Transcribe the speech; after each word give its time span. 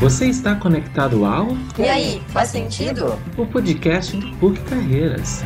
Você 0.00 0.30
está 0.30 0.58
conectado 0.58 1.26
ao 1.26 1.48
E 1.78 1.86
aí, 1.86 2.20
faz 2.32 2.48
sentido? 2.48 3.18
o 3.36 3.46
podcast 3.46 4.16
do 4.16 4.34
PUC 4.38 4.58
Carreiras. 4.64 5.42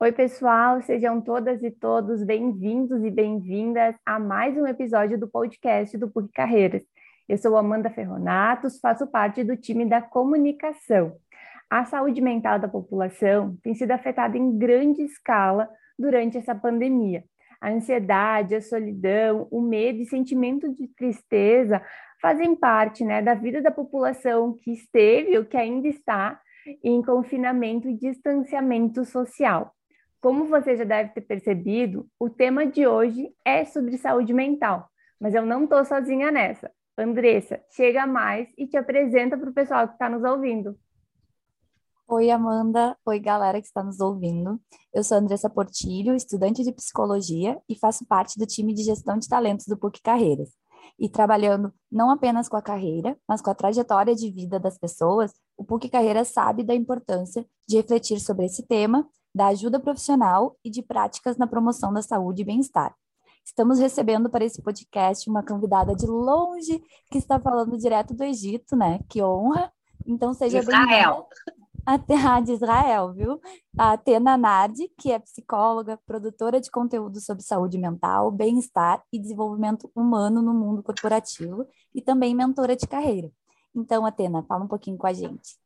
Oi, 0.00 0.10
pessoal, 0.10 0.82
sejam 0.82 1.20
todas 1.20 1.62
e 1.62 1.70
todos 1.70 2.24
bem-vindos 2.24 3.04
e 3.04 3.10
bem-vindas 3.12 3.94
a 4.04 4.18
mais 4.18 4.56
um 4.56 4.66
episódio 4.66 5.16
do 5.16 5.28
podcast 5.28 5.96
do 5.96 6.10
PUC 6.10 6.32
Carreiras. 6.32 6.82
Eu 7.28 7.38
sou 7.38 7.56
Amanda 7.56 7.88
Ferronatos, 7.88 8.80
faço 8.80 9.06
parte 9.06 9.44
do 9.44 9.56
time 9.56 9.86
da 9.86 10.02
comunicação. 10.02 11.12
A 11.70 11.84
saúde 11.84 12.20
mental 12.20 12.58
da 12.58 12.66
população 12.66 13.56
tem 13.62 13.76
sido 13.76 13.92
afetada 13.92 14.36
em 14.36 14.58
grande 14.58 15.02
escala 15.02 15.68
durante 15.96 16.36
essa 16.36 16.52
pandemia 16.52 17.22
a 17.64 17.70
ansiedade, 17.70 18.54
a 18.54 18.60
solidão, 18.60 19.48
o 19.50 19.58
medo 19.62 20.02
e 20.02 20.04
sentimento 20.04 20.70
de 20.74 20.86
tristeza 20.86 21.80
fazem 22.20 22.54
parte 22.54 23.02
né, 23.02 23.22
da 23.22 23.32
vida 23.32 23.62
da 23.62 23.70
população 23.70 24.54
que 24.62 24.70
esteve 24.70 25.38
ou 25.38 25.46
que 25.46 25.56
ainda 25.56 25.88
está 25.88 26.38
em 26.82 27.00
confinamento 27.00 27.88
e 27.88 27.96
distanciamento 27.96 29.02
social. 29.06 29.74
Como 30.20 30.44
você 30.44 30.76
já 30.76 30.84
deve 30.84 31.12
ter 31.14 31.22
percebido, 31.22 32.06
o 32.20 32.28
tema 32.28 32.66
de 32.66 32.86
hoje 32.86 33.30
é 33.42 33.64
sobre 33.64 33.96
saúde 33.96 34.34
mental, 34.34 34.86
mas 35.18 35.34
eu 35.34 35.46
não 35.46 35.64
estou 35.64 35.82
sozinha 35.86 36.30
nessa. 36.30 36.70
Andressa, 36.98 37.62
chega 37.70 38.06
mais 38.06 38.46
e 38.58 38.66
te 38.66 38.76
apresenta 38.76 39.38
para 39.38 39.48
o 39.48 39.54
pessoal 39.54 39.88
que 39.88 39.94
está 39.94 40.10
nos 40.10 40.22
ouvindo. 40.22 40.76
Oi, 42.06 42.30
Amanda. 42.30 42.96
Oi, 43.06 43.18
galera 43.18 43.58
que 43.58 43.66
está 43.66 43.82
nos 43.82 43.98
ouvindo. 43.98 44.60
Eu 44.92 45.02
sou 45.02 45.16
Andressa 45.16 45.48
Portilho, 45.48 46.14
estudante 46.14 46.62
de 46.62 46.70
psicologia 46.70 47.58
e 47.66 47.74
faço 47.78 48.04
parte 48.04 48.38
do 48.38 48.44
time 48.46 48.74
de 48.74 48.82
gestão 48.82 49.18
de 49.18 49.26
talentos 49.26 49.64
do 49.66 49.76
PUC 49.76 50.02
Carreiras. 50.02 50.50
E 50.98 51.08
trabalhando 51.08 51.72
não 51.90 52.10
apenas 52.10 52.46
com 52.46 52.58
a 52.58 52.62
carreira, 52.62 53.16
mas 53.26 53.40
com 53.40 53.48
a 53.48 53.54
trajetória 53.54 54.14
de 54.14 54.30
vida 54.30 54.60
das 54.60 54.76
pessoas, 54.76 55.32
o 55.56 55.64
PUC 55.64 55.88
Carreiras 55.88 56.28
sabe 56.28 56.62
da 56.62 56.74
importância 56.74 57.46
de 57.66 57.76
refletir 57.76 58.20
sobre 58.20 58.44
esse 58.44 58.66
tema, 58.66 59.08
da 59.34 59.46
ajuda 59.46 59.80
profissional 59.80 60.58
e 60.62 60.68
de 60.68 60.82
práticas 60.82 61.38
na 61.38 61.46
promoção 61.46 61.90
da 61.90 62.02
saúde 62.02 62.42
e 62.42 62.44
bem-estar. 62.44 62.94
Estamos 63.42 63.78
recebendo 63.78 64.28
para 64.28 64.44
esse 64.44 64.62
podcast 64.62 65.28
uma 65.28 65.42
convidada 65.42 65.94
de 65.94 66.06
longe 66.06 66.82
que 67.10 67.16
está 67.16 67.40
falando 67.40 67.78
direto 67.78 68.12
do 68.12 68.22
Egito, 68.22 68.76
né? 68.76 69.00
Que 69.08 69.22
honra! 69.22 69.72
Então 70.06 70.34
seja 70.34 70.58
Israel. 70.58 71.26
A 71.86 72.40
de 72.40 72.52
Israel, 72.52 73.12
viu? 73.12 73.40
A 73.78 73.92
Atena 73.92 74.36
Nardi, 74.36 74.88
que 74.98 75.12
é 75.12 75.18
psicóloga, 75.18 75.98
produtora 76.06 76.60
de 76.60 76.70
conteúdo 76.70 77.20
sobre 77.20 77.42
saúde 77.42 77.76
mental, 77.78 78.30
bem-estar 78.30 79.02
e 79.12 79.18
desenvolvimento 79.18 79.90
humano 79.94 80.40
no 80.40 80.54
mundo 80.54 80.82
corporativo 80.82 81.66
e 81.94 82.00
também 82.00 82.34
mentora 82.34 82.74
de 82.74 82.86
carreira. 82.86 83.30
Então, 83.74 84.06
Atena, 84.06 84.42
fala 84.44 84.64
um 84.64 84.68
pouquinho 84.68 84.96
com 84.96 85.06
a 85.06 85.12
gente. 85.12 85.58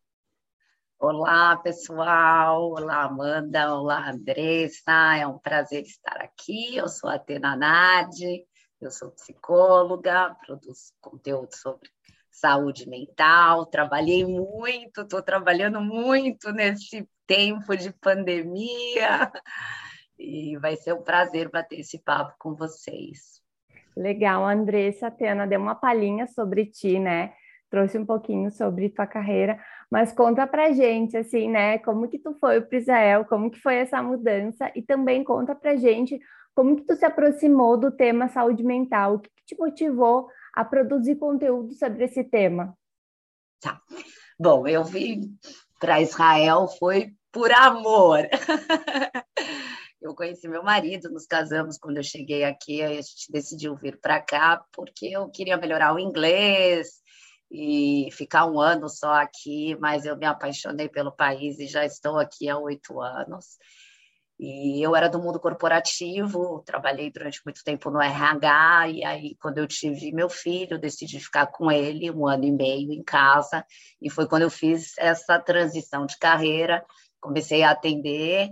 Olá, 0.99 1.57
pessoal. 1.59 2.73
Olá, 2.73 3.05
Amanda. 3.05 3.73
Olá, 3.73 4.11
Andressa. 4.11 5.17
É 5.17 5.27
um 5.27 5.39
prazer 5.39 5.83
estar 5.83 6.17
aqui. 6.17 6.77
Eu 6.77 6.89
sou 6.89 7.09
a 7.09 7.15
Atena 7.15 7.55
Nadi, 7.55 8.45
eu 8.81 8.91
sou 8.91 9.13
psicóloga, 9.13 10.37
produzo 10.45 10.93
conteúdo 11.01 11.55
sobre 11.55 11.89
saúde 12.39 12.89
mental. 12.89 13.67
Trabalhei 13.67 14.25
muito, 14.25 15.03
estou 15.03 15.23
trabalhando 15.23 15.81
muito 15.81 16.53
nesse 16.53 17.09
tempo 17.27 17.77
de 17.77 17.93
pandemia. 17.93 19.31
E 20.21 20.57
vai 20.57 20.75
ser 20.75 20.95
um 20.95 21.03
prazer 21.03 21.49
bater 21.49 21.79
esse 21.79 22.03
papo 22.03 22.35
com 22.41 22.53
vocês. 22.53 23.41
Legal, 23.97 24.45
Andressa, 24.45 25.07
Atena, 25.07 25.47
deu 25.47 25.61
uma 25.61 25.77
palhinha 25.77 26.27
sobre 26.27 26.67
ti, 26.67 26.99
né? 26.99 27.33
Trouxe 27.71 27.97
um 27.97 28.05
pouquinho 28.05 28.51
sobre 28.51 28.89
tua 28.89 29.07
carreira, 29.07 29.61
mas 29.89 30.13
conta 30.13 30.45
pra 30.45 30.73
gente, 30.73 31.17
assim, 31.17 31.49
né? 31.49 31.79
Como 31.79 32.09
que 32.09 32.19
tu 32.19 32.35
foi 32.41 32.61
para 32.61 32.79
Israel, 32.79 33.25
como 33.27 33.49
que 33.49 33.61
foi 33.61 33.77
essa 33.77 34.03
mudança 34.03 34.73
e 34.75 34.83
também 34.83 35.23
conta 35.23 35.55
pra 35.55 35.77
gente 35.77 36.19
como 36.53 36.75
que 36.75 36.83
tu 36.83 36.97
se 36.97 37.05
aproximou 37.05 37.77
do 37.77 37.93
tema 37.93 38.27
saúde 38.27 38.65
mental, 38.65 39.15
o 39.15 39.19
que, 39.21 39.31
que 39.31 39.45
te 39.55 39.57
motivou 39.57 40.29
a 40.59 40.65
produzir 40.65 41.15
conteúdo 41.15 41.73
sobre 41.75 42.05
esse 42.05 42.25
tema? 42.25 42.77
Tá. 43.61 43.81
Bom, 44.37 44.67
eu 44.67 44.83
vim 44.83 45.39
para 45.79 46.01
Israel 46.01 46.67
foi 46.67 47.15
por 47.31 47.53
amor. 47.53 48.29
eu 50.03 50.17
conheci 50.17 50.49
meu 50.49 50.65
marido, 50.65 51.11
nos 51.11 51.27
casamos 51.27 51.79
quando 51.79 51.99
eu 51.99 52.03
cheguei 52.03 52.43
aqui, 52.43 52.83
a 52.83 52.89
gente 52.89 53.31
decidiu 53.31 53.77
vir 53.77 54.01
para 54.01 54.21
cá 54.21 54.65
porque 54.73 55.07
eu 55.07 55.31
queria 55.31 55.57
melhorar 55.57 55.95
o 55.95 56.01
inglês 56.01 56.89
e 57.49 58.09
ficar 58.11 58.45
um 58.47 58.59
ano 58.59 58.89
só 58.89 59.13
aqui, 59.13 59.77
mas 59.79 60.05
eu 60.05 60.17
me 60.17 60.27
apaixonei 60.27 60.89
pelo 60.89 61.13
país 61.13 61.61
e 61.61 61.69
já 61.69 61.85
estou 61.85 62.19
aqui 62.19 62.49
há 62.49 62.59
oito 62.59 63.01
anos. 63.01 63.59
E 64.39 64.81
eu 64.81 64.95
era 64.95 65.09
do 65.09 65.19
mundo 65.19 65.41
corporativo, 65.41 66.63
trabalhei 66.65 67.11
durante 67.11 67.41
muito 67.45 67.65
tempo 67.65 67.91
no 67.91 68.01
RH, 68.01 68.89
e 68.89 69.05
aí, 69.05 69.37
quando 69.41 69.59
eu 69.59 69.67
tive 69.67 70.13
meu 70.13 70.31
filho, 70.31 70.79
decidi 70.79 71.19
ficar 71.19 71.49
com 71.49 71.73
ele 71.73 72.09
um 72.11 72.25
ano 72.25 72.45
e 72.45 72.53
meio 72.53 72.93
em 72.93 73.03
casa, 73.03 73.67
e 74.01 74.09
foi 74.09 74.29
quando 74.29 74.43
eu 74.43 74.51
fiz 74.51 74.97
essa 74.97 75.41
transição 75.41 76.07
de 76.07 76.17
carreira, 76.19 76.85
comecei 77.21 77.65
a 77.65 77.73
atender, 77.73 78.51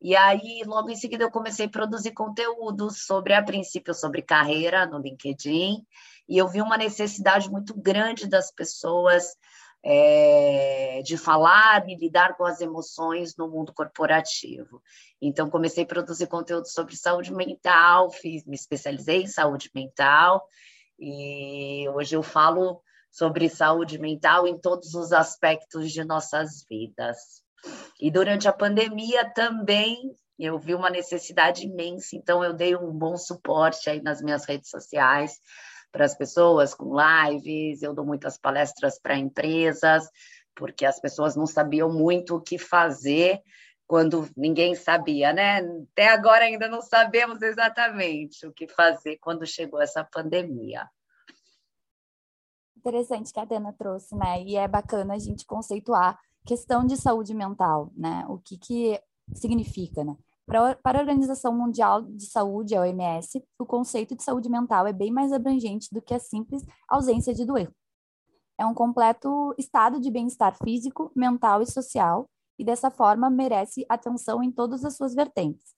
e 0.00 0.16
aí, 0.16 0.62
logo 0.66 0.90
em 0.90 0.96
seguida, 0.96 1.22
eu 1.24 1.30
comecei 1.30 1.66
a 1.66 1.70
produzir 1.70 2.12
conteúdo 2.12 2.90
sobre, 2.90 3.32
a 3.32 3.42
princípio, 3.42 3.94
sobre 3.94 4.22
carreira 4.22 4.86
no 4.86 4.98
LinkedIn, 4.98 5.84
e 6.28 6.36
eu 6.36 6.48
vi 6.48 6.60
uma 6.60 6.76
necessidade 6.76 7.48
muito 7.48 7.74
grande 7.74 8.28
das 8.28 8.50
pessoas 8.50 9.36
é, 9.90 11.00
de 11.02 11.16
falar 11.16 11.88
e 11.88 11.96
lidar 11.96 12.36
com 12.36 12.44
as 12.44 12.60
emoções 12.60 13.34
no 13.38 13.48
mundo 13.48 13.72
corporativo. 13.72 14.82
Então, 15.18 15.48
comecei 15.48 15.84
a 15.84 15.86
produzir 15.86 16.26
conteúdo 16.26 16.68
sobre 16.68 16.94
saúde 16.94 17.32
mental, 17.32 18.10
fiz, 18.10 18.44
me 18.44 18.54
especializei 18.54 19.22
em 19.22 19.26
saúde 19.26 19.70
mental, 19.74 20.46
e 20.98 21.88
hoje 21.88 22.14
eu 22.14 22.22
falo 22.22 22.82
sobre 23.10 23.48
saúde 23.48 23.98
mental 23.98 24.46
em 24.46 24.60
todos 24.60 24.92
os 24.92 25.10
aspectos 25.10 25.90
de 25.90 26.04
nossas 26.04 26.66
vidas. 26.68 27.42
E 27.98 28.10
durante 28.10 28.46
a 28.46 28.52
pandemia 28.52 29.24
também 29.32 30.14
eu 30.38 30.58
vi 30.58 30.74
uma 30.74 30.90
necessidade 30.90 31.64
imensa, 31.64 32.14
então 32.14 32.44
eu 32.44 32.52
dei 32.52 32.76
um 32.76 32.92
bom 32.92 33.16
suporte 33.16 33.88
aí 33.88 34.02
nas 34.02 34.20
minhas 34.20 34.44
redes 34.44 34.68
sociais 34.68 35.40
para 35.90 36.04
as 36.04 36.14
pessoas 36.14 36.74
com 36.74 36.94
lives, 36.94 37.82
eu 37.82 37.94
dou 37.94 38.04
muitas 38.04 38.38
palestras 38.38 38.98
para 39.00 39.16
empresas, 39.16 40.08
porque 40.54 40.84
as 40.84 41.00
pessoas 41.00 41.36
não 41.36 41.46
sabiam 41.46 41.92
muito 41.92 42.36
o 42.36 42.40
que 42.40 42.58
fazer 42.58 43.40
quando 43.86 44.28
ninguém 44.36 44.74
sabia, 44.74 45.32
né? 45.32 45.60
Até 45.92 46.08
agora 46.08 46.44
ainda 46.44 46.68
não 46.68 46.82
sabemos 46.82 47.40
exatamente 47.40 48.46
o 48.46 48.52
que 48.52 48.68
fazer 48.68 49.16
quando 49.16 49.46
chegou 49.46 49.80
essa 49.80 50.04
pandemia. 50.04 50.86
Interessante 52.76 53.32
que 53.32 53.40
a 53.40 53.44
Dana 53.44 53.72
trouxe, 53.72 54.14
né? 54.14 54.42
E 54.42 54.56
é 54.56 54.68
bacana 54.68 55.14
a 55.14 55.18
gente 55.18 55.46
conceituar 55.46 56.18
questão 56.46 56.84
de 56.86 56.96
saúde 56.96 57.34
mental, 57.34 57.90
né? 57.96 58.24
O 58.28 58.38
que 58.38 58.58
que 58.58 59.00
significa, 59.34 60.04
né? 60.04 60.16
Para 60.48 60.98
a 60.98 61.00
Organização 61.00 61.54
Mundial 61.54 62.00
de 62.00 62.24
Saúde, 62.24 62.74
a 62.74 62.80
OMS, 62.80 63.44
o 63.58 63.66
conceito 63.66 64.16
de 64.16 64.22
saúde 64.22 64.48
mental 64.48 64.86
é 64.86 64.94
bem 64.94 65.12
mais 65.12 65.30
abrangente 65.30 65.88
do 65.92 66.00
que 66.00 66.14
a 66.14 66.18
simples 66.18 66.64
ausência 66.88 67.34
de 67.34 67.44
doença. 67.44 67.74
É 68.58 68.64
um 68.64 68.72
completo 68.72 69.54
estado 69.58 70.00
de 70.00 70.10
bem-estar 70.10 70.56
físico, 70.56 71.12
mental 71.14 71.60
e 71.60 71.66
social, 71.66 72.30
e 72.58 72.64
dessa 72.64 72.90
forma 72.90 73.28
merece 73.28 73.84
atenção 73.90 74.42
em 74.42 74.50
todas 74.50 74.86
as 74.86 74.96
suas 74.96 75.14
vertentes. 75.14 75.74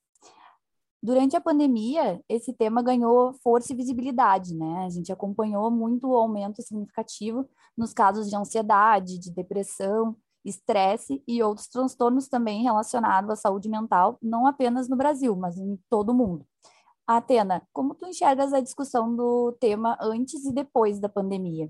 Durante 1.03 1.35
a 1.35 1.41
pandemia, 1.41 2.23
esse 2.29 2.53
tema 2.53 2.81
ganhou 2.81 3.33
força 3.43 3.73
e 3.73 3.77
visibilidade, 3.77 4.55
né? 4.55 4.85
A 4.85 4.89
gente 4.89 5.11
acompanhou 5.11 5.69
muito 5.69 6.07
o 6.07 6.15
aumento 6.15 6.63
significativo 6.63 7.45
nos 7.77 7.93
casos 7.93 8.31
de 8.31 8.37
ansiedade, 8.37 9.19
de 9.19 9.33
depressão, 9.33 10.15
estresse 10.45 11.23
e 11.27 11.43
outros 11.43 11.69
transtornos 11.69 12.29
também 12.29 12.63
relacionados 12.63 13.31
à 13.31 13.37
saúde 13.37 13.69
mental, 13.69 14.19
não 14.23 14.47
apenas 14.47 14.89
no 14.89 14.97
Brasil, 14.97 15.37
mas 15.37 15.59
em 15.59 15.79
todo 15.89 16.11
o 16.11 16.15
mundo. 16.15 16.47
Atena, 17.07 17.63
como 17.73 17.95
tu 17.95 18.07
enxergas 18.07 18.53
a 18.53 18.61
discussão 18.61 19.15
do 19.15 19.53
tema 19.61 19.99
antes 20.01 20.45
e 20.45 20.53
depois 20.53 21.01
da 21.01 21.09
pandemia? 21.09 21.69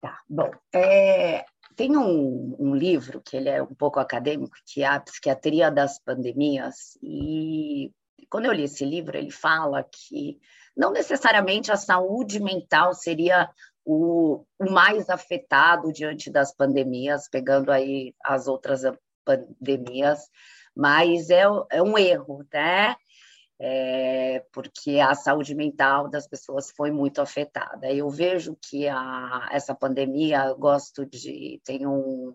Tá, 0.00 0.20
bom, 0.28 0.50
é, 0.72 1.44
tem 1.74 1.96
um, 1.96 2.56
um, 2.58 2.74
livro 2.76 3.20
que 3.20 3.36
ele 3.36 3.48
é 3.48 3.60
um 3.60 3.74
pouco 3.74 3.98
acadêmico, 3.98 4.56
que 4.64 4.82
é 4.82 4.86
a 4.86 5.00
Psiquiatria 5.00 5.70
das 5.70 5.98
Pandemias, 5.98 6.96
e 7.02 7.92
quando 8.30 8.44
eu 8.46 8.52
li 8.52 8.64
esse 8.64 8.84
livro, 8.84 9.16
ele 9.16 9.30
fala 9.30 9.82
que 9.82 10.38
não 10.76 10.92
necessariamente 10.92 11.72
a 11.72 11.76
saúde 11.76 12.40
mental 12.40 12.94
seria 12.94 13.50
o, 13.90 14.44
o 14.58 14.70
mais 14.70 15.08
afetado 15.08 15.92
diante 15.92 16.30
das 16.30 16.54
pandemias, 16.54 17.28
pegando 17.28 17.72
aí 17.72 18.14
as 18.22 18.46
outras 18.46 18.82
pandemias, 19.24 20.20
mas 20.76 21.30
é, 21.30 21.44
é 21.70 21.82
um 21.82 21.96
erro, 21.96 22.44
né? 22.52 22.94
é, 23.60 24.44
porque 24.52 25.00
a 25.00 25.14
saúde 25.14 25.54
mental 25.54 26.08
das 26.08 26.28
pessoas 26.28 26.70
foi 26.70 26.92
muito 26.92 27.20
afetada. 27.20 27.92
Eu 27.92 28.08
vejo 28.08 28.56
que 28.62 28.86
a, 28.86 29.48
essa 29.50 29.74
pandemia, 29.74 30.52
gosto 30.54 31.04
de. 31.04 31.60
Tem 31.64 31.86
um, 31.86 32.34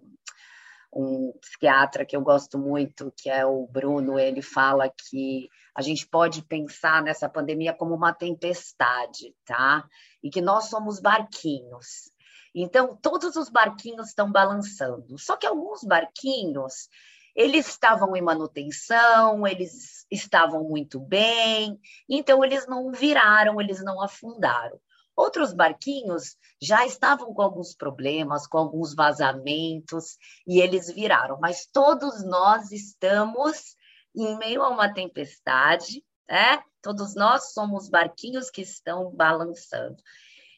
um 0.95 1.33
psiquiatra 1.41 2.05
que 2.05 2.15
eu 2.15 2.21
gosto 2.21 2.57
muito, 2.57 3.11
que 3.17 3.29
é 3.29 3.45
o 3.45 3.67
Bruno, 3.67 4.19
ele 4.19 4.41
fala 4.41 4.89
que 4.89 5.49
a 5.75 5.81
gente 5.81 6.07
pode 6.07 6.43
pensar 6.43 7.01
nessa 7.01 7.27
pandemia 7.27 7.73
como 7.73 7.95
uma 7.95 8.13
tempestade, 8.13 9.35
tá? 9.45 9.87
E 10.21 10.29
que 10.29 10.41
nós 10.41 10.65
somos 10.65 10.99
barquinhos. 10.99 12.11
Então, 12.53 12.95
todos 12.95 13.35
os 13.35 13.49
barquinhos 13.49 14.09
estão 14.09 14.31
balançando. 14.31 15.17
Só 15.17 15.35
que 15.35 15.47
alguns 15.47 15.83
barquinhos, 15.83 16.87
eles 17.35 17.67
estavam 17.67 18.15
em 18.15 18.21
manutenção, 18.21 19.47
eles 19.47 20.05
estavam 20.11 20.63
muito 20.63 20.99
bem, 20.99 21.79
então 22.07 22.45
eles 22.45 22.67
não 22.67 22.91
viraram, 22.91 23.59
eles 23.59 23.83
não 23.83 23.99
afundaram. 23.99 24.79
Outros 25.15 25.53
barquinhos 25.53 26.35
já 26.61 26.85
estavam 26.85 27.33
com 27.33 27.41
alguns 27.41 27.75
problemas, 27.75 28.47
com 28.47 28.57
alguns 28.57 28.95
vazamentos, 28.95 30.17
e 30.47 30.59
eles 30.59 30.89
viraram. 30.91 31.39
Mas 31.39 31.65
todos 31.65 32.23
nós 32.23 32.71
estamos 32.71 33.75
em 34.15 34.37
meio 34.37 34.63
a 34.63 34.69
uma 34.69 34.93
tempestade, 34.93 36.03
né? 36.29 36.63
Todos 36.81 37.15
nós 37.15 37.53
somos 37.53 37.89
barquinhos 37.89 38.49
que 38.49 38.61
estão 38.61 39.11
balançando. 39.11 39.97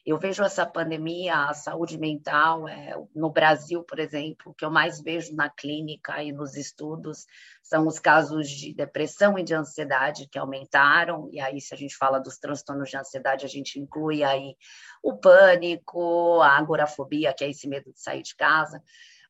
Eu 0.04 0.18
vejo 0.18 0.44
essa 0.44 0.64
pandemia, 0.64 1.48
a 1.48 1.54
saúde 1.54 1.98
mental, 1.98 2.68
é, 2.68 2.94
no 3.12 3.28
Brasil, 3.28 3.82
por 3.82 3.98
exemplo, 3.98 4.54
que 4.54 4.64
eu 4.64 4.70
mais 4.70 5.00
vejo 5.00 5.34
na 5.34 5.50
clínica 5.50 6.22
e 6.22 6.30
nos 6.30 6.56
estudos 6.56 7.26
são 7.68 7.86
os 7.88 7.98
casos 7.98 8.48
de 8.48 8.72
depressão 8.72 9.36
e 9.36 9.42
de 9.42 9.52
ansiedade 9.52 10.28
que 10.28 10.38
aumentaram. 10.38 11.28
E 11.32 11.40
aí, 11.40 11.60
se 11.60 11.74
a 11.74 11.76
gente 11.76 11.96
fala 11.96 12.20
dos 12.20 12.38
transtornos 12.38 12.88
de 12.88 12.96
ansiedade, 12.96 13.44
a 13.44 13.48
gente 13.48 13.80
inclui 13.80 14.22
aí 14.22 14.56
o 15.02 15.16
pânico, 15.16 16.40
a 16.40 16.56
agorafobia, 16.56 17.34
que 17.34 17.42
é 17.42 17.50
esse 17.50 17.68
medo 17.68 17.92
de 17.92 18.00
sair 18.00 18.22
de 18.22 18.36
casa. 18.36 18.80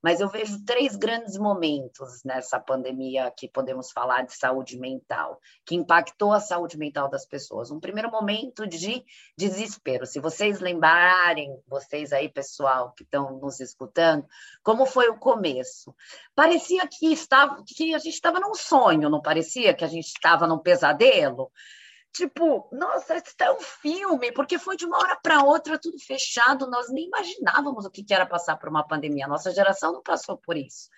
Mas 0.06 0.20
eu 0.20 0.28
vejo 0.28 0.64
três 0.64 0.94
grandes 0.94 1.36
momentos 1.36 2.22
nessa 2.24 2.60
pandemia 2.60 3.28
que 3.36 3.48
podemos 3.48 3.90
falar 3.90 4.22
de 4.22 4.36
saúde 4.36 4.78
mental, 4.78 5.40
que 5.64 5.74
impactou 5.74 6.32
a 6.32 6.38
saúde 6.38 6.78
mental 6.78 7.10
das 7.10 7.26
pessoas. 7.26 7.72
Um 7.72 7.80
primeiro 7.80 8.08
momento 8.08 8.68
de 8.68 9.04
desespero. 9.36 10.06
Se 10.06 10.20
vocês 10.20 10.60
lembrarem, 10.60 11.60
vocês 11.66 12.12
aí, 12.12 12.28
pessoal, 12.28 12.92
que 12.92 13.02
estão 13.02 13.40
nos 13.40 13.58
escutando, 13.58 14.24
como 14.62 14.86
foi 14.86 15.08
o 15.08 15.18
começo? 15.18 15.92
Parecia 16.36 16.86
que, 16.86 17.12
estava, 17.12 17.64
que 17.66 17.92
a 17.92 17.98
gente 17.98 18.14
estava 18.14 18.38
num 18.38 18.54
sonho, 18.54 19.10
não 19.10 19.20
parecia 19.20 19.74
que 19.74 19.84
a 19.84 19.88
gente 19.88 20.06
estava 20.06 20.46
num 20.46 20.60
pesadelo? 20.60 21.50
Tipo, 22.16 22.66
nossa, 22.72 23.14
isso 23.14 23.34
é 23.38 23.52
um 23.52 23.60
filme, 23.60 24.32
porque 24.32 24.58
foi 24.58 24.74
de 24.74 24.86
uma 24.86 24.96
hora 24.96 25.20
para 25.22 25.44
outra 25.44 25.78
tudo 25.78 25.98
fechado, 25.98 26.66
nós 26.66 26.90
nem 26.90 27.08
imaginávamos 27.08 27.84
o 27.84 27.90
que 27.90 28.02
era 28.10 28.24
passar 28.24 28.56
por 28.56 28.70
uma 28.70 28.86
pandemia, 28.86 29.28
nossa 29.28 29.52
geração 29.52 29.92
não 29.92 30.02
passou 30.02 30.38
por 30.38 30.56
isso. 30.56 30.88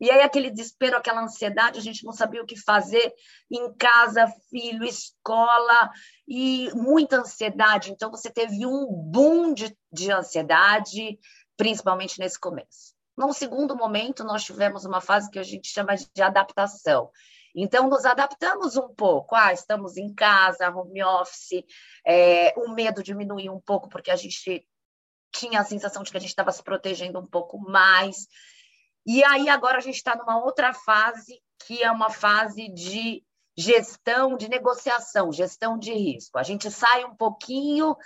E 0.00 0.10
aí 0.10 0.22
aquele 0.22 0.50
desespero, 0.50 0.96
aquela 0.96 1.22
ansiedade, 1.22 1.78
a 1.78 1.82
gente 1.82 2.04
não 2.04 2.12
sabia 2.12 2.42
o 2.42 2.46
que 2.46 2.56
fazer 2.56 3.14
em 3.48 3.72
casa, 3.74 4.26
filho, 4.50 4.82
escola, 4.82 5.88
e 6.26 6.68
muita 6.74 7.18
ansiedade. 7.20 7.92
Então 7.92 8.10
você 8.10 8.28
teve 8.28 8.66
um 8.66 8.86
boom 8.88 9.54
de, 9.54 9.72
de 9.92 10.10
ansiedade, 10.10 11.16
principalmente 11.56 12.18
nesse 12.18 12.40
começo. 12.40 12.92
Num 13.16 13.32
segundo 13.32 13.76
momento, 13.76 14.24
nós 14.24 14.42
tivemos 14.42 14.84
uma 14.84 15.00
fase 15.00 15.30
que 15.30 15.38
a 15.38 15.44
gente 15.44 15.68
chama 15.68 15.94
de 15.94 16.22
adaptação. 16.22 17.08
Então, 17.54 17.88
nos 17.88 18.04
adaptamos 18.04 18.76
um 18.76 18.88
pouco. 18.94 19.34
Ah, 19.34 19.52
estamos 19.52 19.96
em 19.96 20.12
casa, 20.14 20.70
home 20.70 21.02
office, 21.02 21.64
é, 22.06 22.54
o 22.56 22.72
medo 22.72 23.02
diminuiu 23.02 23.52
um 23.52 23.60
pouco, 23.60 23.88
porque 23.88 24.10
a 24.10 24.16
gente 24.16 24.66
tinha 25.32 25.60
a 25.60 25.64
sensação 25.64 26.02
de 26.02 26.10
que 26.10 26.16
a 26.16 26.20
gente 26.20 26.30
estava 26.30 26.52
se 26.52 26.62
protegendo 26.62 27.18
um 27.18 27.26
pouco 27.26 27.58
mais. 27.58 28.26
E 29.06 29.24
aí, 29.24 29.48
agora, 29.48 29.78
a 29.78 29.80
gente 29.80 29.96
está 29.96 30.14
numa 30.16 30.42
outra 30.44 30.72
fase, 30.72 31.40
que 31.66 31.82
é 31.82 31.90
uma 31.90 32.10
fase 32.10 32.68
de 32.68 33.24
gestão, 33.56 34.36
de 34.36 34.48
negociação, 34.48 35.32
gestão 35.32 35.78
de 35.78 35.92
risco. 35.92 36.38
A 36.38 36.42
gente 36.42 36.70
sai 36.70 37.04
um 37.04 37.14
pouquinho, 37.14 37.96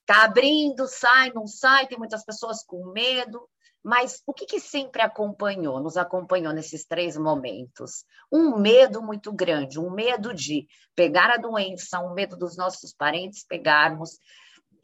está 0.00 0.24
abrindo, 0.24 0.86
sai, 0.88 1.32
não 1.32 1.46
sai, 1.46 1.86
tem 1.86 1.98
muitas 1.98 2.24
pessoas 2.24 2.64
com 2.64 2.92
medo. 2.92 3.48
Mas 3.82 4.22
o 4.26 4.32
que, 4.32 4.46
que, 4.46 4.60
sempre 4.60 5.02
acompanhou, 5.02 5.80
nos 5.80 5.96
acompanhou 5.96 6.52
nesses 6.52 6.84
três 6.84 7.16
momentos? 7.16 8.04
Um 8.30 8.56
medo 8.58 9.02
muito 9.02 9.32
grande, 9.32 9.80
um 9.80 9.90
medo 9.90 10.32
de 10.32 10.66
pegar 10.94 11.30
a 11.30 11.36
doença, 11.36 12.00
um 12.00 12.14
medo 12.14 12.36
dos 12.36 12.56
nossos 12.56 12.94
parentes 12.94 13.44
pegarmos. 13.44 14.18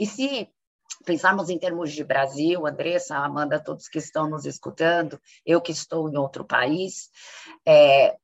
E 0.00 0.06
se 0.06 0.50
pensarmos 1.04 1.48
em 1.48 1.58
termos 1.58 1.92
de 1.92 2.02
Brasil, 2.02 2.66
Andressa, 2.66 3.16
Amanda, 3.16 3.62
todos 3.62 3.88
que 3.88 3.98
estão 3.98 4.28
nos 4.28 4.44
escutando, 4.44 5.20
eu 5.46 5.60
que 5.60 5.72
estou 5.72 6.08
em 6.08 6.16
outro 6.16 6.44
país, 6.44 7.08
é, 7.66 8.16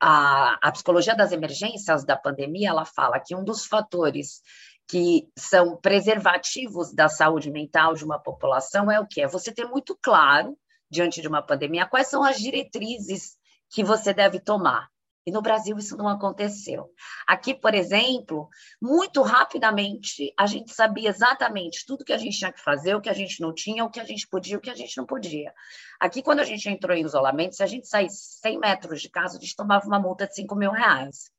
a, 0.00 0.58
a 0.66 0.72
psicologia 0.72 1.14
das 1.14 1.30
emergências 1.30 2.04
da 2.04 2.16
pandemia, 2.16 2.70
ela 2.70 2.84
fala 2.84 3.20
que 3.20 3.36
um 3.36 3.44
dos 3.44 3.66
fatores 3.66 4.40
que 4.90 5.30
são 5.38 5.76
preservativos 5.76 6.92
da 6.92 7.08
saúde 7.08 7.48
mental 7.48 7.94
de 7.94 8.04
uma 8.04 8.18
população 8.18 8.90
é 8.90 8.98
o 8.98 9.06
que? 9.06 9.20
É 9.20 9.28
você 9.28 9.52
ter 9.52 9.64
muito 9.64 9.96
claro, 10.02 10.58
diante 10.90 11.20
de 11.20 11.28
uma 11.28 11.40
pandemia, 11.40 11.86
quais 11.86 12.08
são 12.08 12.24
as 12.24 12.38
diretrizes 12.38 13.36
que 13.72 13.84
você 13.84 14.12
deve 14.12 14.40
tomar. 14.40 14.88
E 15.24 15.30
no 15.30 15.40
Brasil 15.40 15.78
isso 15.78 15.96
não 15.96 16.08
aconteceu. 16.08 16.90
Aqui, 17.24 17.54
por 17.54 17.72
exemplo, 17.72 18.48
muito 18.82 19.22
rapidamente 19.22 20.34
a 20.36 20.44
gente 20.46 20.74
sabia 20.74 21.10
exatamente 21.10 21.86
tudo 21.86 22.04
que 22.04 22.12
a 22.12 22.18
gente 22.18 22.38
tinha 22.38 22.52
que 22.52 22.60
fazer, 22.60 22.96
o 22.96 23.00
que 23.00 23.08
a 23.08 23.12
gente 23.14 23.40
não 23.40 23.54
tinha, 23.54 23.84
o 23.84 23.90
que 23.90 24.00
a 24.00 24.04
gente 24.04 24.26
podia, 24.26 24.58
o 24.58 24.60
que 24.60 24.70
a 24.70 24.74
gente 24.74 24.96
não 24.96 25.06
podia. 25.06 25.54
Aqui, 26.00 26.20
quando 26.20 26.40
a 26.40 26.44
gente 26.44 26.68
entrou 26.68 26.96
em 26.96 27.04
isolamento, 27.04 27.54
se 27.54 27.62
a 27.62 27.66
gente 27.66 27.86
saísse 27.86 28.40
100 28.40 28.58
metros 28.58 29.00
de 29.00 29.08
casa, 29.08 29.38
a 29.38 29.40
gente 29.40 29.54
tomava 29.54 29.86
uma 29.86 30.00
multa 30.00 30.26
de 30.26 30.34
5 30.34 30.52
mil 30.56 30.72
reais. 30.72 31.30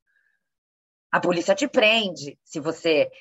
A 1.12 1.19
polícia 1.19 1.53
te 1.53 1.68
prende 1.68 2.39
se 2.45 2.62
você 2.62 3.12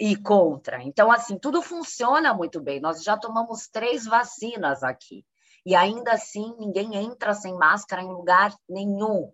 e 0.00 0.16
contra. 0.16 0.82
Então, 0.82 1.12
assim, 1.12 1.38
tudo 1.38 1.60
funciona 1.60 2.32
muito 2.32 2.58
bem. 2.58 2.80
Nós 2.80 3.02
já 3.02 3.18
tomamos 3.18 3.68
três 3.68 4.06
vacinas 4.06 4.82
aqui. 4.82 5.26
E 5.66 5.74
ainda 5.74 6.12
assim, 6.12 6.54
ninguém 6.58 6.96
entra 6.96 7.34
sem 7.34 7.54
máscara 7.54 8.00
em 8.00 8.08
lugar 8.08 8.54
nenhum. 8.66 9.30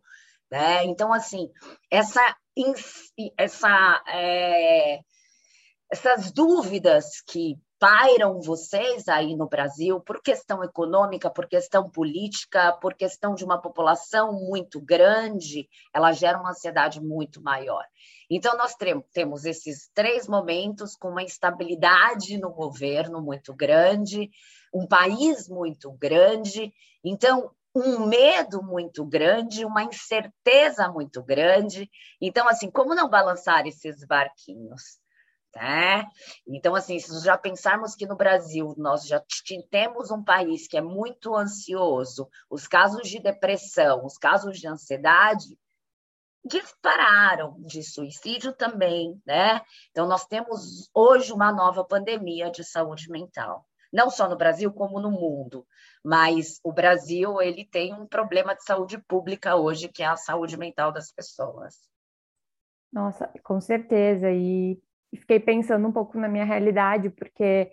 Né? 0.50 0.84
Então, 0.84 1.12
assim, 1.12 1.48
essa, 1.88 2.36
essa, 3.38 4.02
é, 4.08 5.00
essas 5.88 6.32
dúvidas 6.32 7.20
que 7.28 7.56
pairam 7.78 8.40
vocês 8.40 9.06
aí 9.06 9.36
no 9.36 9.48
Brasil 9.48 10.00
por 10.00 10.20
questão 10.20 10.64
econômica, 10.64 11.30
por 11.30 11.46
questão 11.46 11.88
política, 11.88 12.72
por 12.80 12.94
questão 12.94 13.34
de 13.34 13.44
uma 13.44 13.60
população 13.60 14.32
muito 14.32 14.80
grande, 14.80 15.68
ela 15.94 16.10
gera 16.10 16.40
uma 16.40 16.50
ansiedade 16.50 17.00
muito 17.00 17.40
maior. 17.40 17.84
Então, 18.30 18.56
nós 18.56 18.74
temos 19.12 19.44
esses 19.44 19.88
três 19.94 20.26
momentos 20.26 20.96
com 20.96 21.08
uma 21.08 21.22
instabilidade 21.22 22.38
no 22.38 22.50
governo 22.50 23.22
muito 23.22 23.54
grande, 23.54 24.30
um 24.74 24.86
país 24.86 25.48
muito 25.48 25.92
grande, 25.92 26.72
então, 27.04 27.50
um 27.74 28.06
medo 28.06 28.62
muito 28.62 29.04
grande, 29.04 29.64
uma 29.64 29.84
incerteza 29.84 30.88
muito 30.88 31.22
grande. 31.22 31.90
Então, 32.20 32.48
assim, 32.48 32.70
como 32.70 32.94
não 32.94 33.08
balançar 33.08 33.66
esses 33.66 34.04
barquinhos? 34.06 34.98
Né? 35.54 36.06
Então, 36.46 36.74
assim, 36.74 36.98
se 36.98 37.24
já 37.24 37.36
pensarmos 37.38 37.94
que 37.94 38.06
no 38.06 38.16
Brasil 38.16 38.74
nós 38.76 39.06
já 39.06 39.22
temos 39.70 40.10
um 40.10 40.22
país 40.22 40.66
que 40.66 40.76
é 40.76 40.82
muito 40.82 41.34
ansioso, 41.34 42.28
os 42.50 42.66
casos 42.66 43.08
de 43.08 43.18
depressão, 43.20 44.04
os 44.04 44.18
casos 44.18 44.58
de 44.58 44.66
ansiedade 44.66 45.58
dispararam 46.46 47.56
de 47.60 47.82
suicídio 47.82 48.52
também, 48.52 49.20
né? 49.26 49.60
Então, 49.90 50.06
nós 50.06 50.26
temos 50.26 50.88
hoje 50.94 51.32
uma 51.32 51.52
nova 51.52 51.84
pandemia 51.84 52.50
de 52.50 52.62
saúde 52.64 53.10
mental, 53.10 53.66
não 53.92 54.10
só 54.10 54.28
no 54.28 54.36
Brasil, 54.36 54.72
como 54.72 55.00
no 55.00 55.10
mundo. 55.10 55.66
Mas 56.04 56.60
o 56.62 56.72
Brasil, 56.72 57.40
ele 57.42 57.64
tem 57.64 57.92
um 57.92 58.06
problema 58.06 58.54
de 58.54 58.64
saúde 58.64 58.98
pública 58.98 59.56
hoje, 59.56 59.88
que 59.88 60.02
é 60.02 60.06
a 60.06 60.16
saúde 60.16 60.56
mental 60.56 60.92
das 60.92 61.10
pessoas. 61.10 61.74
Nossa, 62.92 63.30
com 63.42 63.60
certeza. 63.60 64.30
E 64.30 64.80
fiquei 65.14 65.40
pensando 65.40 65.86
um 65.86 65.92
pouco 65.92 66.18
na 66.18 66.28
minha 66.28 66.44
realidade, 66.44 67.10
porque 67.10 67.70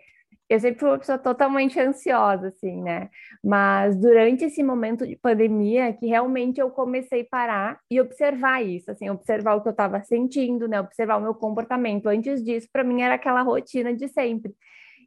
eu 0.50 0.60
sempre 0.60 0.80
fui 0.80 0.90
uma 0.90 1.00
pessoa 1.00 1.18
totalmente 1.18 1.80
ansiosa, 1.80 2.48
assim, 2.50 2.82
né? 2.82 3.10
Mas 3.44 3.96
durante 3.96 4.46
esse 4.46 4.62
momento 4.62 5.08
de 5.08 5.16
pandemia, 5.16 5.94
que 5.94 6.06
realmente 6.08 6.60
eu 6.60 6.70
comecei 6.70 7.22
a 7.22 7.28
parar 7.30 7.80
e 7.90 8.00
observar 8.00 8.62
isso, 8.64 8.92
assim, 8.92 9.10
observar 9.10 9.56
o 9.56 9.62
que 9.62 9.70
eu 9.70 9.72
estava 9.72 10.02
sentindo, 10.04 10.68
né? 10.68 10.80
Observar 10.80 11.18
o 11.18 11.22
meu 11.22 11.34
comportamento. 11.34 12.08
Antes 12.08 12.44
disso, 12.44 12.68
para 12.72 12.84
mim 12.84 13.02
era 13.02 13.16
aquela 13.16 13.42
rotina 13.42 13.94
de 13.94 14.08
sempre. 14.10 14.54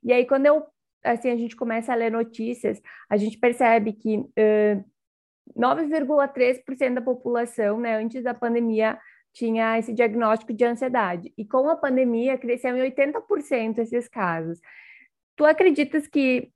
E 0.03 0.13
aí, 0.13 0.27
quando 0.27 0.47
eu, 0.47 0.65
assim, 1.05 1.31
a 1.31 1.37
gente 1.37 1.55
começa 1.57 1.93
a 1.93 1.97
ler 1.97 2.11
notícias, 2.11 2.81
a 3.09 3.17
gente 3.17 3.39
percebe 3.39 3.93
que 3.93 4.19
uh, 4.19 4.85
9,3% 5.57 6.95
da 6.95 7.03
população, 7.03 7.79
né, 7.81 7.97
antes 7.97 8.23
da 8.25 8.35
pandemia, 8.35 8.99
tinha 9.33 9.79
esse 9.79 9.93
diagnóstico 9.93 10.53
de 10.55 10.65
ansiedade. 10.65 11.33
E 11.37 11.45
com 11.45 11.69
a 11.69 11.77
pandemia, 11.77 12.39
cresceu 12.39 12.75
em 12.77 12.81
80% 12.91 13.79
esses 13.79 14.09
casos. 14.09 14.59
Tu 15.37 15.45
acreditas 15.45 16.07
que 16.07 16.51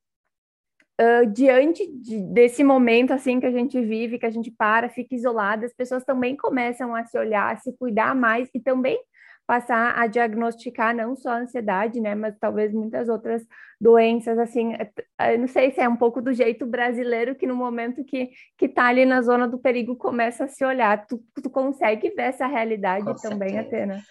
Uh, 0.99 1.25
diante 1.25 1.87
de, 1.87 2.19
desse 2.31 2.63
momento 2.63 3.11
assim 3.11 3.39
que 3.39 3.45
a 3.47 3.51
gente 3.51 3.81
vive, 3.81 4.19
que 4.19 4.25
a 4.25 4.29
gente 4.29 4.51
para, 4.51 4.87
fica 4.87 5.15
isolada, 5.15 5.65
as 5.65 5.73
pessoas 5.73 6.03
também 6.03 6.35
começam 6.37 6.93
a 6.93 7.03
se 7.05 7.17
olhar, 7.17 7.51
a 7.51 7.57
se 7.57 7.75
cuidar 7.75 8.13
mais 8.13 8.49
e 8.53 8.59
também 8.59 9.01
passar 9.47 9.99
a 9.99 10.07
diagnosticar 10.07 10.95
não 10.95 11.15
só 11.15 11.31
a 11.31 11.39
ansiedade, 11.39 11.99
né, 11.99 12.15
mas 12.15 12.37
talvez 12.39 12.71
muitas 12.71 13.09
outras 13.09 13.45
doenças, 13.79 14.39
assim, 14.39 14.73
eh, 14.75 15.33
eu 15.33 15.39
não 15.39 15.47
sei 15.47 15.71
se 15.71 15.81
é 15.81 15.89
um 15.89 15.97
pouco 15.97 16.21
do 16.21 16.31
jeito 16.31 16.65
brasileiro 16.65 17.35
que 17.35 17.45
no 17.45 17.55
momento 17.55 18.03
que, 18.05 18.29
que 18.57 18.69
tá 18.69 18.85
ali 18.85 19.05
na 19.05 19.21
zona 19.21 19.47
do 19.47 19.57
perigo 19.57 19.95
começa 19.95 20.45
a 20.45 20.47
se 20.47 20.63
olhar, 20.63 21.05
tu, 21.05 21.21
tu 21.41 21.49
consegue 21.49 22.11
ver 22.11 22.29
essa 22.29 22.47
realidade 22.47 23.05
Com 23.05 23.15
também, 23.15 23.55
certeza. 23.55 23.83
Atena? 23.83 24.03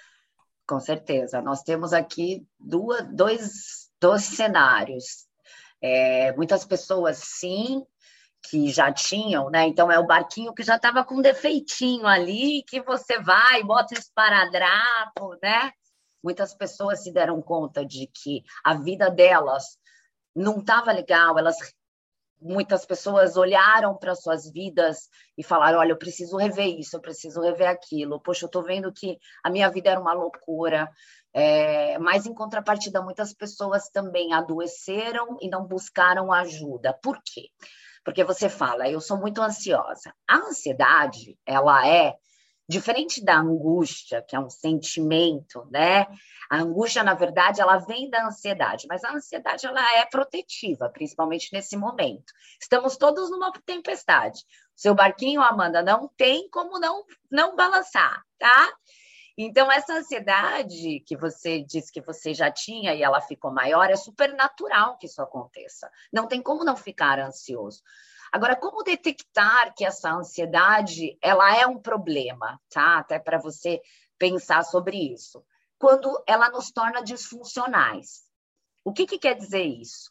Com 0.67 0.79
certeza, 0.81 1.41
nós 1.41 1.63
temos 1.63 1.93
aqui 1.93 2.45
duas, 2.59 3.07
dois, 3.15 3.90
dois 4.01 4.25
cenários, 4.25 5.27
é, 5.83 6.33
muitas 6.33 6.65
pessoas, 6.65 7.19
sim, 7.19 7.85
que 8.43 8.71
já 8.71 8.93
tinham, 8.93 9.51
né? 9.51 9.67
Então 9.67 9.91
é 9.91 9.99
o 9.99 10.07
barquinho 10.07 10.55
que 10.55 10.63
já 10.63 10.77
estava 10.77 11.05
com 11.05 11.17
um 11.17 11.23
defeitinho 11.23 12.07
ali, 12.07 12.63
que 12.67 12.81
você 12.83 13.19
vai, 13.21 13.63
bota 13.63 13.95
esparadrapo, 13.95 15.37
né? 15.43 15.73
Muitas 16.23 16.55
pessoas 16.55 17.03
se 17.03 17.13
deram 17.13 17.41
conta 17.41 17.85
de 17.85 18.07
que 18.07 18.43
a 18.65 18.75
vida 18.75 19.11
delas 19.11 19.79
não 20.35 20.59
estava 20.59 20.93
legal, 20.93 21.39
elas 21.39 21.57
muitas 22.41 22.87
pessoas 22.87 23.37
olharam 23.37 23.97
para 23.97 24.15
suas 24.15 24.51
vidas 24.51 25.09
e 25.37 25.43
falaram: 25.43 25.79
olha, 25.79 25.93
eu 25.93 25.99
preciso 25.99 26.37
rever 26.37 26.79
isso, 26.79 26.97
eu 26.97 27.01
preciso 27.01 27.41
rever 27.41 27.69
aquilo. 27.69 28.21
Poxa, 28.21 28.45
eu 28.45 28.49
estou 28.49 28.63
vendo 28.63 28.93
que 28.93 29.19
a 29.45 29.51
minha 29.51 29.69
vida 29.71 29.91
era 29.91 30.01
uma 30.01 30.13
loucura, 30.13 30.91
é, 31.33 31.99
mas, 31.99 32.27
em 32.27 32.35
contrapartida, 32.35 33.03
muitas 33.03 33.33
pessoas 33.33 33.89
também 33.89 34.33
adoeceram 34.33 35.37
e 35.41 35.49
não 35.49 35.67
buscaram 35.67 36.33
ajuda. 36.33 36.93
Por 37.03 37.21
quê? 37.25 37.51
Porque 38.05 38.25
você 38.25 38.49
fala, 38.49 38.89
eu 38.89 39.01
sou 39.01 39.17
muito 39.19 39.41
ansiosa. 39.41 40.13
A 40.27 40.37
ansiedade, 40.37 41.39
ela 41.47 41.87
é 41.87 42.17
diferente 42.71 43.23
da 43.23 43.37
angústia, 43.37 44.23
que 44.23 44.37
é 44.37 44.41
um 44.41 44.49
sentimento, 44.49 45.67
né? 45.73 46.07
A 46.49 46.59
angústia, 46.59 47.03
na 47.03 47.15
verdade, 47.15 47.61
ela 47.61 47.79
vem 47.79 48.09
da 48.09 48.27
ansiedade, 48.27 48.87
mas 48.89 49.03
a 49.03 49.13
ansiedade 49.13 49.67
ela 49.67 49.97
é 49.97 50.07
protetiva, 50.07 50.89
principalmente 50.89 51.53
nesse 51.53 51.77
momento. 51.77 52.33
Estamos 52.61 52.97
todos 52.97 53.29
numa 53.29 53.53
tempestade. 53.67 54.45
Seu 54.75 54.95
barquinho, 54.95 55.43
Amanda, 55.43 55.83
não 55.83 56.09
tem 56.17 56.49
como 56.49 56.79
não 56.79 57.05
não 57.29 57.57
balançar, 57.57 58.23
tá? 58.39 58.73
Então, 59.37 59.71
essa 59.71 59.95
ansiedade 59.95 61.01
que 61.01 61.17
você 61.17 61.63
disse 61.63 61.93
que 61.93 62.01
você 62.01 62.33
já 62.33 62.51
tinha 62.51 62.95
e 62.95 63.03
ela 63.03 63.21
ficou 63.21 63.51
maior, 63.51 63.91
é 63.91 63.97
super 63.97 64.33
natural 64.35 64.97
que 64.97 65.07
isso 65.07 65.21
aconteça. 65.21 65.91
Não 66.13 66.29
tem 66.29 66.41
como 66.41 66.65
não 66.65 66.77
ficar 66.77 67.19
ansioso. 67.19 67.83
Agora, 68.33 68.57
como 68.57 68.83
detectar 68.83 69.75
que 69.75 69.85
essa 69.85 70.11
ansiedade 70.11 71.19
ela 71.21 71.57
é 71.57 71.67
um 71.67 71.79
problema, 71.79 72.61
tá? 72.71 72.99
Até 72.99 73.19
para 73.19 73.39
você 73.39 73.81
pensar 74.19 74.63
sobre 74.65 74.97
isso. 75.13 75.45
Quando 75.79 76.23
ela 76.27 76.51
nos 76.51 76.71
torna 76.71 77.03
disfuncionais. 77.03 78.23
O 78.85 78.93
que, 78.93 79.07
que 79.07 79.19
quer 79.19 79.35
dizer 79.35 79.65
isso? 79.65 80.11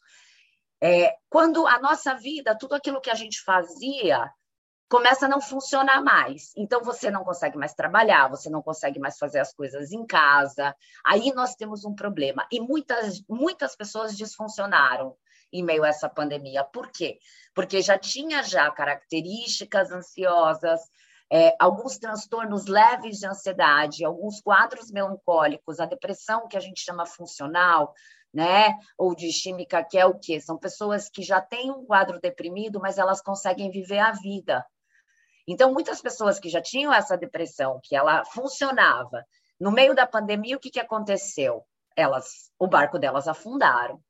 É, 0.82 1.14
quando 1.28 1.66
a 1.66 1.78
nossa 1.78 2.14
vida, 2.14 2.56
tudo 2.58 2.74
aquilo 2.74 3.00
que 3.00 3.10
a 3.10 3.14
gente 3.14 3.42
fazia, 3.42 4.30
começa 4.90 5.26
a 5.26 5.28
não 5.28 5.40
funcionar 5.40 6.02
mais. 6.02 6.52
Então 6.56 6.82
você 6.82 7.10
não 7.10 7.22
consegue 7.22 7.56
mais 7.56 7.72
trabalhar, 7.72 8.28
você 8.28 8.50
não 8.50 8.60
consegue 8.60 8.98
mais 8.98 9.16
fazer 9.16 9.38
as 9.38 9.54
coisas 9.54 9.92
em 9.92 10.04
casa. 10.04 10.74
Aí 11.04 11.32
nós 11.32 11.54
temos 11.54 11.84
um 11.84 11.94
problema. 11.94 12.46
E 12.50 12.60
muitas 12.60 13.22
muitas 13.28 13.76
pessoas 13.76 14.16
disfuncionaram 14.16 15.16
em 15.52 15.62
meio 15.62 15.84
a 15.84 15.88
essa 15.88 16.08
pandemia. 16.08 16.64
Por 16.64 16.90
quê? 16.90 17.18
Porque 17.54 17.82
já 17.82 17.98
tinha 17.98 18.42
já 18.42 18.70
características 18.70 19.90
ansiosas, 19.90 20.80
é, 21.32 21.54
alguns 21.60 21.96
transtornos 21.98 22.66
leves 22.66 23.18
de 23.18 23.26
ansiedade, 23.26 24.04
alguns 24.04 24.40
quadros 24.40 24.90
melancólicos, 24.90 25.78
a 25.78 25.86
depressão 25.86 26.48
que 26.48 26.56
a 26.56 26.60
gente 26.60 26.80
chama 26.80 27.06
funcional, 27.06 27.94
né? 28.34 28.74
Ou 28.98 29.14
de 29.14 29.28
química, 29.30 29.84
que 29.84 29.98
é 29.98 30.04
o 30.04 30.18
quê? 30.18 30.40
São 30.40 30.58
pessoas 30.58 31.08
que 31.08 31.22
já 31.22 31.40
têm 31.40 31.70
um 31.70 31.84
quadro 31.84 32.20
deprimido, 32.20 32.80
mas 32.80 32.98
elas 32.98 33.20
conseguem 33.20 33.70
viver 33.70 33.98
a 33.98 34.12
vida. 34.12 34.64
Então, 35.46 35.72
muitas 35.72 36.00
pessoas 36.00 36.38
que 36.38 36.48
já 36.48 36.60
tinham 36.60 36.92
essa 36.92 37.16
depressão, 37.16 37.80
que 37.82 37.96
ela 37.96 38.24
funcionava, 38.24 39.24
no 39.58 39.70
meio 39.70 39.94
da 39.94 40.06
pandemia, 40.06 40.56
o 40.56 40.60
que, 40.60 40.70
que 40.70 40.80
aconteceu? 40.80 41.64
Elas, 41.96 42.50
o 42.58 42.66
barco 42.66 42.98
delas 42.98 43.28
afundaram. 43.28 44.02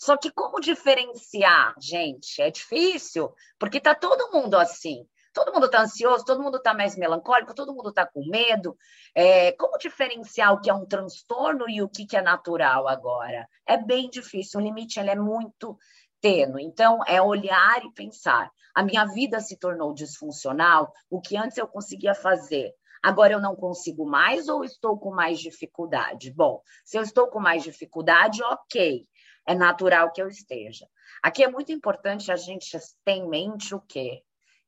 Só 0.00 0.16
que 0.16 0.30
como 0.30 0.60
diferenciar, 0.60 1.74
gente? 1.78 2.40
É 2.40 2.50
difícil, 2.50 3.34
porque 3.58 3.76
está 3.76 3.94
todo 3.94 4.32
mundo 4.32 4.54
assim. 4.56 5.06
Todo 5.30 5.52
mundo 5.52 5.66
está 5.66 5.82
ansioso, 5.82 6.24
todo 6.24 6.42
mundo 6.42 6.56
está 6.56 6.72
mais 6.72 6.96
melancólico, 6.96 7.54
todo 7.54 7.74
mundo 7.74 7.90
está 7.90 8.06
com 8.06 8.26
medo. 8.26 8.74
É, 9.14 9.52
como 9.52 9.76
diferenciar 9.76 10.54
o 10.54 10.60
que 10.60 10.70
é 10.70 10.74
um 10.74 10.86
transtorno 10.86 11.68
e 11.68 11.82
o 11.82 11.88
que, 11.88 12.06
que 12.06 12.16
é 12.16 12.22
natural 12.22 12.88
agora? 12.88 13.46
É 13.66 13.76
bem 13.76 14.08
difícil, 14.08 14.58
o 14.58 14.62
limite 14.62 14.98
ele 14.98 15.10
é 15.10 15.14
muito 15.14 15.78
tênue. 16.18 16.64
Então, 16.64 17.00
é 17.06 17.20
olhar 17.20 17.84
e 17.84 17.92
pensar. 17.92 18.50
A 18.74 18.82
minha 18.82 19.04
vida 19.04 19.38
se 19.38 19.58
tornou 19.58 19.92
disfuncional, 19.92 20.94
o 21.10 21.20
que 21.20 21.36
antes 21.36 21.58
eu 21.58 21.68
conseguia 21.68 22.14
fazer. 22.14 22.72
Agora 23.02 23.32
eu 23.32 23.40
não 23.40 23.56
consigo 23.56 24.04
mais 24.04 24.48
ou 24.48 24.62
estou 24.62 24.98
com 24.98 25.10
mais 25.10 25.40
dificuldade? 25.40 26.30
Bom, 26.32 26.62
se 26.84 26.98
eu 26.98 27.02
estou 27.02 27.28
com 27.28 27.40
mais 27.40 27.62
dificuldade, 27.62 28.42
ok, 28.42 29.06
é 29.46 29.54
natural 29.54 30.12
que 30.12 30.22
eu 30.22 30.28
esteja. 30.28 30.86
Aqui 31.22 31.42
é 31.42 31.50
muito 31.50 31.72
importante 31.72 32.30
a 32.30 32.36
gente 32.36 32.78
ter 33.04 33.12
em 33.12 33.28
mente 33.28 33.74
o 33.74 33.80
quê? 33.80 34.22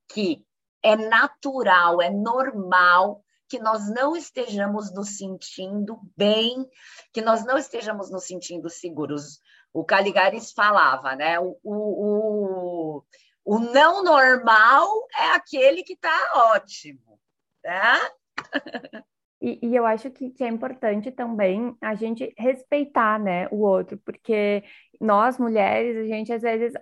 Que 0.08 0.44
é 0.82 0.96
natural, 0.96 2.02
é 2.02 2.10
normal 2.10 3.24
que 3.48 3.58
nós 3.58 3.88
não 3.90 4.16
estejamos 4.16 4.92
nos 4.94 5.18
sentindo 5.18 6.00
bem, 6.16 6.66
que 7.12 7.20
nós 7.20 7.44
não 7.44 7.58
estejamos 7.58 8.10
nos 8.10 8.24
sentindo 8.24 8.68
seguros 8.70 9.40
o 9.72 9.84
Caligares 9.84 10.52
falava, 10.52 11.16
né? 11.16 11.40
O, 11.40 11.58
o, 11.64 13.02
o, 13.44 13.58
não 13.58 14.04
normal 14.04 14.86
é 15.16 15.30
aquele 15.30 15.82
que 15.82 15.94
está 15.94 16.52
ótimo, 16.54 17.18
né? 17.64 17.98
E, 19.42 19.58
e, 19.60 19.74
eu 19.76 19.84
acho 19.84 20.08
que, 20.10 20.30
que 20.30 20.44
é 20.44 20.48
importante 20.48 21.10
também 21.10 21.76
a 21.80 21.94
gente 21.96 22.32
respeitar, 22.38 23.18
né, 23.18 23.48
o 23.50 23.56
outro, 23.62 23.98
porque 24.04 24.62
nós 25.00 25.36
mulheres, 25.36 25.96
a 25.96 26.06
gente 26.06 26.32
às 26.32 26.42
vezes 26.42 26.72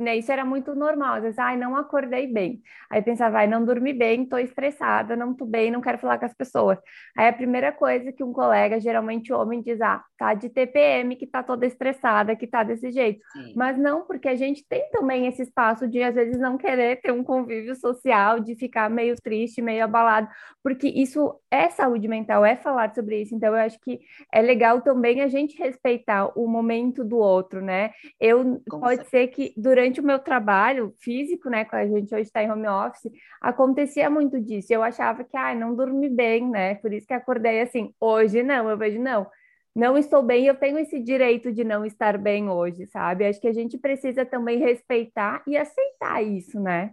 né, 0.00 0.16
isso 0.16 0.32
era 0.32 0.44
muito 0.44 0.74
normal, 0.74 1.16
às 1.16 1.22
vezes, 1.22 1.38
ai, 1.38 1.56
não 1.56 1.76
acordei 1.76 2.26
bem. 2.26 2.62
Aí 2.88 3.02
pensava, 3.02 3.38
ai, 3.38 3.46
não 3.46 3.64
dormi 3.64 3.92
bem, 3.92 4.22
estou 4.22 4.38
estressada, 4.38 5.14
não 5.14 5.32
estou 5.32 5.46
bem, 5.46 5.70
não 5.70 5.82
quero 5.82 5.98
falar 5.98 6.18
com 6.18 6.24
as 6.24 6.32
pessoas. 6.32 6.78
Aí 7.16 7.28
a 7.28 7.32
primeira 7.32 7.70
coisa 7.70 8.10
que 8.10 8.24
um 8.24 8.32
colega, 8.32 8.80
geralmente 8.80 9.32
homem, 9.32 9.60
diz, 9.60 9.80
ah, 9.82 10.02
tá 10.16 10.32
de 10.32 10.48
TPM, 10.48 11.16
que 11.16 11.26
tá 11.26 11.42
toda 11.42 11.66
estressada, 11.66 12.34
que 12.34 12.46
tá 12.46 12.62
desse 12.62 12.90
jeito. 12.90 13.20
Sim. 13.32 13.52
Mas 13.54 13.76
não, 13.76 14.06
porque 14.06 14.28
a 14.28 14.34
gente 14.34 14.64
tem 14.66 14.88
também 14.90 15.26
esse 15.26 15.42
espaço 15.42 15.86
de, 15.86 16.02
às 16.02 16.14
vezes, 16.14 16.38
não 16.38 16.56
querer 16.56 17.00
ter 17.02 17.12
um 17.12 17.22
convívio 17.22 17.74
social, 17.76 18.40
de 18.40 18.54
ficar 18.54 18.88
meio 18.88 19.16
triste, 19.22 19.60
meio 19.60 19.84
abalado, 19.84 20.28
porque 20.62 20.88
isso 20.88 21.34
é 21.50 21.68
saúde 21.68 22.08
mental, 22.08 22.44
é 22.44 22.56
falar 22.56 22.94
sobre 22.94 23.20
isso. 23.20 23.34
Então, 23.34 23.54
eu 23.54 23.60
acho 23.60 23.78
que 23.80 24.00
é 24.32 24.40
legal 24.40 24.80
também 24.80 25.20
a 25.20 25.28
gente 25.28 25.58
respeitar 25.58 26.32
o 26.38 26.46
momento 26.46 27.04
do 27.04 27.18
outro, 27.18 27.60
né? 27.60 27.90
Eu, 28.18 28.62
Com 28.68 28.80
pode 28.80 29.02
certeza. 29.02 29.10
ser 29.10 29.26
que 29.28 29.52
durante 29.56 29.89
durante 29.90 30.00
o 30.00 30.04
meu 30.04 30.18
trabalho 30.18 30.94
físico, 31.00 31.50
né, 31.50 31.64
quando 31.64 31.82
a 31.82 31.86
gente 31.86 32.14
hoje 32.14 32.22
está 32.22 32.42
em 32.42 32.50
home 32.50 32.68
office, 32.68 33.10
acontecia 33.40 34.08
muito 34.08 34.40
disso. 34.40 34.72
Eu 34.72 34.82
achava 34.82 35.24
que, 35.24 35.36
ai, 35.36 35.58
não 35.58 35.74
dormi 35.74 36.08
bem, 36.08 36.48
né? 36.48 36.76
Por 36.76 36.92
isso 36.92 37.06
que 37.06 37.12
acordei 37.12 37.60
assim. 37.60 37.92
Hoje 37.98 38.42
não, 38.42 38.70
eu 38.70 38.78
vejo, 38.78 39.00
não, 39.00 39.26
não 39.74 39.98
estou 39.98 40.22
bem, 40.22 40.46
eu 40.46 40.54
tenho 40.54 40.78
esse 40.78 41.00
direito 41.00 41.52
de 41.52 41.64
não 41.64 41.84
estar 41.84 42.16
bem 42.16 42.48
hoje, 42.48 42.86
sabe? 42.86 43.26
Acho 43.26 43.40
que 43.40 43.48
a 43.48 43.52
gente 43.52 43.76
precisa 43.78 44.24
também 44.24 44.58
respeitar 44.58 45.42
e 45.46 45.56
aceitar 45.56 46.22
isso, 46.22 46.60
né? 46.60 46.92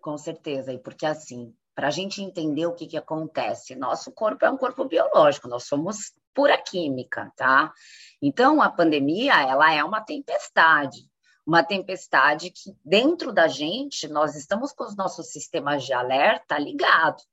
Com 0.00 0.18
certeza, 0.18 0.72
e 0.72 0.78
porque 0.78 1.06
assim, 1.06 1.54
para 1.74 1.88
a 1.88 1.90
gente 1.90 2.20
entender 2.20 2.66
o 2.66 2.74
que, 2.74 2.86
que 2.86 2.96
acontece, 2.96 3.74
nosso 3.74 4.12
corpo 4.12 4.44
é 4.44 4.50
um 4.50 4.56
corpo 4.56 4.84
biológico, 4.84 5.48
nós 5.48 5.64
somos 5.64 6.12
pura 6.34 6.58
química, 6.58 7.32
tá? 7.36 7.72
Então, 8.20 8.60
a 8.60 8.70
pandemia, 8.70 9.40
ela 9.40 9.72
é 9.72 9.82
uma 9.82 10.00
tempestade 10.00 11.08
uma 11.46 11.62
tempestade 11.62 12.50
que 12.50 12.74
dentro 12.84 13.32
da 13.32 13.46
gente 13.46 14.08
nós 14.08 14.34
estamos 14.34 14.72
com 14.72 14.84
os 14.84 14.96
nossos 14.96 15.30
sistemas 15.30 15.84
de 15.84 15.92
alerta 15.92 16.58
ligados. 16.58 17.26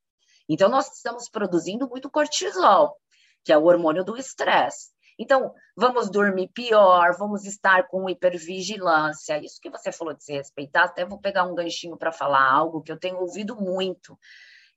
Então 0.50 0.70
nós 0.70 0.92
estamos 0.96 1.30
produzindo 1.30 1.88
muito 1.88 2.10
cortisol, 2.10 2.98
que 3.44 3.54
é 3.54 3.58
o 3.58 3.66
hormônio 3.66 4.04
do 4.04 4.18
estresse. 4.18 4.92
Então, 5.20 5.54
vamos 5.76 6.10
dormir 6.10 6.50
pior, 6.50 7.16
vamos 7.18 7.46
estar 7.46 7.88
com 7.88 8.10
hipervigilância. 8.10 9.38
Isso 9.44 9.60
que 9.62 9.70
você 9.70 9.92
falou 9.92 10.16
de 10.16 10.24
se 10.24 10.34
respeitar, 10.34 10.86
até 10.86 11.06
vou 11.06 11.20
pegar 11.20 11.44
um 11.44 11.54
ganchinho 11.54 11.96
para 11.96 12.12
falar 12.12 12.52
algo 12.52 12.82
que 12.82 12.92
eu 12.92 12.98
tenho 12.98 13.20
ouvido 13.20 13.56
muito. 13.56 14.18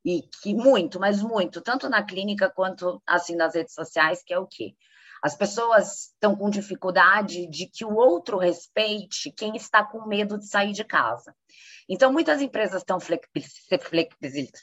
e 0.04 0.22
que 0.42 0.54
muito, 0.54 1.00
mas 1.00 1.22
muito, 1.22 1.62
tanto 1.62 1.88
na 1.88 2.02
clínica 2.02 2.50
quanto 2.50 3.02
assim 3.06 3.34
nas 3.36 3.54
redes 3.54 3.74
sociais, 3.74 4.22
que 4.22 4.34
é 4.34 4.38
o 4.38 4.46
quê? 4.46 4.74
As 5.24 5.34
pessoas 5.34 6.10
estão 6.12 6.36
com 6.36 6.50
dificuldade 6.50 7.46
de 7.46 7.66
que 7.66 7.82
o 7.82 7.94
outro 7.94 8.36
respeite 8.36 9.32
quem 9.32 9.56
está 9.56 9.82
com 9.82 10.06
medo 10.06 10.36
de 10.38 10.46
sair 10.46 10.72
de 10.72 10.84
casa. 10.84 11.34
Então, 11.88 12.12
muitas 12.12 12.42
empresas 12.42 12.82
estão 12.82 12.98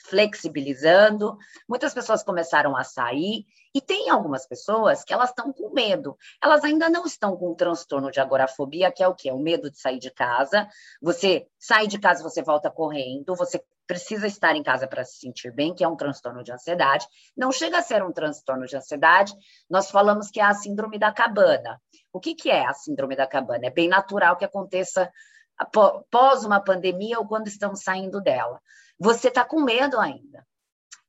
flexibilizando, 0.07 1.35
muitas 1.67 1.95
pessoas 1.95 2.21
começaram 2.21 2.77
a 2.77 2.83
sair, 2.83 3.47
e 3.73 3.81
tem 3.81 4.09
algumas 4.09 4.45
pessoas 4.45 5.03
que 5.03 5.13
elas 5.13 5.29
estão 5.29 5.53
com 5.53 5.73
medo. 5.73 6.17
Elas 6.43 6.63
ainda 6.63 6.89
não 6.89 7.05
estão 7.05 7.37
com 7.37 7.51
o 7.51 7.55
transtorno 7.55 8.11
de 8.11 8.19
agorafobia, 8.19 8.91
que 8.91 9.01
é 9.01 9.07
o 9.07 9.15
quê? 9.15 9.31
O 9.31 9.39
medo 9.39 9.71
de 9.71 9.79
sair 9.79 9.99
de 9.99 10.11
casa. 10.11 10.67
Você 11.01 11.47
sai 11.57 11.87
de 11.87 11.97
casa, 11.97 12.21
você 12.21 12.41
volta 12.41 12.69
correndo, 12.69 13.35
você 13.35 13.63
precisa 13.87 14.27
estar 14.27 14.55
em 14.55 14.63
casa 14.63 14.87
para 14.87 15.03
se 15.03 15.19
sentir 15.19 15.51
bem, 15.51 15.73
que 15.73 15.83
é 15.83 15.87
um 15.87 15.95
transtorno 15.95 16.43
de 16.43 16.51
ansiedade. 16.51 17.05
Não 17.35 17.51
chega 17.51 17.79
a 17.79 17.81
ser 17.81 18.03
um 18.03 18.11
transtorno 18.11 18.65
de 18.65 18.75
ansiedade, 18.75 19.33
nós 19.69 19.91
falamos 19.91 20.29
que 20.29 20.39
é 20.39 20.43
a 20.43 20.53
síndrome 20.53 20.97
da 20.97 21.11
cabana. 21.11 21.81
O 22.13 22.19
que, 22.19 22.35
que 22.35 22.49
é 22.49 22.65
a 22.65 22.73
síndrome 22.73 23.15
da 23.15 23.27
cabana? 23.27 23.65
É 23.65 23.69
bem 23.69 23.87
natural 23.89 24.37
que 24.37 24.45
aconteça 24.45 25.11
após 25.57 26.43
uma 26.43 26.59
pandemia 26.59 27.19
ou 27.19 27.27
quando 27.27 27.47
estamos 27.47 27.83
saindo 27.83 28.21
dela. 28.21 28.61
Você 28.99 29.27
está 29.27 29.43
com 29.43 29.61
medo 29.61 29.99
ainda. 29.99 30.45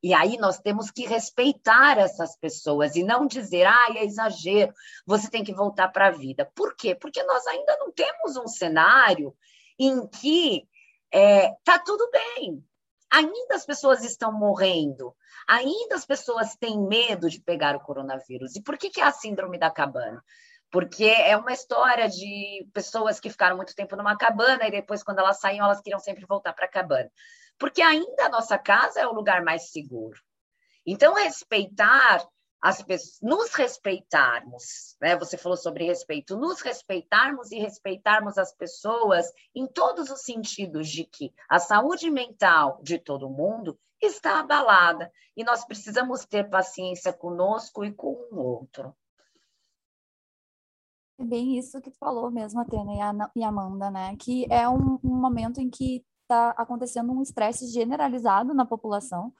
E 0.02 0.12
aí 0.12 0.36
nós 0.36 0.58
temos 0.58 0.90
que 0.90 1.06
respeitar 1.06 1.96
essas 1.98 2.36
pessoas 2.36 2.96
e 2.96 3.04
não 3.04 3.26
dizer, 3.26 3.66
ah, 3.66 3.86
é 3.94 4.04
exagero, 4.04 4.72
você 5.06 5.30
tem 5.30 5.44
que 5.44 5.54
voltar 5.54 5.88
para 5.88 6.08
a 6.08 6.10
vida. 6.10 6.50
Por 6.54 6.74
quê? 6.74 6.94
Porque 6.94 7.22
nós 7.22 7.46
ainda 7.46 7.76
não 7.78 7.92
temos 7.92 8.36
um 8.36 8.48
cenário 8.48 9.34
em 9.78 10.06
que 10.08 10.66
está 11.12 11.18
é, 11.18 11.54
tá 11.64 11.78
tudo 11.78 12.10
bem. 12.10 12.64
Ainda 13.12 13.54
as 13.54 13.66
pessoas 13.66 14.02
estão 14.02 14.32
morrendo, 14.32 15.14
ainda 15.46 15.94
as 15.94 16.06
pessoas 16.06 16.56
têm 16.56 16.80
medo 16.80 17.28
de 17.28 17.40
pegar 17.40 17.76
o 17.76 17.80
coronavírus. 17.80 18.56
E 18.56 18.62
por 18.62 18.78
que, 18.78 18.88
que 18.88 19.00
é 19.00 19.04
a 19.04 19.12
síndrome 19.12 19.58
da 19.58 19.70
cabana? 19.70 20.22
porque 20.72 21.04
é 21.04 21.36
uma 21.36 21.52
história 21.52 22.08
de 22.08 22.66
pessoas 22.72 23.20
que 23.20 23.28
ficaram 23.28 23.56
muito 23.56 23.74
tempo 23.74 23.94
numa 23.94 24.16
cabana 24.16 24.66
e 24.66 24.70
depois, 24.70 25.02
quando 25.02 25.18
elas 25.18 25.38
saíam, 25.38 25.66
elas 25.66 25.82
queriam 25.82 26.00
sempre 26.00 26.24
voltar 26.24 26.54
para 26.54 26.64
a 26.64 26.70
cabana. 26.70 27.10
Porque 27.58 27.82
ainda 27.82 28.26
a 28.26 28.28
nossa 28.28 28.58
casa 28.58 29.00
é 29.00 29.06
o 29.06 29.12
lugar 29.12 29.42
mais 29.42 29.70
seguro. 29.70 30.20
Então, 30.84 31.14
respeitar 31.14 32.26
as 32.62 32.80
pessoas, 32.80 33.18
nos 33.20 33.54
respeitarmos, 33.54 34.96
né? 35.00 35.16
Você 35.16 35.36
falou 35.36 35.56
sobre 35.56 35.84
respeito, 35.84 36.36
nos 36.36 36.60
respeitarmos 36.60 37.50
e 37.50 37.58
respeitarmos 37.58 38.38
as 38.38 38.54
pessoas 38.54 39.26
em 39.52 39.66
todos 39.66 40.10
os 40.10 40.20
sentidos 40.22 40.88
de 40.88 41.04
que 41.04 41.34
a 41.48 41.58
saúde 41.58 42.08
mental 42.08 42.80
de 42.80 43.00
todo 43.00 43.28
mundo 43.28 43.76
está 44.00 44.38
abalada 44.38 45.12
e 45.36 45.42
nós 45.42 45.64
precisamos 45.64 46.24
ter 46.24 46.48
paciência 46.48 47.12
conosco 47.12 47.84
e 47.84 47.92
com 47.92 48.12
o 48.30 48.38
outro. 48.38 48.94
É 51.18 51.24
bem 51.24 51.58
isso 51.58 51.80
que 51.80 51.90
tu 51.90 51.98
falou 51.98 52.30
mesmo, 52.30 52.60
Atena 52.60 53.30
e 53.34 53.44
Amanda, 53.44 53.90
né? 53.90 54.16
Que 54.16 54.46
é 54.50 54.68
um, 54.68 55.00
um 55.02 55.16
momento 55.16 55.60
em 55.60 55.68
que 55.68 56.04
está 56.32 56.50
acontecendo 56.56 57.12
um 57.12 57.22
estresse 57.22 57.66
generalizado 57.66 58.54
na 58.54 58.64
população, 58.64 59.32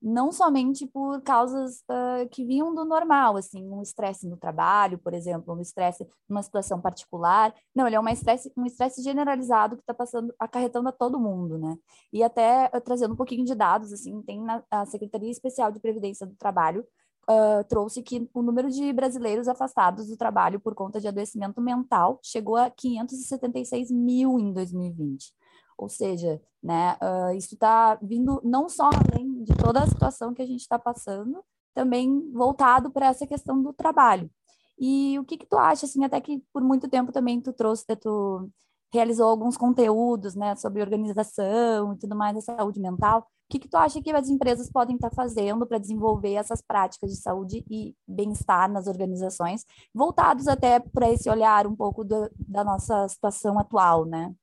não 0.00 0.30
somente 0.30 0.86
por 0.86 1.20
causas 1.22 1.82
uh, 1.90 2.28
que 2.30 2.44
vinham 2.44 2.74
do 2.74 2.84
normal, 2.84 3.36
assim, 3.36 3.66
um 3.68 3.82
estresse 3.82 4.28
no 4.28 4.36
trabalho, 4.36 4.98
por 4.98 5.14
exemplo, 5.14 5.54
um 5.54 5.60
estresse 5.60 6.06
numa 6.28 6.42
situação 6.42 6.80
particular. 6.80 7.52
Não, 7.74 7.86
ele 7.86 7.96
é 7.96 8.00
um 8.00 8.08
estresse, 8.08 8.52
um 8.56 8.66
estresse 8.66 9.02
generalizado 9.02 9.76
que 9.76 9.82
está 9.82 9.94
passando, 9.94 10.32
acarretando 10.38 10.88
a 10.88 10.92
todo 10.92 11.18
mundo, 11.18 11.58
né? 11.58 11.76
E 12.12 12.22
até 12.22 12.70
uh, 12.74 12.80
trazendo 12.80 13.14
um 13.14 13.16
pouquinho 13.16 13.44
de 13.44 13.54
dados, 13.54 13.92
assim, 13.92 14.22
tem 14.22 14.40
na 14.40 14.62
a 14.70 14.84
Secretaria 14.84 15.30
Especial 15.30 15.72
de 15.72 15.80
Previdência 15.80 16.26
do 16.26 16.36
Trabalho 16.36 16.86
uh, 17.28 17.64
trouxe 17.68 18.02
que 18.02 18.28
o 18.32 18.42
número 18.42 18.70
de 18.70 18.92
brasileiros 18.92 19.48
afastados 19.48 20.08
do 20.08 20.16
trabalho 20.16 20.60
por 20.60 20.74
conta 20.74 21.00
de 21.00 21.08
adoecimento 21.08 21.60
mental 21.60 22.20
chegou 22.22 22.56
a 22.56 22.70
576 22.70 23.90
mil 23.90 24.38
em 24.38 24.52
2020. 24.52 25.32
Ou 25.78 25.88
seja, 25.88 26.40
né, 26.62 26.96
uh, 27.02 27.34
isso 27.36 27.54
está 27.54 27.96
vindo 28.02 28.40
não 28.42 28.68
só 28.68 28.88
além 28.88 29.44
de 29.44 29.54
toda 29.54 29.82
a 29.82 29.86
situação 29.86 30.32
que 30.32 30.42
a 30.42 30.46
gente 30.46 30.60
está 30.60 30.78
passando, 30.78 31.44
também 31.74 32.30
voltado 32.32 32.90
para 32.90 33.06
essa 33.06 33.26
questão 33.26 33.62
do 33.62 33.72
trabalho. 33.72 34.30
E 34.78 35.18
o 35.18 35.24
que, 35.24 35.36
que 35.36 35.46
tu 35.46 35.56
acha, 35.56 35.86
assim, 35.86 36.04
até 36.04 36.20
que 36.20 36.42
por 36.52 36.62
muito 36.62 36.88
tempo 36.88 37.12
também 37.12 37.40
tu 37.40 37.52
trouxe, 37.52 37.84
tu 37.96 38.50
realizou 38.92 39.28
alguns 39.28 39.56
conteúdos, 39.56 40.34
né, 40.34 40.54
sobre 40.56 40.80
organização 40.80 41.92
e 41.92 41.98
tudo 41.98 42.16
mais 42.16 42.34
da 42.34 42.40
saúde 42.40 42.80
mental. 42.80 43.20
O 43.20 43.24
que, 43.48 43.58
que 43.60 43.68
tu 43.68 43.76
acha 43.76 44.02
que 44.02 44.10
as 44.10 44.28
empresas 44.28 44.70
podem 44.70 44.96
estar 44.96 45.10
fazendo 45.14 45.66
para 45.66 45.78
desenvolver 45.78 46.34
essas 46.34 46.60
práticas 46.60 47.10
de 47.10 47.16
saúde 47.16 47.64
e 47.70 47.94
bem-estar 48.06 48.70
nas 48.70 48.86
organizações, 48.86 49.64
voltados 49.94 50.48
até 50.48 50.80
para 50.80 51.10
esse 51.10 51.30
olhar 51.30 51.66
um 51.66 51.76
pouco 51.76 52.04
do, 52.04 52.28
da 52.36 52.64
nossa 52.64 53.06
situação 53.08 53.58
atual, 53.58 54.04
né? 54.04 54.34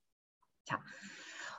Tá. 0.66 0.80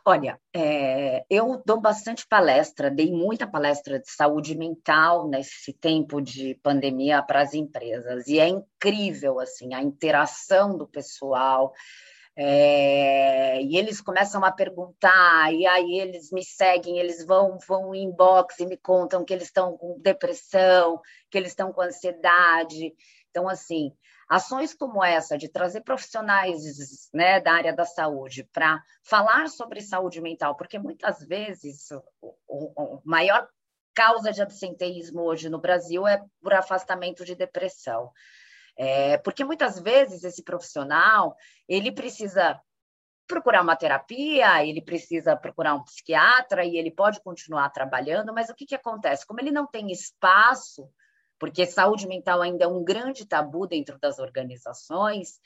Olha, 0.06 0.38
é, 0.54 1.24
eu 1.30 1.62
dou 1.64 1.80
bastante 1.80 2.26
palestra, 2.26 2.90
dei 2.90 3.10
muita 3.10 3.46
palestra 3.46 3.98
de 3.98 4.10
saúde 4.10 4.54
mental 4.54 5.26
nesse 5.26 5.72
tempo 5.72 6.20
de 6.20 6.56
pandemia 6.62 7.22
para 7.22 7.40
as 7.40 7.54
empresas, 7.54 8.26
e 8.26 8.38
é 8.38 8.46
incrível 8.46 9.40
assim 9.40 9.72
a 9.72 9.80
interação 9.82 10.76
do 10.76 10.86
pessoal, 10.86 11.72
é, 12.36 13.62
e 13.62 13.78
eles 13.78 14.02
começam 14.02 14.44
a 14.44 14.52
perguntar, 14.52 15.54
e 15.54 15.66
aí 15.66 15.98
eles 15.98 16.30
me 16.30 16.44
seguem, 16.44 16.98
eles 16.98 17.24
vão, 17.24 17.56
vão 17.66 17.94
inbox 17.94 18.58
e 18.58 18.66
me 18.66 18.76
contam 18.76 19.24
que 19.24 19.32
eles 19.32 19.46
estão 19.46 19.74
com 19.78 19.98
depressão, 20.02 21.00
que 21.30 21.38
eles 21.38 21.52
estão 21.52 21.72
com 21.72 21.80
ansiedade. 21.80 22.92
Então, 23.30 23.48
assim, 23.48 23.90
ações 24.28 24.74
como 24.74 25.04
essa 25.04 25.36
de 25.36 25.48
trazer 25.48 25.82
profissionais 25.82 27.08
né, 27.12 27.40
da 27.40 27.52
área 27.52 27.74
da 27.74 27.84
saúde 27.84 28.48
para 28.52 28.82
falar 29.02 29.48
sobre 29.48 29.80
saúde 29.80 30.20
mental, 30.20 30.56
porque 30.56 30.78
muitas 30.78 31.20
vezes 31.26 31.90
o, 32.20 32.34
o, 32.46 32.96
o 32.96 33.02
maior 33.04 33.48
causa 33.94 34.32
de 34.32 34.42
absenteísmo 34.42 35.22
hoje 35.22 35.48
no 35.48 35.60
Brasil 35.60 36.06
é 36.06 36.20
por 36.42 36.52
afastamento 36.52 37.24
de 37.24 37.34
depressão. 37.34 38.10
É, 38.76 39.18
porque 39.18 39.44
muitas 39.44 39.78
vezes 39.78 40.24
esse 40.24 40.42
profissional 40.42 41.36
ele 41.68 41.92
precisa 41.92 42.60
procurar 43.26 43.62
uma 43.62 43.76
terapia, 43.76 44.66
ele 44.66 44.82
precisa 44.82 45.36
procurar 45.36 45.74
um 45.74 45.84
psiquiatra 45.84 46.64
e 46.64 46.76
ele 46.76 46.90
pode 46.90 47.22
continuar 47.22 47.70
trabalhando, 47.70 48.34
mas 48.34 48.50
o 48.50 48.54
que, 48.54 48.66
que 48.66 48.74
acontece? 48.74 49.26
Como 49.26 49.40
ele 49.40 49.50
não 49.50 49.66
tem 49.66 49.90
espaço, 49.90 50.90
porque 51.44 51.66
saúde 51.66 52.08
mental 52.08 52.40
ainda 52.40 52.64
é 52.64 52.66
um 52.66 52.82
grande 52.82 53.26
tabu 53.26 53.66
dentro 53.66 53.98
das 53.98 54.18
organizações, 54.18 55.38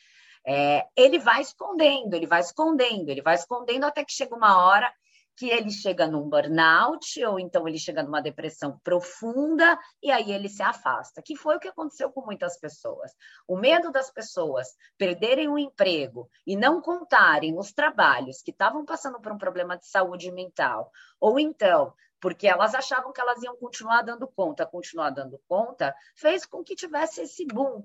é, 0.47 0.87
ele 0.97 1.19
vai 1.19 1.41
escondendo, 1.41 2.15
ele 2.15 2.25
vai 2.25 2.39
escondendo, 2.39 3.09
ele 3.09 3.21
vai 3.21 3.35
escondendo 3.35 3.85
até 3.85 4.05
que 4.05 4.13
chega 4.13 4.33
uma 4.33 4.65
hora 4.65 4.89
que 5.37 5.51
ele 5.51 5.73
chega 5.73 6.07
num 6.07 6.29
burnout, 6.29 7.25
ou 7.25 7.41
então 7.41 7.67
ele 7.67 7.81
chega 7.81 8.05
numa 8.05 8.21
depressão 8.21 8.79
profunda, 8.85 9.77
e 10.01 10.09
aí 10.09 10.31
ele 10.31 10.49
se 10.49 10.63
afasta, 10.63 11.21
que 11.21 11.35
foi 11.35 11.57
o 11.57 11.61
que 11.61 11.67
aconteceu 11.67 12.13
com 12.13 12.25
muitas 12.25 12.57
pessoas. 12.61 13.11
O 13.49 13.57
medo 13.57 13.91
das 13.91 14.09
pessoas 14.09 14.69
perderem 14.97 15.49
o 15.49 15.59
emprego 15.59 16.31
e 16.47 16.57
não 16.57 16.81
contarem 16.81 17.59
os 17.59 17.73
trabalhos 17.73 18.41
que 18.41 18.53
estavam 18.53 18.85
passando 18.85 19.21
por 19.21 19.33
um 19.33 19.39
problema 19.39 19.77
de 19.77 19.89
saúde 19.89 20.31
mental, 20.31 20.93
ou 21.21 21.41
então 21.41 21.93
porque 22.21 22.47
elas 22.47 22.75
achavam 22.75 23.13
que 23.13 23.21
elas 23.21 23.43
iam 23.43 23.57
continuar 23.57 24.03
dando 24.03 24.27
conta, 24.27 24.67
continuar 24.67 25.11
dando 25.11 25.39
conta, 25.49 25.95
fez 26.15 26.45
com 26.45 26.63
que 26.63 26.75
tivesse 26.75 27.23
esse 27.23 27.47
boom. 27.47 27.85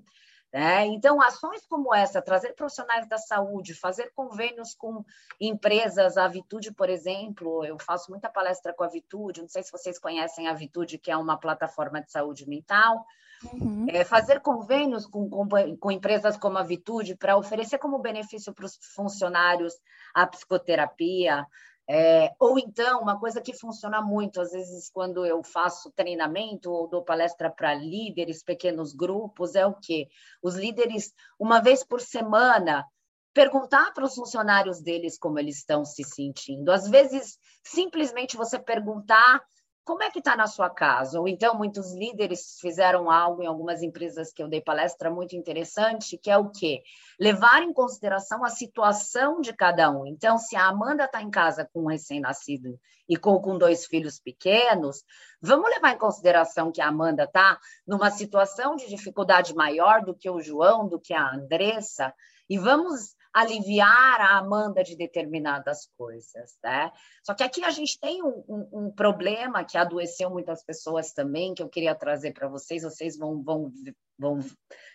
Né? 0.54 0.86
Então, 0.86 1.20
ações 1.20 1.66
como 1.66 1.92
essa, 1.92 2.22
trazer 2.22 2.52
profissionais 2.54 3.08
da 3.08 3.18
saúde, 3.18 3.74
fazer 3.74 4.12
convênios 4.14 4.72
com 4.72 5.04
empresas, 5.40 6.16
a 6.16 6.28
Vitude, 6.28 6.72
por 6.72 6.88
exemplo, 6.88 7.64
eu 7.64 7.76
faço 7.76 8.08
muita 8.12 8.30
palestra 8.30 8.72
com 8.72 8.84
a 8.84 8.88
Vitude, 8.88 9.40
não 9.40 9.48
sei 9.48 9.64
se 9.64 9.72
vocês 9.72 9.98
conhecem 9.98 10.46
a 10.46 10.54
Vitude, 10.54 10.96
que 10.96 11.10
é 11.10 11.16
uma 11.16 11.36
plataforma 11.36 12.00
de 12.00 12.12
saúde 12.12 12.48
mental, 12.48 13.04
uhum. 13.52 13.86
é, 13.88 14.04
fazer 14.04 14.38
convênios 14.42 15.06
com, 15.06 15.28
com, 15.28 15.76
com 15.76 15.90
empresas 15.90 16.36
como 16.36 16.56
a 16.56 16.62
Vitude 16.62 17.16
para 17.16 17.36
oferecer 17.36 17.78
como 17.78 17.98
benefício 17.98 18.54
para 18.54 18.66
os 18.66 18.78
funcionários 18.94 19.74
a 20.14 20.24
psicoterapia, 20.24 21.44
é, 21.88 22.34
ou 22.38 22.58
então, 22.58 23.02
uma 23.02 23.18
coisa 23.18 23.40
que 23.40 23.52
funciona 23.52 24.00
muito, 24.00 24.40
às 24.40 24.52
vezes, 24.52 24.90
quando 24.90 25.24
eu 25.26 25.42
faço 25.42 25.92
treinamento 25.92 26.70
ou 26.70 26.88
dou 26.88 27.04
palestra 27.04 27.50
para 27.50 27.74
líderes, 27.74 28.42
pequenos 28.42 28.94
grupos, 28.94 29.54
é 29.54 29.66
o 29.66 29.74
quê? 29.74 30.08
Os 30.42 30.54
líderes, 30.54 31.12
uma 31.38 31.60
vez 31.60 31.84
por 31.84 32.00
semana, 32.00 32.86
perguntar 33.34 33.92
para 33.92 34.04
os 34.04 34.14
funcionários 34.14 34.80
deles 34.80 35.18
como 35.18 35.38
eles 35.38 35.58
estão 35.58 35.84
se 35.84 36.04
sentindo. 36.04 36.70
Às 36.70 36.88
vezes, 36.88 37.38
simplesmente 37.62 38.36
você 38.36 38.58
perguntar 38.58 39.42
como 39.84 40.02
é 40.02 40.10
que 40.10 40.18
está 40.18 40.34
na 40.34 40.46
sua 40.46 40.70
casa? 40.70 41.20
Ou 41.20 41.28
então, 41.28 41.54
muitos 41.56 41.94
líderes 41.94 42.58
fizeram 42.58 43.10
algo 43.10 43.42
em 43.42 43.46
algumas 43.46 43.82
empresas 43.82 44.32
que 44.32 44.42
eu 44.42 44.48
dei 44.48 44.60
palestra 44.60 45.10
muito 45.10 45.36
interessante, 45.36 46.16
que 46.16 46.30
é 46.30 46.38
o 46.38 46.50
quê? 46.50 46.82
Levar 47.20 47.62
em 47.62 47.72
consideração 47.72 48.42
a 48.44 48.48
situação 48.48 49.40
de 49.40 49.52
cada 49.52 49.90
um. 49.90 50.06
Então, 50.06 50.38
se 50.38 50.56
a 50.56 50.68
Amanda 50.68 51.04
está 51.04 51.20
em 51.20 51.30
casa 51.30 51.68
com 51.70 51.82
um 51.82 51.88
recém-nascido 51.88 52.80
e 53.06 53.16
com, 53.16 53.38
com 53.40 53.58
dois 53.58 53.84
filhos 53.84 54.18
pequenos, 54.18 55.04
vamos 55.40 55.68
levar 55.68 55.92
em 55.92 55.98
consideração 55.98 56.72
que 56.72 56.80
a 56.80 56.88
Amanda 56.88 57.24
está 57.24 57.58
numa 57.86 58.10
situação 58.10 58.76
de 58.76 58.88
dificuldade 58.88 59.54
maior 59.54 60.02
do 60.02 60.14
que 60.14 60.30
o 60.30 60.40
João, 60.40 60.88
do 60.88 60.98
que 60.98 61.12
a 61.12 61.30
Andressa, 61.34 62.14
e 62.48 62.58
vamos 62.58 63.14
aliviar 63.34 64.20
a 64.20 64.38
Amanda 64.38 64.84
de 64.84 64.96
determinadas 64.96 65.90
coisas, 65.98 66.56
né? 66.62 66.92
Só 67.24 67.34
que 67.34 67.42
aqui 67.42 67.64
a 67.64 67.70
gente 67.70 67.98
tem 67.98 68.22
um, 68.22 68.44
um, 68.48 68.68
um 68.72 68.90
problema 68.92 69.64
que 69.64 69.76
adoeceu 69.76 70.30
muitas 70.30 70.64
pessoas 70.64 71.12
também, 71.12 71.52
que 71.52 71.62
eu 71.62 71.68
queria 71.68 71.96
trazer 71.96 72.32
para 72.32 72.46
vocês, 72.46 72.84
vocês 72.84 73.18
vão, 73.18 73.42
vão, 73.42 73.72
vão 74.16 74.38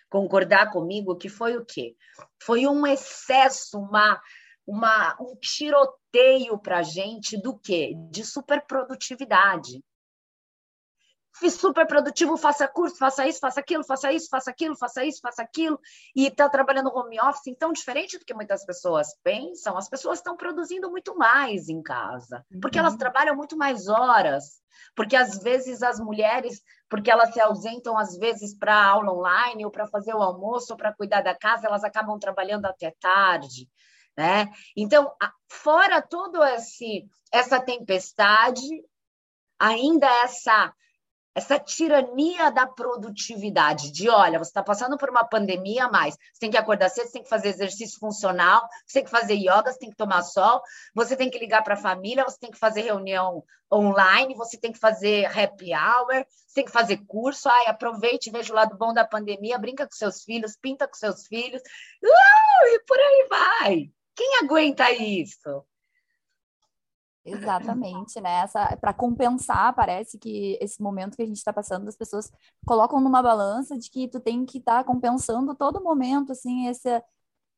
concordar 0.08 0.72
comigo, 0.72 1.18
que 1.18 1.28
foi 1.28 1.58
o 1.58 1.64
quê? 1.66 1.94
Foi 2.42 2.66
um 2.66 2.86
excesso, 2.86 3.78
uma, 3.78 4.18
uma, 4.66 5.16
um 5.20 5.36
tiroteio 5.36 6.58
para 6.58 6.78
a 6.78 6.82
gente 6.82 7.36
do 7.36 7.58
quê? 7.58 7.92
De 8.10 8.24
superprodutividade 8.24 9.82
super 11.50 11.86
produtivo, 11.86 12.36
faça 12.36 12.66
curso, 12.68 12.96
faça 12.96 13.26
isso, 13.26 13.38
faça 13.38 13.60
aquilo, 13.60 13.84
faça 13.84 14.12
isso, 14.12 14.28
faça 14.28 14.50
aquilo, 14.50 14.76
faça 14.76 15.04
isso, 15.04 15.20
faça 15.20 15.42
aquilo, 15.42 15.78
e 16.14 16.26
está 16.26 16.48
trabalhando 16.48 16.94
home 16.94 17.20
office. 17.20 17.46
Então, 17.46 17.72
diferente 17.72 18.18
do 18.18 18.24
que 18.24 18.34
muitas 18.34 18.64
pessoas 18.64 19.14
pensam, 19.22 19.76
as 19.76 19.88
pessoas 19.88 20.18
estão 20.18 20.36
produzindo 20.36 20.90
muito 20.90 21.16
mais 21.16 21.68
em 21.68 21.82
casa, 21.82 22.44
porque 22.60 22.78
elas 22.78 22.92
uhum. 22.92 22.98
trabalham 22.98 23.36
muito 23.36 23.56
mais 23.56 23.88
horas, 23.88 24.60
porque 24.94 25.16
às 25.16 25.38
vezes 25.38 25.82
as 25.82 26.00
mulheres, 26.00 26.62
porque 26.88 27.10
elas 27.10 27.32
se 27.32 27.40
ausentam 27.40 27.96
às 27.96 28.16
vezes 28.16 28.56
para 28.56 28.84
aula 28.84 29.12
online, 29.12 29.64
ou 29.64 29.70
para 29.70 29.86
fazer 29.86 30.14
o 30.14 30.22
almoço, 30.22 30.72
ou 30.72 30.76
para 30.76 30.94
cuidar 30.94 31.22
da 31.22 31.34
casa, 31.34 31.66
elas 31.66 31.84
acabam 31.84 32.18
trabalhando 32.18 32.66
até 32.66 32.94
tarde. 33.00 33.68
Né? 34.16 34.50
Então, 34.76 35.10
fora 35.48 36.04
esse 36.54 37.08
essa 37.32 37.60
tempestade, 37.60 38.66
ainda 39.58 40.06
essa 40.22 40.74
essa 41.34 41.58
tirania 41.58 42.50
da 42.50 42.66
produtividade, 42.66 43.92
de 43.92 44.08
olha, 44.08 44.38
você 44.38 44.50
está 44.50 44.62
passando 44.62 44.98
por 44.98 45.08
uma 45.08 45.24
pandemia, 45.24 45.88
mas 45.88 46.14
você 46.14 46.40
tem 46.40 46.50
que 46.50 46.56
acordar 46.56 46.88
cedo, 46.88 47.06
você 47.06 47.12
tem 47.12 47.22
que 47.22 47.28
fazer 47.28 47.48
exercício 47.48 47.98
funcional, 48.00 48.66
você 48.86 48.98
tem 48.98 49.04
que 49.04 49.10
fazer 49.10 49.34
yoga, 49.34 49.72
você 49.72 49.78
tem 49.78 49.90
que 49.90 49.96
tomar 49.96 50.22
sol, 50.22 50.60
você 50.94 51.16
tem 51.16 51.30
que 51.30 51.38
ligar 51.38 51.62
para 51.62 51.74
a 51.74 51.76
família, 51.76 52.24
você 52.24 52.38
tem 52.38 52.50
que 52.50 52.58
fazer 52.58 52.82
reunião 52.82 53.44
online, 53.72 54.34
você 54.34 54.58
tem 54.58 54.72
que 54.72 54.78
fazer 54.78 55.26
happy 55.26 55.72
hour, 55.72 56.26
você 56.28 56.54
tem 56.54 56.64
que 56.64 56.72
fazer 56.72 56.98
curso, 57.06 57.48
ai, 57.48 57.66
aproveite, 57.66 58.30
veja 58.30 58.52
o 58.52 58.56
lado 58.56 58.76
bom 58.76 58.92
da 58.92 59.06
pandemia, 59.06 59.58
brinca 59.58 59.86
com 59.86 59.94
seus 59.94 60.24
filhos, 60.24 60.56
pinta 60.56 60.88
com 60.88 60.94
seus 60.94 61.26
filhos, 61.26 61.62
uh, 61.62 62.66
e 62.66 62.80
por 62.84 62.98
aí 62.98 63.26
vai. 63.30 63.90
Quem 64.16 64.38
aguenta 64.42 64.90
isso? 64.90 65.64
Exatamente, 67.24 68.20
né? 68.20 68.46
Para 68.80 68.94
compensar, 68.94 69.74
parece 69.74 70.18
que 70.18 70.58
esse 70.60 70.82
momento 70.82 71.16
que 71.16 71.22
a 71.22 71.26
gente 71.26 71.36
está 71.36 71.52
passando, 71.52 71.86
as 71.88 71.96
pessoas 71.96 72.32
colocam 72.66 73.00
numa 73.00 73.22
balança 73.22 73.78
de 73.78 73.90
que 73.90 74.08
tu 74.08 74.18
tem 74.18 74.44
que 74.46 74.58
estar 74.58 74.78
tá 74.78 74.84
compensando 74.84 75.54
todo 75.54 75.82
momento, 75.82 76.32
assim, 76.32 76.66
esse, 76.66 77.02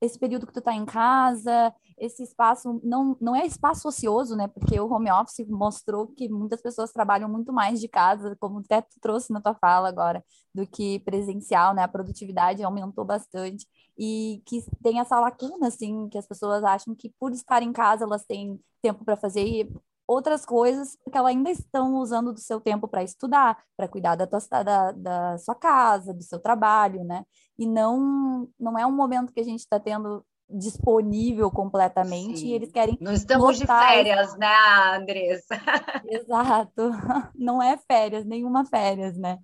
esse 0.02 0.18
período 0.18 0.48
que 0.48 0.52
tu 0.52 0.58
está 0.58 0.74
em 0.74 0.84
casa, 0.84 1.72
esse 1.96 2.24
espaço 2.24 2.80
não, 2.82 3.16
não 3.20 3.36
é 3.36 3.46
espaço 3.46 3.86
ocioso, 3.86 4.34
né? 4.34 4.48
Porque 4.48 4.78
o 4.80 4.92
home 4.92 5.10
office 5.12 5.46
mostrou 5.48 6.08
que 6.08 6.28
muitas 6.28 6.60
pessoas 6.60 6.90
trabalham 6.92 7.28
muito 7.28 7.52
mais 7.52 7.80
de 7.80 7.86
casa, 7.88 8.36
como 8.40 8.58
até 8.58 8.80
tu 8.80 8.98
trouxe 9.00 9.32
na 9.32 9.40
tua 9.40 9.54
fala 9.54 9.88
agora, 9.88 10.24
do 10.52 10.66
que 10.66 10.98
presencial, 11.00 11.72
né? 11.72 11.84
A 11.84 11.88
produtividade 11.88 12.64
aumentou 12.64 13.04
bastante 13.04 13.64
e 13.96 14.42
que 14.44 14.64
tem 14.82 14.98
essa 14.98 15.20
lacuna, 15.20 15.68
assim, 15.68 16.08
que 16.08 16.18
as 16.18 16.26
pessoas 16.26 16.64
acham 16.64 16.96
que 16.96 17.10
por 17.18 17.30
estar 17.30 17.62
em 17.62 17.72
casa 17.72 18.04
elas 18.04 18.24
têm 18.24 18.60
tempo 18.82 19.04
para 19.04 19.16
fazer 19.16 19.70
outras 20.06 20.44
coisas, 20.44 20.96
porque 21.04 21.16
elas 21.16 21.30
ainda 21.30 21.50
estão 21.50 21.94
usando 21.96 22.32
do 22.32 22.40
seu 22.40 22.60
tempo 22.60 22.88
para 22.88 23.02
estudar, 23.02 23.62
para 23.76 23.88
cuidar 23.88 24.16
da, 24.16 24.26
tua, 24.26 24.40
da, 24.62 24.92
da 24.92 25.38
sua 25.38 25.54
casa, 25.54 26.12
do 26.12 26.22
seu 26.22 26.38
trabalho, 26.38 27.04
né? 27.04 27.24
E 27.58 27.66
não, 27.66 28.48
não 28.58 28.78
é 28.78 28.86
um 28.86 28.92
momento 28.92 29.32
que 29.32 29.40
a 29.40 29.44
gente 29.44 29.60
está 29.60 29.78
tendo 29.78 30.24
disponível 30.48 31.50
completamente 31.50 32.40
Sim. 32.40 32.48
e 32.48 32.52
eles 32.52 32.70
querem. 32.70 32.98
Não 33.00 33.12
estamos 33.12 33.58
de 33.58 33.66
férias, 33.66 34.36
né, 34.36 34.54
Andressa? 34.96 35.54
Exato. 36.06 36.90
Não 37.34 37.62
é 37.62 37.78
férias, 37.78 38.24
nenhuma 38.24 38.64
férias, 38.64 39.16
né? 39.16 39.38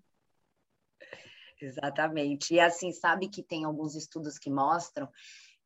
Exatamente. 1.60 2.54
E 2.54 2.60
assim, 2.60 2.92
sabe 2.92 3.28
que 3.28 3.42
tem 3.42 3.64
alguns 3.64 3.94
estudos 3.94 4.38
que 4.38 4.50
mostram 4.50 5.08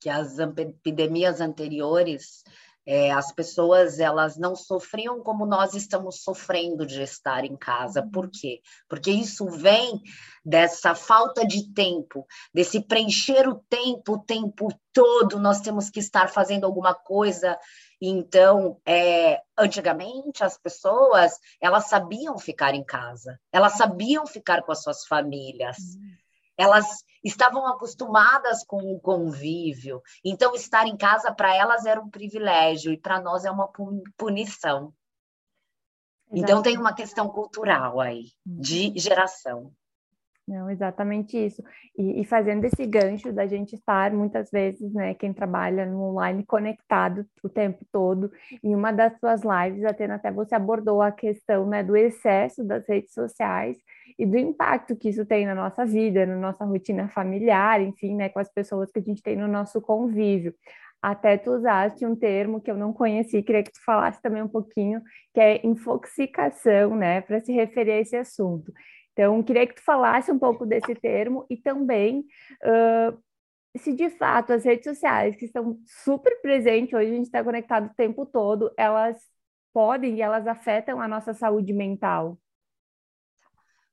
que 0.01 0.09
as 0.09 0.39
epidemias 0.39 1.41
anteriores 1.41 2.43
é, 2.87 3.12
as 3.12 3.33
pessoas 3.33 4.01
elas 4.01 4.37
não 4.37 4.57
sofriam 4.57 5.21
como 5.23 5.47
nós 5.47 5.75
estamos 5.75 6.23
sofrendo 6.23 6.85
de 6.85 7.03
estar 7.03 7.45
em 7.45 7.57
casa. 7.57 8.09
Por 8.12 8.29
quê? 8.31 8.61
Porque 8.88 9.11
isso 9.11 9.49
vem 9.49 10.01
dessa 10.45 10.95
falta 10.95 11.47
de 11.47 11.73
tempo, 11.73 12.27
desse 12.53 12.81
preencher 12.81 13.49
o 13.49 13.55
tempo 13.68 14.14
o 14.14 14.18
tempo 14.18 14.68
todo. 14.92 15.38
Nós 15.38 15.61
temos 15.61 15.90
que 15.90 16.01
estar 16.01 16.29
fazendo 16.29 16.64
alguma 16.64 16.95
coisa. 16.95 17.59
Então, 18.01 18.81
é, 18.85 19.40
antigamente 19.57 20.42
as 20.42 20.59
pessoas 20.59 21.38
elas 21.61 21.88
sabiam 21.88 22.37
ficar 22.37 22.75
em 22.75 22.85
casa, 22.85 23.38
elas 23.53 23.75
sabiam 23.75 24.27
ficar 24.27 24.62
com 24.62 24.73
as 24.73 24.83
suas 24.83 25.07
famílias. 25.07 25.77
Uhum 25.79 26.22
elas 26.62 26.87
estavam 27.25 27.66
acostumadas 27.66 28.64
com 28.64 28.79
o 28.94 29.01
convívio, 29.01 30.01
então 30.25 30.55
estar 30.55 30.87
em 30.87 30.96
casa 30.96 31.33
para 31.33 31.55
elas 31.55 31.85
era 31.87 32.01
um 32.01 32.11
privilégio 32.11 32.92
e 32.92 32.98
para 32.98 33.20
nós 33.20 33.44
é 33.44 33.51
uma 33.51 33.68
punição. 34.16 34.92
Exatamente. 36.31 36.42
Então 36.42 36.62
tem 36.62 36.79
uma 36.79 36.94
questão 36.94 37.29
cultural 37.29 38.01
aí, 38.01 38.31
de 38.46 38.88
uhum. 38.88 38.92
geração. 38.96 39.72
Não, 40.46 40.68
exatamente 40.68 41.37
isso. 41.37 41.62
E, 41.96 42.20
e, 42.20 42.25
fazendo 42.25 42.64
esse 42.64 42.85
gancho 42.85 43.33
da 43.33 43.46
gente 43.46 43.77
estar 43.77 44.12
muitas 44.12 44.51
vezes, 44.51 44.92
né, 44.92 45.14
quem 45.14 45.33
trabalha 45.33 45.87
no 45.87 46.03
online 46.03 46.44
conectado 46.44 47.25
o 47.44 47.48
tempo 47.48 47.87
todo. 47.92 48.31
Em 48.62 48.75
uma 48.75 48.92
das 48.92 49.16
suas 49.20 49.42
lives, 49.42 49.85
até 49.85 50.05
até 50.07 50.33
você 50.33 50.55
abordou 50.57 51.01
a 51.01 51.12
questão, 51.12 51.66
né, 51.66 51.85
do 51.85 51.96
excesso 51.96 52.64
das 52.64 52.87
redes 52.88 53.14
sociais 53.14 53.79
e 54.18 54.27
do 54.27 54.37
impacto 54.37 54.96
que 54.96 55.09
isso 55.09 55.25
tem 55.27 55.46
na 55.46 55.55
nossa 55.55 55.85
vida, 55.85 56.27
na 56.27 56.37
nossa 56.37 56.64
rotina 56.64 57.09
familiar, 57.09 57.81
enfim, 57.81 58.14
né, 58.16 58.29
com 58.29 58.38
as 58.38 58.48
pessoas 58.53 58.90
que 58.90 58.98
a 58.98 59.03
gente 59.03 59.22
tem 59.22 59.37
no 59.37 59.48
nosso 59.48 59.81
convívio. 59.81 60.55
Até 61.01 61.37
tu 61.37 61.51
usaste 61.53 62.07
um 62.07 62.14
termo 62.14 62.61
que 62.61 62.70
eu 62.70 62.77
não 62.77 62.92
conheci, 62.92 63.42
queria 63.42 63.62
que 63.62 63.72
tu 63.72 63.85
falasse 63.85 64.22
também 64.22 64.42
um 64.42 64.48
pouquinho, 64.48 65.03
que 65.35 65.40
é 65.40 65.66
infoxicação, 65.66 66.96
né, 66.96 67.20
para 67.20 67.40
se 67.40 67.53
referir 67.53 67.92
a 67.92 68.01
esse 68.01 68.16
assunto. 68.16 68.72
Então, 69.12 69.42
queria 69.42 69.66
que 69.66 69.75
tu 69.75 69.85
falasse 69.85 70.31
um 70.33 70.38
pouco 70.38 70.64
desse 70.64 70.94
termo 70.94 71.44
e 71.51 71.57
também 71.57 72.20
uh, 72.64 73.18
se 73.77 73.92
de 73.94 74.11
fato 74.11 74.53
as 74.53 74.64
redes 74.64 74.85
sociais, 74.85 75.37
que 75.37 75.46
estão 75.46 75.79
super 75.87 76.40
presentes, 76.40 76.92
hoje 76.92 77.11
a 77.11 77.14
gente 77.14 77.27
está 77.27 77.42
conectado 77.42 77.87
o 77.87 77.94
tempo 77.94 78.27
todo, 78.27 78.72
elas 78.77 79.18
podem 79.72 80.16
e 80.16 80.22
elas 80.22 80.46
afetam 80.46 81.01
a 81.01 81.09
nossa 81.09 81.33
saúde 81.33 81.72
mental. 81.72 82.38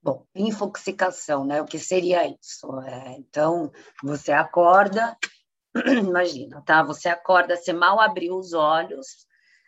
Bom, 0.02 0.26
infoxicação, 0.34 1.46
né? 1.46 1.62
O 1.62 1.66
que 1.66 1.78
seria 1.78 2.26
isso? 2.26 2.80
É, 2.82 3.18
então, 3.18 3.70
você 4.02 4.32
acorda, 4.32 5.18
imagina, 5.76 6.62
tá? 6.66 6.82
Você 6.84 7.10
acorda, 7.10 7.58
você 7.58 7.74
mal 7.74 8.00
abriu 8.00 8.36
os 8.38 8.54
olhos, 8.54 9.28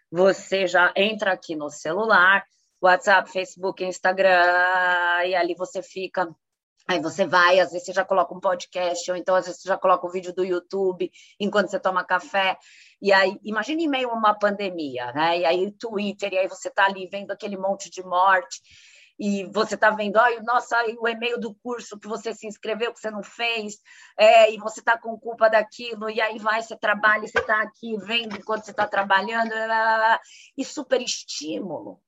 você 0.10 0.68
já 0.68 0.94
entra 0.96 1.34
aqui 1.34 1.54
no 1.54 1.70
celular, 1.70 2.46
WhatsApp, 2.82 3.30
Facebook, 3.30 3.84
Instagram, 3.84 5.26
e 5.26 5.36
ali 5.36 5.54
você 5.54 5.84
fica. 5.84 6.34
Aí 6.88 7.00
você 7.02 7.26
vai, 7.26 7.60
às 7.60 7.72
vezes 7.72 7.86
você 7.86 7.94
já 7.94 8.06
coloca 8.06 8.34
um 8.34 8.40
podcast, 8.40 9.12
ou 9.12 9.18
então 9.18 9.36
às 9.36 9.46
vezes 9.46 9.62
você 9.62 9.68
já 9.68 9.78
coloca 9.78 10.08
um 10.08 10.12
vídeo 10.12 10.34
do 10.34 10.46
YouTube 10.46 11.12
enquanto 11.40 11.70
você 11.70 11.80
toma 11.80 12.06
café. 12.06 12.58
E 13.02 13.12
aí, 13.12 13.38
imagine 13.44 13.84
em 13.84 13.90
meio 13.90 14.10
a 14.10 14.14
uma 14.14 14.34
pandemia, 14.34 15.12
né? 15.12 15.40
E 15.40 15.46
aí 15.46 15.72
Twitter, 15.74 16.34
e 16.34 16.38
aí 16.40 16.48
você 16.48 16.70
tá 16.70 16.86
ali 16.86 17.08
vendo 17.08 17.32
aquele 17.32 17.58
monte 17.58 17.90
de 17.90 18.02
morte 18.02 18.62
e 19.24 19.46
você 19.52 19.76
está 19.76 19.92
vendo, 19.92 20.18
oh, 20.18 20.44
nossa, 20.44 20.84
o 21.00 21.08
e-mail 21.08 21.40
do 21.40 21.54
curso 21.54 22.00
que 22.00 22.08
você 22.08 22.34
se 22.34 22.48
inscreveu, 22.48 22.92
que 22.92 23.00
você 23.00 23.12
não 23.12 23.22
fez, 23.22 23.78
é, 24.18 24.52
e 24.52 24.58
você 24.58 24.80
está 24.80 24.98
com 24.98 25.16
culpa 25.16 25.48
daquilo, 25.48 26.10
e 26.10 26.20
aí 26.20 26.40
vai, 26.40 26.64
você 26.64 26.76
trabalha, 26.76 27.28
você 27.28 27.38
está 27.38 27.62
aqui 27.62 27.96
vendo 27.98 28.36
enquanto 28.36 28.66
você 28.66 28.72
está 28.72 28.88
trabalhando, 28.88 29.50
blá, 29.50 29.68
blá, 29.68 29.98
blá, 29.98 30.22
e 30.58 30.66
super 30.66 31.00
estímulo. 31.00 32.02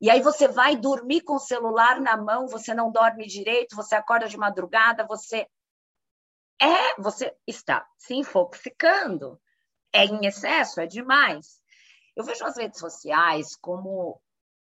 E 0.00 0.08
aí 0.08 0.22
você 0.22 0.48
vai 0.48 0.74
dormir 0.74 1.20
com 1.20 1.34
o 1.34 1.38
celular 1.38 2.00
na 2.00 2.16
mão, 2.16 2.48
você 2.48 2.72
não 2.72 2.90
dorme 2.90 3.26
direito, 3.26 3.76
você 3.76 3.94
acorda 3.94 4.26
de 4.26 4.38
madrugada, 4.38 5.06
você 5.06 5.46
é, 6.58 6.98
você 6.98 7.36
está 7.46 7.86
se 7.98 8.14
infoxicando. 8.14 9.38
É 9.92 10.06
em 10.06 10.24
excesso, 10.24 10.80
é 10.80 10.86
demais. 10.86 11.60
Eu 12.16 12.24
vejo 12.24 12.42
as 12.46 12.56
redes 12.56 12.80
sociais 12.80 13.54
como 13.54 14.18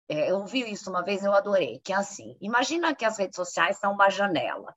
é, 0.09 0.31
eu 0.31 0.45
vi 0.47 0.71
isso 0.71 0.89
uma 0.91 1.03
vez, 1.03 1.25
eu 1.25 1.33
adorei, 1.33 1.81
que 1.85 1.93
é 1.93 1.97
assim, 1.97 2.37
imagina 2.41 2.95
que 2.95 3.05
as 3.05 3.19
redes 3.19 3.37
sociais 3.37 3.79
são 3.79 3.93
uma 3.93 4.09
janela. 4.09 4.75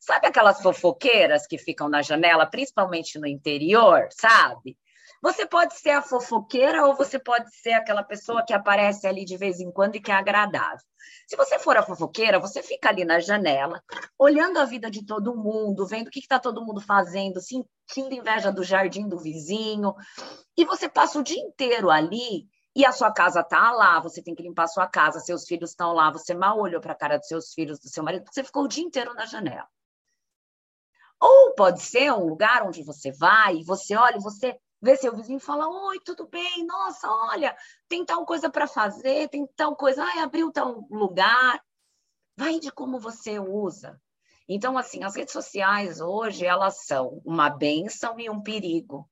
Sabe 0.00 0.26
aquelas 0.26 0.62
fofoqueiras 0.62 1.46
que 1.46 1.58
ficam 1.58 1.88
na 1.88 2.00
janela, 2.00 2.46
principalmente 2.46 3.18
no 3.18 3.26
interior, 3.26 4.08
sabe? 4.12 4.78
Você 5.22 5.44
pode 5.44 5.78
ser 5.78 5.90
a 5.90 6.00
fofoqueira 6.00 6.86
ou 6.86 6.96
você 6.96 7.18
pode 7.18 7.54
ser 7.54 7.72
aquela 7.72 8.02
pessoa 8.02 8.42
que 8.42 8.54
aparece 8.54 9.06
ali 9.06 9.26
de 9.26 9.36
vez 9.36 9.60
em 9.60 9.70
quando 9.70 9.96
e 9.96 10.00
que 10.00 10.10
é 10.10 10.14
agradável. 10.14 10.80
Se 11.28 11.36
você 11.36 11.58
for 11.58 11.76
a 11.76 11.82
fofoqueira, 11.82 12.40
você 12.40 12.62
fica 12.62 12.88
ali 12.88 13.04
na 13.04 13.20
janela, 13.20 13.82
olhando 14.18 14.58
a 14.58 14.64
vida 14.64 14.90
de 14.90 15.04
todo 15.04 15.36
mundo, 15.36 15.86
vendo 15.86 16.08
o 16.08 16.10
que 16.10 16.20
está 16.20 16.38
todo 16.38 16.64
mundo 16.64 16.80
fazendo, 16.80 17.38
sentindo 17.38 18.14
inveja 18.14 18.50
do 18.50 18.64
jardim 18.64 19.06
do 19.06 19.18
vizinho, 19.18 19.94
e 20.56 20.64
você 20.64 20.88
passa 20.88 21.18
o 21.18 21.22
dia 21.22 21.38
inteiro 21.38 21.90
ali 21.90 22.48
e 22.80 22.84
a 22.84 22.92
sua 22.92 23.12
casa 23.12 23.40
está 23.40 23.72
lá, 23.72 24.00
você 24.00 24.22
tem 24.22 24.34
que 24.34 24.42
limpar 24.42 24.64
a 24.64 24.68
sua 24.68 24.86
casa, 24.86 25.20
seus 25.20 25.46
filhos 25.46 25.70
estão 25.70 25.92
lá, 25.92 26.10
você 26.10 26.34
mal 26.34 26.58
olhou 26.58 26.80
para 26.80 26.92
a 26.92 26.96
cara 26.96 27.18
dos 27.18 27.28
seus 27.28 27.52
filhos, 27.52 27.78
do 27.78 27.88
seu 27.88 28.02
marido, 28.02 28.24
você 28.30 28.42
ficou 28.42 28.64
o 28.64 28.68
dia 28.68 28.84
inteiro 28.84 29.14
na 29.14 29.26
janela. 29.26 29.68
Ou 31.20 31.54
pode 31.54 31.82
ser 31.82 32.10
um 32.12 32.26
lugar 32.26 32.62
onde 32.62 32.82
você 32.82 33.12
vai 33.12 33.62
você 33.62 33.94
olha 33.94 34.18
você 34.18 34.58
vê 34.80 34.96
seu 34.96 35.14
vizinho 35.14 35.36
e 35.36 35.40
fala: 35.40 35.68
Oi, 35.68 36.00
tudo 36.00 36.26
bem? 36.26 36.64
Nossa, 36.66 37.08
olha, 37.08 37.54
tem 37.88 38.04
tal 38.04 38.24
coisa 38.24 38.48
para 38.48 38.66
fazer, 38.66 39.28
tem 39.28 39.46
tal 39.56 39.76
coisa, 39.76 40.02
ai, 40.02 40.20
abriu 40.20 40.50
tal 40.50 40.86
lugar. 40.90 41.62
Vai 42.36 42.58
de 42.58 42.72
como 42.72 42.98
você 42.98 43.38
usa. 43.38 44.00
Então, 44.48 44.78
assim, 44.78 45.04
as 45.04 45.14
redes 45.14 45.32
sociais 45.32 46.00
hoje, 46.00 46.46
elas 46.46 46.86
são 46.86 47.20
uma 47.24 47.50
benção 47.50 48.18
e 48.18 48.30
um 48.30 48.42
perigo. 48.42 49.08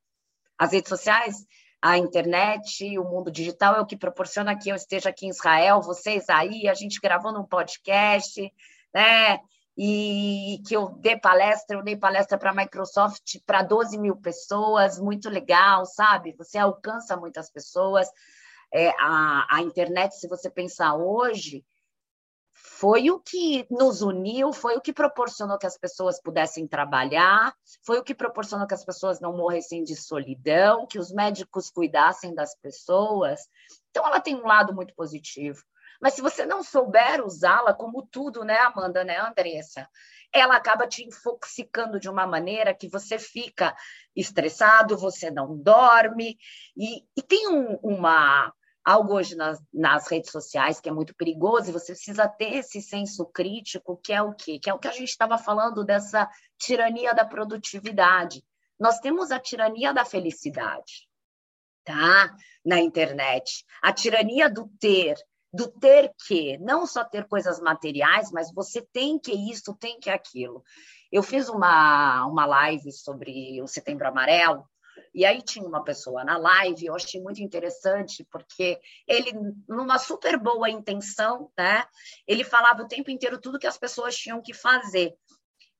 As 0.57 0.72
redes 0.72 0.88
sociais, 0.88 1.46
a 1.80 1.96
internet, 1.96 2.98
o 2.98 3.04
mundo 3.04 3.30
digital 3.30 3.76
é 3.76 3.80
o 3.80 3.86
que 3.86 3.96
proporciona 3.96 4.58
que 4.58 4.68
eu 4.68 4.76
esteja 4.76 5.10
aqui 5.10 5.26
em 5.26 5.30
Israel, 5.30 5.80
vocês 5.80 6.28
aí, 6.28 6.68
a 6.68 6.74
gente 6.74 7.00
gravando 7.00 7.40
um 7.40 7.46
podcast, 7.46 8.52
né? 8.94 9.38
e 9.80 10.60
que 10.66 10.76
eu 10.76 10.88
dê 10.88 11.16
palestra, 11.16 11.76
eu 11.76 11.84
dei 11.84 11.96
palestra 11.96 12.36
para 12.36 12.50
a 12.50 12.54
Microsoft 12.54 13.38
para 13.46 13.62
12 13.62 13.96
mil 13.96 14.16
pessoas, 14.16 14.98
muito 14.98 15.30
legal, 15.30 15.86
sabe? 15.86 16.34
Você 16.36 16.58
alcança 16.58 17.16
muitas 17.16 17.48
pessoas. 17.48 18.08
É, 18.74 18.88
a, 18.98 19.46
a 19.48 19.62
internet, 19.62 20.16
se 20.16 20.26
você 20.26 20.50
pensar 20.50 20.96
hoje, 20.96 21.64
foi 22.78 23.10
o 23.10 23.18
que 23.18 23.66
nos 23.68 24.02
uniu, 24.02 24.52
foi 24.52 24.76
o 24.76 24.80
que 24.80 24.92
proporcionou 24.92 25.58
que 25.58 25.66
as 25.66 25.76
pessoas 25.76 26.22
pudessem 26.22 26.64
trabalhar, 26.64 27.52
foi 27.84 27.98
o 27.98 28.04
que 28.04 28.14
proporcionou 28.14 28.68
que 28.68 28.74
as 28.74 28.84
pessoas 28.84 29.20
não 29.20 29.36
morressem 29.36 29.82
de 29.82 29.96
solidão, 29.96 30.86
que 30.86 30.96
os 30.96 31.10
médicos 31.10 31.70
cuidassem 31.70 32.32
das 32.32 32.54
pessoas. 32.54 33.40
Então, 33.90 34.06
ela 34.06 34.20
tem 34.20 34.36
um 34.36 34.46
lado 34.46 34.72
muito 34.72 34.94
positivo. 34.94 35.60
Mas 36.00 36.14
se 36.14 36.22
você 36.22 36.46
não 36.46 36.62
souber 36.62 37.20
usá-la, 37.26 37.74
como 37.74 38.06
tudo, 38.06 38.44
né, 38.44 38.56
Amanda, 38.58 39.02
né, 39.02 39.18
Andressa? 39.18 39.88
Ela 40.32 40.54
acaba 40.54 40.86
te 40.86 41.04
infoxicando 41.04 41.98
de 41.98 42.08
uma 42.08 42.28
maneira 42.28 42.72
que 42.72 42.88
você 42.88 43.18
fica 43.18 43.74
estressado, 44.14 44.96
você 44.96 45.32
não 45.32 45.58
dorme. 45.58 46.38
E, 46.76 47.02
e 47.16 47.22
tem 47.22 47.48
um, 47.48 47.76
uma 47.82 48.52
algo 48.84 49.14
hoje 49.14 49.34
nas, 49.34 49.60
nas, 49.72 50.08
redes 50.08 50.30
sociais 50.30 50.80
que 50.80 50.88
é 50.88 50.92
muito 50.92 51.14
perigoso, 51.14 51.68
e 51.68 51.72
você 51.72 51.92
precisa 51.92 52.28
ter 52.28 52.54
esse 52.54 52.80
senso 52.80 53.26
crítico, 53.26 54.00
que 54.02 54.12
é 54.12 54.22
o 54.22 54.34
quê? 54.34 54.58
Que 54.58 54.70
é 54.70 54.74
o 54.74 54.78
que 54.78 54.88
a 54.88 54.92
gente 54.92 55.10
estava 55.10 55.36
falando 55.36 55.84
dessa 55.84 56.28
tirania 56.58 57.14
da 57.14 57.24
produtividade. 57.24 58.42
Nós 58.78 58.98
temos 59.00 59.30
a 59.30 59.38
tirania 59.38 59.92
da 59.92 60.04
felicidade, 60.04 61.08
tá? 61.84 62.34
Na 62.64 62.80
internet. 62.80 63.64
A 63.82 63.92
tirania 63.92 64.48
do 64.48 64.70
ter, 64.80 65.16
do 65.52 65.68
ter 65.68 66.12
que, 66.26 66.56
não 66.58 66.86
só 66.86 67.04
ter 67.04 67.26
coisas 67.26 67.60
materiais, 67.60 68.30
mas 68.30 68.52
você 68.52 68.80
tem 68.80 69.18
que 69.18 69.32
isso, 69.32 69.74
tem 69.74 69.98
que 69.98 70.10
aquilo. 70.10 70.62
Eu 71.10 71.22
fiz 71.22 71.48
uma, 71.48 72.26
uma 72.26 72.46
live 72.46 72.92
sobre 72.92 73.60
o 73.62 73.66
Setembro 73.66 74.06
Amarelo, 74.06 74.64
e 75.18 75.24
aí 75.24 75.42
tinha 75.42 75.66
uma 75.66 75.83
pessoa 75.83 76.22
na 76.22 76.38
live, 76.38 76.87
eu 76.87 76.94
achei 76.94 77.20
muito 77.20 77.42
interessante, 77.42 78.24
porque 78.31 78.78
ele, 79.04 79.33
numa 79.68 79.98
super 79.98 80.38
boa 80.38 80.70
intenção, 80.70 81.50
né, 81.59 81.85
ele 82.24 82.44
falava 82.44 82.85
o 82.85 82.87
tempo 82.87 83.11
inteiro 83.11 83.40
tudo 83.40 83.59
que 83.59 83.66
as 83.66 83.76
pessoas 83.76 84.16
tinham 84.16 84.40
que 84.40 84.54
fazer. 84.54 85.12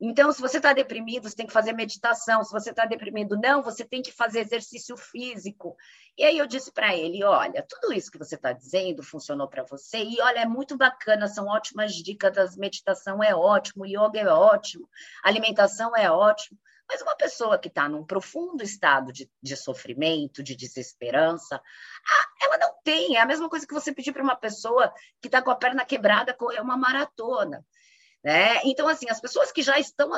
Então, 0.01 0.33
se 0.33 0.41
você 0.41 0.57
está 0.57 0.73
deprimido, 0.73 1.29
você 1.29 1.37
tem 1.37 1.47
que 1.47 1.53
fazer 1.53 1.73
meditação. 1.73 2.43
Se 2.43 2.51
você 2.51 2.71
está 2.71 2.85
deprimido, 2.85 3.39
não, 3.41 3.63
você 3.63 3.85
tem 3.85 4.03
que 4.03 4.11
fazer 4.11 4.41
exercício 4.41 4.97
físico. 4.97 5.77
E 6.17 6.25
aí 6.25 6.37
eu 6.37 6.47
disse 6.47 6.73
para 6.73 6.97
ele: 6.97 7.23
olha, 7.23 7.65
tudo 7.69 7.93
isso 7.93 8.11
que 8.11 8.19
você 8.19 8.35
está 8.35 8.53
dizendo 8.53 9.05
funcionou 9.05 9.47
para 9.49 9.63
você, 9.63 9.99
e 9.99 10.21
olha, 10.21 10.41
é 10.41 10.47
muito 10.47 10.77
bacana, 10.77 11.29
são 11.29 11.47
ótimas 11.47 11.95
dicas. 11.95 12.57
Meditação 12.57 13.23
é 13.23 13.35
ótimo, 13.35 13.87
yoga 13.87 14.19
é 14.19 14.27
ótimo, 14.27 14.89
alimentação 15.23 15.97
é 15.97 16.11
ótimo. 16.11 16.59
Mas 16.89 17.03
uma 17.03 17.15
pessoa 17.17 17.59
que 17.59 17.69
está 17.69 17.89
num 17.89 18.05
profundo 18.05 18.63
estado 18.63 19.13
de, 19.13 19.31
de, 19.43 19.57
sofrimento, 19.57 20.43
de 20.43 20.57
desesperança, 20.57 21.61
ela 22.43 22.57
não 22.57 22.75
tem. 22.83 23.17
É 23.17 23.21
a 23.21 23.27
mesma 23.27 23.49
coisa 23.49 23.67
que 23.67 23.75
você 23.75 23.93
pedir 23.93 24.13
para 24.13 24.23
uma 24.23 24.37
pessoa 24.37 24.93
que 25.21 25.29
está 25.29 25.43
com 25.43 25.51
a 25.51 25.57
perna 25.57 25.85
quebrada 25.85 26.33
correr 26.33 26.61
uma 26.61 26.77
maratona. 26.77 27.65
Né? 28.25 28.61
Então, 28.65 28.89
assim, 28.89 29.09
as 29.11 29.21
pessoas 29.21 29.53
que 29.53 29.63
já 29.63 29.79
estão 29.79 30.11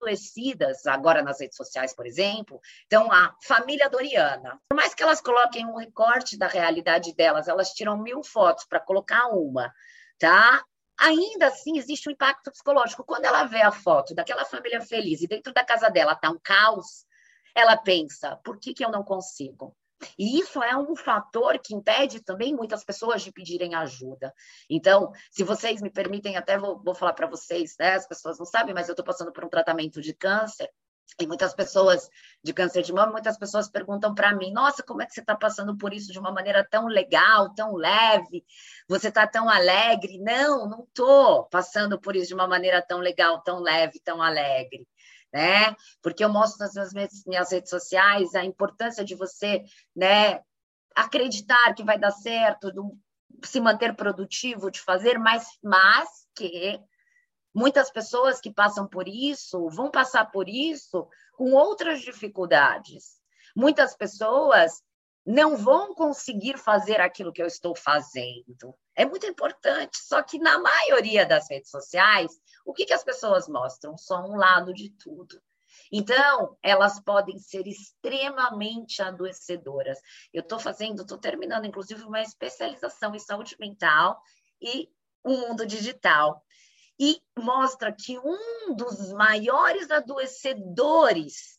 adoecidas 0.00 0.86
agora 0.86 1.22
nas 1.22 1.40
redes 1.40 1.56
sociais, 1.56 1.94
por 1.94 2.06
exemplo, 2.06 2.60
então 2.86 3.12
a 3.12 3.36
família 3.42 3.90
Doriana, 3.90 4.60
por 4.68 4.76
mais 4.76 4.94
que 4.94 5.02
elas 5.02 5.20
coloquem 5.20 5.66
um 5.66 5.76
recorte 5.76 6.38
da 6.38 6.48
realidade 6.48 7.14
delas, 7.14 7.48
elas 7.48 7.70
tiram 7.72 7.98
mil 7.98 8.22
fotos 8.22 8.64
para 8.64 8.80
colocar 8.80 9.28
uma, 9.28 9.72
tá? 10.18 10.64
Ainda 10.98 11.48
assim 11.48 11.78
existe 11.78 12.08
um 12.08 12.12
impacto 12.12 12.50
psicológico. 12.50 13.04
Quando 13.04 13.24
ela 13.24 13.44
vê 13.44 13.62
a 13.62 13.70
foto 13.70 14.14
daquela 14.14 14.44
família 14.44 14.80
feliz 14.80 15.22
e 15.22 15.26
dentro 15.26 15.52
da 15.52 15.64
casa 15.64 15.88
dela 15.90 16.12
está 16.12 16.30
um 16.30 16.38
caos, 16.42 17.04
ela 17.54 17.76
pensa: 17.76 18.36
por 18.44 18.58
que, 18.58 18.74
que 18.74 18.84
eu 18.84 18.90
não 18.90 19.02
consigo? 19.02 19.76
E 20.18 20.38
isso 20.38 20.62
é 20.62 20.76
um 20.76 20.94
fator 20.94 21.58
que 21.58 21.74
impede 21.74 22.20
também 22.20 22.54
muitas 22.54 22.84
pessoas 22.84 23.22
de 23.22 23.32
pedirem 23.32 23.74
ajuda. 23.74 24.32
Então, 24.68 25.10
se 25.30 25.42
vocês 25.42 25.80
me 25.80 25.90
permitem, 25.90 26.36
até 26.36 26.58
vou, 26.58 26.82
vou 26.82 26.94
falar 26.94 27.14
para 27.14 27.26
vocês, 27.26 27.74
né? 27.78 27.94
As 27.94 28.06
pessoas 28.06 28.38
não 28.38 28.44
sabem, 28.44 28.74
mas 28.74 28.88
eu 28.88 28.92
estou 28.92 29.04
passando 29.04 29.32
por 29.32 29.44
um 29.44 29.48
tratamento 29.48 30.00
de 30.02 30.12
câncer. 30.12 30.70
E 31.20 31.26
muitas 31.26 31.54
pessoas 31.54 32.10
de 32.42 32.52
câncer 32.52 32.82
de 32.82 32.92
mama, 32.92 33.12
muitas 33.12 33.38
pessoas 33.38 33.70
perguntam 33.70 34.14
para 34.14 34.34
mim: 34.34 34.52
Nossa, 34.52 34.82
como 34.82 35.02
é 35.02 35.06
que 35.06 35.14
você 35.14 35.20
está 35.20 35.34
passando 35.34 35.76
por 35.76 35.94
isso 35.94 36.12
de 36.12 36.18
uma 36.18 36.32
maneira 36.32 36.66
tão 36.68 36.86
legal, 36.86 37.54
tão 37.54 37.74
leve? 37.74 38.44
Você 38.88 39.08
está 39.08 39.26
tão 39.26 39.48
alegre? 39.48 40.18
Não, 40.18 40.68
não 40.68 40.84
estou 40.84 41.44
passando 41.44 41.98
por 41.98 42.14
isso 42.16 42.28
de 42.28 42.34
uma 42.34 42.46
maneira 42.46 42.82
tão 42.82 42.98
legal, 42.98 43.42
tão 43.42 43.60
leve, 43.60 44.00
tão 44.00 44.20
alegre 44.20 44.86
né? 45.32 45.76
Porque 46.00 46.24
eu 46.24 46.30
mostro 46.30 46.64
nas 46.64 46.92
minhas, 46.94 47.24
minhas 47.26 47.52
redes 47.52 47.68
sociais 47.68 48.34
a 48.34 48.44
importância 48.44 49.04
de 49.04 49.14
você, 49.14 49.62
né, 49.94 50.40
acreditar 50.94 51.74
que 51.74 51.84
vai 51.84 51.98
dar 51.98 52.10
certo, 52.10 52.72
do, 52.72 52.98
se 53.44 53.60
manter 53.60 53.94
produtivo, 53.94 54.70
de 54.70 54.80
fazer, 54.80 55.18
mas, 55.18 55.46
mas 55.62 56.08
que 56.34 56.80
muitas 57.56 57.90
pessoas 57.90 58.38
que 58.38 58.52
passam 58.52 58.86
por 58.86 59.08
isso 59.08 59.70
vão 59.70 59.90
passar 59.90 60.26
por 60.26 60.46
isso 60.46 61.08
com 61.32 61.52
outras 61.52 62.02
dificuldades. 62.02 63.16
Muitas 63.56 63.96
pessoas 63.96 64.82
não 65.24 65.56
vão 65.56 65.94
conseguir 65.94 66.58
fazer 66.58 67.00
aquilo 67.00 67.32
que 67.32 67.40
eu 67.40 67.46
estou 67.46 67.74
fazendo. 67.74 68.76
É 68.94 69.06
muito 69.06 69.26
importante, 69.26 69.96
só 69.98 70.22
que 70.22 70.38
na 70.38 70.58
maioria 70.58 71.24
das 71.24 71.48
redes 71.50 71.70
sociais, 71.70 72.30
o 72.64 72.74
que, 72.74 72.84
que 72.84 72.92
as 72.92 73.02
pessoas 73.02 73.48
mostram? 73.48 73.96
Só 73.96 74.20
um 74.20 74.36
lado 74.36 74.74
de 74.74 74.90
tudo. 74.90 75.40
Então, 75.90 76.56
elas 76.62 77.00
podem 77.00 77.38
ser 77.38 77.66
extremamente 77.66 79.00
adoecedoras. 79.00 79.98
Eu 80.32 80.42
estou 80.42 80.58
fazendo, 80.58 81.02
estou 81.02 81.18
terminando, 81.18 81.64
inclusive, 81.64 82.02
uma 82.02 82.20
especialização 82.20 83.14
em 83.14 83.18
saúde 83.18 83.56
mental 83.58 84.20
e 84.60 84.90
o 85.24 85.30
mundo 85.30 85.66
digital. 85.66 86.44
E 86.98 87.20
mostra 87.38 87.92
que 87.92 88.18
um 88.18 88.74
dos 88.74 89.12
maiores 89.12 89.90
adoecedores 89.90 91.58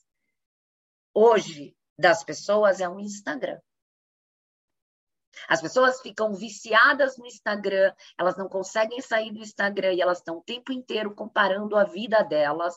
hoje 1.14 1.76
das 1.98 2.24
pessoas 2.24 2.80
é 2.80 2.90
o 2.90 3.00
Instagram. 3.00 3.60
As 5.48 5.62
pessoas 5.62 6.02
ficam 6.02 6.34
viciadas 6.34 7.18
no 7.18 7.26
Instagram, 7.26 7.94
elas 8.18 8.38
não 8.38 8.50
conseguem 8.50 9.02
sair 9.02 9.32
do 9.32 9.40
Instagram 9.40 9.94
e 9.94 10.02
elas 10.02 10.18
estão 10.18 10.38
o 10.38 10.44
tempo 10.44 10.72
inteiro 10.72 11.14
comparando 11.14 11.76
a 11.76 11.84
vida 11.84 12.24
delas 12.24 12.76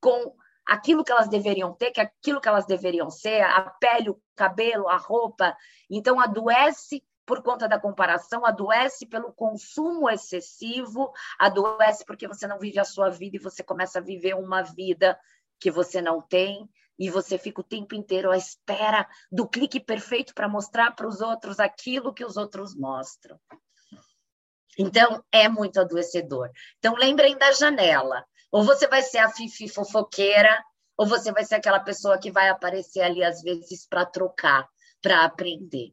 com 0.00 0.34
aquilo 0.66 1.04
que 1.04 1.12
elas 1.12 1.28
deveriam 1.28 1.74
ter, 1.74 1.90
que 1.90 2.00
é 2.00 2.04
aquilo 2.04 2.40
que 2.40 2.48
elas 2.48 2.66
deveriam 2.66 3.10
ser, 3.10 3.42
a 3.42 3.70
pele, 3.70 4.10
o 4.10 4.20
cabelo, 4.34 4.88
a 4.88 4.96
roupa. 4.96 5.56
Então 5.88 6.18
adoece 6.18 7.04
por 7.26 7.42
conta 7.42 7.66
da 7.66 7.78
comparação, 7.78 8.44
adoece 8.44 9.06
pelo 9.06 9.32
consumo 9.32 10.08
excessivo, 10.10 11.12
adoece 11.38 12.04
porque 12.04 12.28
você 12.28 12.46
não 12.46 12.58
vive 12.58 12.78
a 12.78 12.84
sua 12.84 13.10
vida 13.10 13.36
e 13.36 13.40
você 13.40 13.62
começa 13.62 13.98
a 13.98 14.02
viver 14.02 14.34
uma 14.34 14.62
vida 14.62 15.18
que 15.58 15.70
você 15.70 16.02
não 16.02 16.20
tem 16.20 16.68
e 16.98 17.10
você 17.10 17.38
fica 17.38 17.60
o 17.60 17.64
tempo 17.64 17.94
inteiro 17.94 18.30
à 18.30 18.36
espera 18.36 19.08
do 19.30 19.48
clique 19.48 19.80
perfeito 19.80 20.34
para 20.34 20.48
mostrar 20.48 20.92
para 20.92 21.08
os 21.08 21.20
outros 21.20 21.58
aquilo 21.58 22.14
que 22.14 22.24
os 22.24 22.36
outros 22.36 22.76
mostram. 22.76 23.38
Então, 24.78 25.24
é 25.32 25.48
muito 25.48 25.80
adoecedor. 25.80 26.50
Então, 26.78 26.94
lembrem 26.94 27.36
da 27.36 27.52
janela. 27.52 28.24
Ou 28.50 28.62
você 28.62 28.86
vai 28.86 29.02
ser 29.02 29.18
a 29.18 29.30
fifi 29.30 29.68
fofoqueira, 29.68 30.62
ou 30.96 31.06
você 31.06 31.32
vai 31.32 31.44
ser 31.44 31.56
aquela 31.56 31.80
pessoa 31.80 32.18
que 32.18 32.30
vai 32.30 32.48
aparecer 32.48 33.00
ali, 33.00 33.22
às 33.24 33.42
vezes, 33.42 33.86
para 33.86 34.04
trocar, 34.06 34.68
para 35.00 35.24
aprender. 35.24 35.92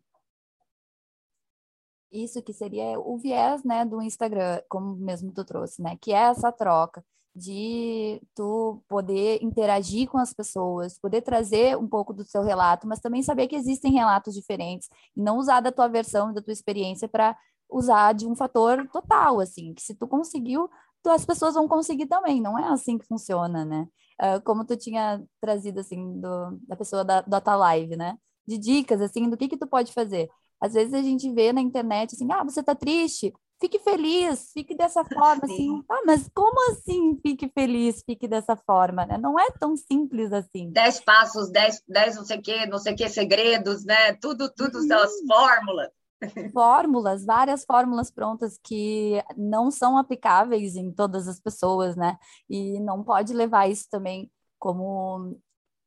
Isso 2.12 2.42
que 2.42 2.54
seria 2.54 3.00
o 3.00 3.18
viés, 3.18 3.64
né, 3.64 3.86
do 3.86 4.02
Instagram, 4.02 4.62
como 4.70 4.96
mesmo 4.98 5.32
tu 5.32 5.46
trouxe, 5.46 5.82
né, 5.82 5.98
que 6.02 6.12
é 6.12 6.18
essa 6.18 6.52
troca 6.52 7.04
de 7.34 8.22
tu 8.36 8.84
poder 8.88 9.42
interagir 9.42 10.10
com 10.10 10.18
as 10.18 10.34
pessoas, 10.34 11.00
poder 11.00 11.22
trazer 11.22 11.78
um 11.78 11.88
pouco 11.88 12.14
do 12.14 12.26
seu 12.26 12.44
relato, 12.44 12.86
mas 12.88 13.00
também 13.00 13.24
saber 13.24 13.48
que 13.48 13.56
existem 13.56 13.94
relatos 13.94 14.34
diferentes 14.34 14.90
e 15.16 15.22
não 15.22 15.38
usar 15.38 15.62
da 15.62 15.72
tua 15.72 15.88
versão, 15.88 16.34
da 16.34 16.42
tua 16.42 16.52
experiência 16.52 17.08
para 17.08 17.38
usar 17.70 18.14
de 18.14 18.28
um 18.28 18.36
fator 18.36 18.86
total, 18.92 19.40
assim, 19.40 19.74
que 19.74 19.82
se 19.82 19.96
tu 19.96 20.06
conseguiu, 20.08 20.70
tu, 21.02 21.10
as 21.10 21.26
pessoas 21.26 21.54
vão 21.56 21.68
conseguir 21.68 22.08
também, 22.08 22.42
não 22.42 22.60
é 22.60 22.68
assim 22.68 22.98
que 22.98 23.06
funciona, 23.08 23.64
né? 23.64 23.88
Uh, 24.22 24.42
como 24.44 24.66
tu 24.66 24.76
tinha 24.78 25.24
trazido, 25.40 25.80
assim, 25.80 26.20
do, 26.20 26.60
da 26.68 26.76
pessoa 26.76 27.04
da, 27.04 27.22
da 27.22 27.56
live, 27.56 27.96
né? 27.96 28.18
De 28.46 28.58
dicas, 28.58 29.02
assim, 29.02 29.30
do 29.30 29.38
que 29.38 29.48
que 29.48 29.58
tu 29.58 29.66
pode 29.68 29.94
fazer. 29.94 30.30
Às 30.62 30.74
vezes 30.74 30.94
a 30.94 31.02
gente 31.02 31.32
vê 31.34 31.52
na 31.52 31.62
internet, 31.62 32.14
assim, 32.14 32.32
ah, 32.32 32.44
você 32.44 32.62
tá 32.62 32.76
triste? 32.76 33.34
Fique 33.60 33.80
feliz, 33.80 34.52
fique 34.54 34.76
dessa 34.76 35.04
forma, 35.04 35.44
assim. 35.44 35.56
Sim. 35.56 35.74
assim. 35.74 35.86
Ah, 35.90 36.02
mas 36.06 36.30
como 36.34 36.72
assim 36.72 37.20
fique 37.22 37.50
feliz, 37.50 38.02
fique 38.04 38.28
dessa 38.28 38.56
forma, 38.56 39.06
né? 39.06 39.18
Não 39.18 39.40
é 39.40 39.52
tão 39.52 39.76
simples 39.76 40.32
assim. 40.32 40.72
Dez 40.72 41.00
passos, 41.00 41.52
dez, 41.52 41.82
dez 41.88 42.16
não 42.16 42.24
sei 42.24 42.38
o 42.38 42.42
quê, 42.42 42.66
não 42.66 42.78
sei 42.80 42.94
o 42.94 42.96
quê, 42.96 43.10
segredos, 43.10 43.84
né? 43.86 44.14
Tudo, 44.14 44.52
tudo 44.52 44.80
hum. 44.80 44.88
são 44.88 45.00
as 45.00 45.12
fórmulas 45.28 45.90
fórmulas, 46.54 47.26
várias 47.26 47.66
fórmulas 47.66 48.12
prontas 48.12 48.60
que 48.64 49.24
não 49.36 49.72
são 49.72 49.98
aplicáveis 49.98 50.76
em 50.76 50.92
todas 50.92 51.28
as 51.28 51.40
pessoas, 51.40 51.96
né? 51.96 52.18
E 52.50 52.80
não 52.80 53.04
pode 53.04 53.34
levar 53.34 53.70
isso 53.70 53.88
também 53.90 54.32
como 54.60 55.38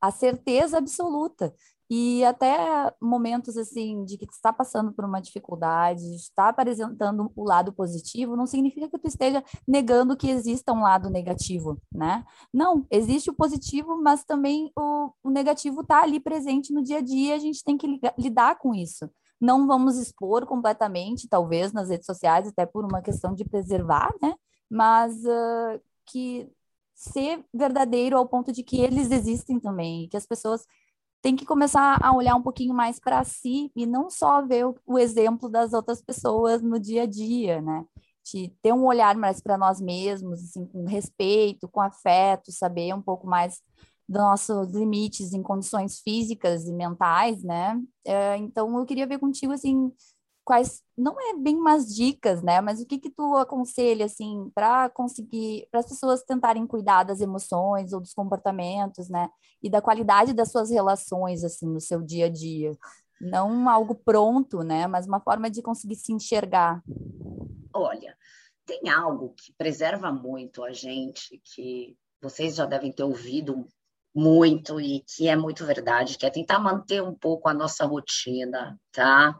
a 0.00 0.10
certeza 0.10 0.78
absoluta. 0.78 1.54
E 1.90 2.24
até 2.24 2.92
momentos 3.00 3.56
assim 3.56 4.04
de 4.04 4.16
que 4.16 4.24
está 4.24 4.52
passando 4.52 4.92
por 4.92 5.04
uma 5.04 5.20
dificuldade, 5.20 6.02
está 6.14 6.48
apresentando 6.48 7.30
o 7.36 7.44
lado 7.44 7.72
positivo, 7.72 8.36
não 8.36 8.46
significa 8.46 8.88
que 8.88 8.98
tu 8.98 9.06
esteja 9.06 9.44
negando 9.68 10.16
que 10.16 10.30
exista 10.30 10.72
um 10.72 10.82
lado 10.82 11.10
negativo, 11.10 11.80
né? 11.92 12.24
Não, 12.52 12.86
existe 12.90 13.30
o 13.30 13.34
positivo, 13.34 14.00
mas 14.02 14.24
também 14.24 14.72
o, 14.76 15.12
o 15.22 15.30
negativo 15.30 15.82
está 15.82 16.02
ali 16.02 16.18
presente 16.18 16.72
no 16.72 16.82
dia 16.82 16.98
a 16.98 17.02
dia, 17.02 17.34
a 17.34 17.38
gente 17.38 17.62
tem 17.62 17.76
que 17.76 18.00
lidar 18.18 18.58
com 18.58 18.74
isso. 18.74 19.10
Não 19.40 19.66
vamos 19.66 19.98
expor 19.98 20.46
completamente, 20.46 21.28
talvez, 21.28 21.72
nas 21.72 21.90
redes 21.90 22.06
sociais, 22.06 22.48
até 22.48 22.64
por 22.64 22.84
uma 22.84 23.02
questão 23.02 23.34
de 23.34 23.44
preservar, 23.44 24.10
né? 24.22 24.34
Mas 24.70 25.16
uh, 25.24 25.80
que 26.06 26.48
ser 26.94 27.44
verdadeiro 27.52 28.16
ao 28.16 28.26
ponto 28.26 28.52
de 28.52 28.62
que 28.62 28.80
eles 28.80 29.10
existem 29.10 29.60
também, 29.60 30.08
que 30.08 30.16
as 30.16 30.26
pessoas 30.26 30.64
têm 31.24 31.34
que 31.34 31.46
começar 31.46 31.98
a 32.02 32.14
olhar 32.14 32.36
um 32.36 32.42
pouquinho 32.42 32.74
mais 32.74 33.00
para 33.00 33.24
si 33.24 33.72
e 33.74 33.86
não 33.86 34.10
só 34.10 34.46
ver 34.46 34.66
o, 34.66 34.76
o, 34.84 34.98
exemplo 34.98 35.48
das 35.48 35.72
outras 35.72 36.02
pessoas 36.02 36.60
no 36.60 36.78
dia 36.78 37.04
a 37.04 37.06
dia, 37.06 37.62
né? 37.62 37.82
De 38.30 38.52
ter 38.60 38.74
um 38.74 38.84
olhar 38.84 39.16
mais 39.16 39.40
para 39.40 39.56
nós 39.56 39.80
mesmos, 39.80 40.44
assim, 40.44 40.66
com 40.66 40.84
respeito, 40.84 41.66
com 41.66 41.80
afeto, 41.80 42.52
saber 42.52 42.94
um 42.94 43.00
pouco 43.00 43.26
mais 43.26 43.62
dos 44.06 44.20
nossos 44.20 44.74
limites 44.74 45.32
em 45.32 45.42
condições 45.42 46.00
físicas 46.00 46.68
e 46.68 46.72
mentais, 46.74 47.42
né? 47.42 47.80
É, 48.06 48.36
então 48.36 48.78
eu 48.78 48.84
queria 48.84 49.06
ver 49.06 49.18
contigo 49.18 49.54
assim 49.54 49.90
quais 50.44 50.82
não 50.96 51.16
é 51.18 51.34
bem 51.34 51.56
umas 51.56 51.94
dicas, 51.94 52.42
né? 52.42 52.60
Mas 52.60 52.80
o 52.80 52.86
que 52.86 52.98
que 52.98 53.10
tu 53.10 53.34
aconselha 53.36 54.04
assim 54.04 54.50
para 54.54 54.88
conseguir 54.90 55.66
para 55.70 55.80
as 55.80 55.86
pessoas 55.86 56.22
tentarem 56.22 56.66
cuidar 56.66 57.04
das 57.04 57.20
emoções 57.20 57.92
ou 57.92 58.00
dos 58.00 58.12
comportamentos, 58.12 59.08
né? 59.08 59.28
E 59.62 59.70
da 59.70 59.80
qualidade 59.80 60.32
das 60.32 60.50
suas 60.50 60.70
relações 60.70 61.42
assim 61.42 61.66
no 61.66 61.80
seu 61.80 62.02
dia 62.02 62.26
a 62.26 62.28
dia, 62.28 62.76
não 63.20 63.68
algo 63.68 63.94
pronto, 63.94 64.62
né? 64.62 64.86
Mas 64.86 65.06
uma 65.06 65.20
forma 65.20 65.50
de 65.50 65.62
conseguir 65.62 65.96
se 65.96 66.12
enxergar. 66.12 66.82
Olha, 67.72 68.16
tem 68.66 68.88
algo 68.88 69.34
que 69.34 69.52
preserva 69.56 70.12
muito 70.12 70.62
a 70.62 70.72
gente 70.72 71.40
que 71.44 71.96
vocês 72.20 72.54
já 72.54 72.66
devem 72.66 72.92
ter 72.92 73.02
ouvido 73.02 73.66
muito 74.14 74.80
e 74.80 75.00
que 75.00 75.28
é 75.28 75.34
muito 75.34 75.64
verdade, 75.66 76.16
que 76.16 76.24
é 76.24 76.30
tentar 76.30 76.58
manter 76.58 77.02
um 77.02 77.14
pouco 77.14 77.48
a 77.48 77.54
nossa 77.54 77.84
rotina, 77.84 78.78
tá? 78.94 79.36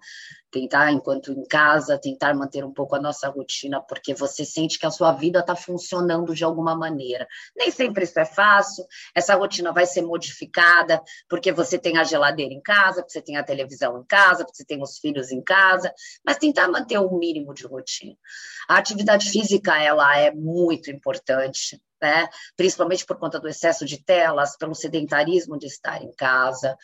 Tentar, 0.51 0.93
enquanto 0.93 1.33
em 1.33 1.45
casa, 1.45 1.99
tentar 1.99 2.35
manter 2.35 2.65
um 2.65 2.73
pouco 2.73 2.95
a 2.95 3.01
nossa 3.01 3.29
rotina, 3.29 3.81
porque 3.81 4.15
você 4.15 4.45
sente 4.45 4.79
que 4.79 4.87
a 4.87 4.91
sua 4.91 5.13
vida 5.13 5.41
está 5.41 5.57
funcionando 5.57 6.35
de 6.35 6.45
alguma 6.45 6.77
maneira. 6.77 7.27
Nem 7.57 7.71
sempre 7.71 8.05
isso 8.05 8.19
é 8.19 8.25
fácil, 8.25 8.85
essa 9.15 9.35
rotina 9.35 9.73
vai 9.73 9.87
ser 9.87 10.03
modificada, 10.03 11.03
porque 11.29 11.53
você 11.53 11.79
tem 11.79 11.99
a 11.99 12.05
geladeira 12.05 12.53
em 12.53 12.61
casa, 12.61 13.01
porque 13.01 13.13
você 13.13 13.23
tem 13.23 13.37
a 13.37 13.43
televisão 13.43 13.99
em 13.99 14.05
casa, 14.05 14.45
porque 14.45 14.57
você 14.57 14.65
tem 14.65 14.83
os 14.83 14.99
filhos 14.99 15.33
em 15.33 15.43
casa, 15.43 15.93
mas 16.25 16.39
tentar 16.39 16.69
manter 16.69 16.99
o 16.99 17.09
um 17.09 17.19
mínimo 17.19 17.55
de 17.55 17.67
rotina. 17.67 18.17
A 18.69 18.77
atividade 18.77 19.31
física, 19.31 19.81
ela 19.81 20.17
é 20.19 20.33
muito 20.33 20.91
importante, 20.91 21.81
né? 22.01 22.29
principalmente 22.57 23.05
por 23.07 23.19
conta 23.19 23.41
do 23.41 23.49
excesso 23.49 23.85
de 23.85 24.03
telas, 24.03 24.57
pelo 24.57 24.75
sedentarismo 24.75 25.59
de 25.59 25.67
estar 25.67 26.03
em 26.03 26.13
casa, 26.13 26.77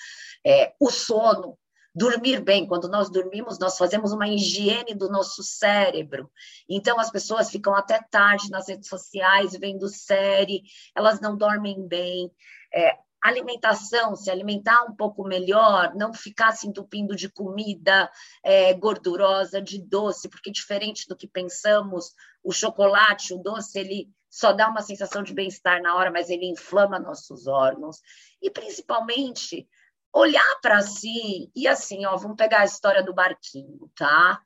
é, 0.45 0.73
o 0.81 0.91
sono, 0.91 1.59
dormir 1.95 2.41
bem. 2.41 2.67
Quando 2.67 2.89
nós 2.89 3.11
dormimos, 3.11 3.59
nós 3.59 3.77
fazemos 3.77 4.13
uma 4.13 4.29
higiene 4.29 4.95
do 4.95 5.09
nosso 5.09 5.43
cérebro. 5.43 6.31
Então, 6.69 6.99
as 6.99 7.11
pessoas 7.11 7.51
ficam 7.51 7.75
até 7.75 8.01
tarde 8.11 8.51
nas 8.51 8.69
redes 8.69 8.89
sociais 8.89 9.53
vendo 9.59 9.89
série, 9.89 10.63
elas 10.95 11.21
não 11.21 11.37
dormem 11.37 11.87
bem. 11.87 12.31
É, 12.73 12.97
alimentação, 13.23 14.17
se 14.17 14.31
alimentar 14.31 14.85
um 14.85 14.95
pouco 14.95 15.25
melhor, 15.25 15.95
não 15.95 16.13
ficar 16.13 16.53
se 16.53 16.67
entupindo 16.67 17.15
de 17.15 17.29
comida 17.29 18.11
é, 18.43 18.73
gordurosa, 18.73 19.61
de 19.61 19.79
doce, 19.79 20.29
porque 20.29 20.51
diferente 20.51 21.07
do 21.07 21.17
que 21.17 21.29
pensamos, 21.29 22.15
o 22.43 22.53
chocolate, 22.53 23.35
o 23.35 23.39
doce, 23.39 23.79
ele 23.79 24.11
só 24.31 24.53
dá 24.53 24.69
uma 24.69 24.81
sensação 24.81 25.23
de 25.23 25.35
bem-estar 25.35 25.83
na 25.83 25.97
hora, 25.97 26.11
mas 26.11 26.31
ele 26.31 26.47
inflama 26.47 26.99
nossos 26.99 27.47
órgãos. 27.47 27.99
E 28.41 28.49
principalmente 28.49 29.69
olhar 30.13 30.61
para 30.61 30.83
si 30.83 31.51
e 31.55 31.69
assim, 31.69 32.05
ó, 32.07 32.17
vamos 32.17 32.37
pegar 32.37 32.61
a 32.61 32.65
história 32.65 33.03
do 33.03 33.15
barquinho, 33.15 33.91
tá? 33.95 34.41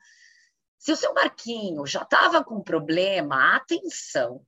Se 0.78 0.92
o 0.92 0.96
seu 0.96 1.14
barquinho 1.14 1.86
já 1.86 2.02
estava 2.02 2.44
com 2.44 2.62
problema, 2.62 3.56
atenção. 3.56 4.44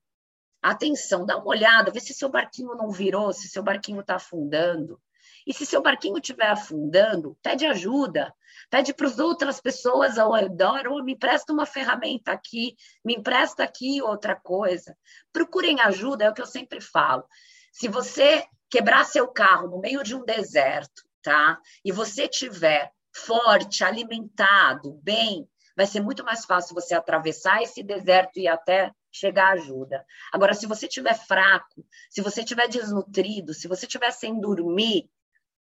Atenção, 0.61 1.25
dá 1.25 1.37
uma 1.37 1.47
olhada, 1.47 1.91
vê 1.91 2.01
se 2.01 2.13
seu 2.13 2.29
barquinho 2.29 2.75
não 2.75 2.91
virou, 2.91 3.33
se 3.33 3.49
seu 3.49 3.63
barquinho 3.63 4.01
está 4.01 4.17
afundando. 4.17 5.01
E 5.47 5.55
se 5.55 5.65
seu 5.65 5.81
barquinho 5.81 6.19
estiver 6.19 6.51
afundando, 6.51 7.39
pede 7.41 7.65
ajuda, 7.65 8.35
pede 8.69 8.93
para 8.93 9.07
as 9.07 9.19
outras 9.19 9.61
pessoas 9.61 10.19
ao 10.19 10.33
redor, 10.33 10.89
ou 10.89 11.03
me 11.05 11.13
empresta 11.13 11.53
uma 11.53 11.65
ferramenta 11.65 12.33
aqui, 12.33 12.77
me 13.05 13.15
empresta 13.15 13.63
aqui 13.63 14.03
outra 14.03 14.35
coisa. 14.35 14.97
Procurem 15.33 15.81
ajuda, 15.81 16.25
é 16.25 16.31
o 16.31 16.35
que 16.35 16.43
eu 16.43 16.47
sempre 16.47 16.81
falo. 16.81 17.25
Se 17.73 17.87
você 17.87 18.45
quebrar 18.69 19.05
seu 19.05 19.29
carro 19.29 19.69
no 19.69 19.81
meio 19.81 20.03
de 20.03 20.17
um 20.17 20.25
deserto, 20.25 21.06
tá? 21.27 21.61
E 21.85 21.91
você 21.91 22.29
tiver 22.29 22.93
forte, 23.13 23.83
alimentado, 23.83 25.01
bem, 25.03 25.49
vai 25.77 25.85
ser 25.85 26.01
muito 26.01 26.23
mais 26.23 26.45
fácil 26.45 26.73
você 26.73 26.95
atravessar 26.95 27.61
esse 27.63 27.83
deserto 27.83 28.39
e 28.39 28.47
até 28.47 28.93
chegar 29.11 29.55
ajuda. 29.55 30.07
Agora, 30.33 30.55
se 30.55 30.67
você 30.67 30.87
estiver 30.87 31.15
fraco, 31.15 31.85
se 32.09 32.21
você 32.21 32.43
estiver 32.43 32.69
desnutrido, 32.69 33.53
se 33.53 33.67
você 33.67 33.87
estiver 33.87 34.13
sem 34.13 34.39
dormir, 34.39 35.11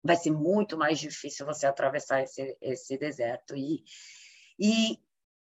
vai 0.04 0.14
ser 0.14 0.30
muito 0.30 0.78
mais 0.78 1.00
difícil 1.00 1.44
você 1.44 1.66
atravessar 1.66 2.22
esse, 2.22 2.56
esse 2.60 2.96
deserto. 2.96 3.56
E, 3.56 3.82
e 4.56 5.00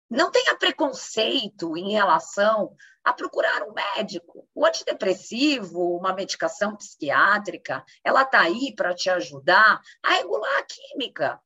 não 0.09 0.31
tenha 0.31 0.55
preconceito 0.55 1.75
em 1.77 1.91
relação 1.91 2.75
a 3.03 3.13
procurar 3.13 3.63
um 3.63 3.73
médico. 3.73 4.47
O 4.53 4.65
antidepressivo, 4.65 5.97
uma 5.97 6.13
medicação 6.13 6.75
psiquiátrica, 6.75 7.83
ela 8.03 8.23
está 8.23 8.41
aí 8.41 8.73
para 8.75 8.93
te 8.93 9.09
ajudar 9.09 9.81
a 10.03 10.13
regular 10.13 10.59
a 10.59 10.63
química. 10.63 11.39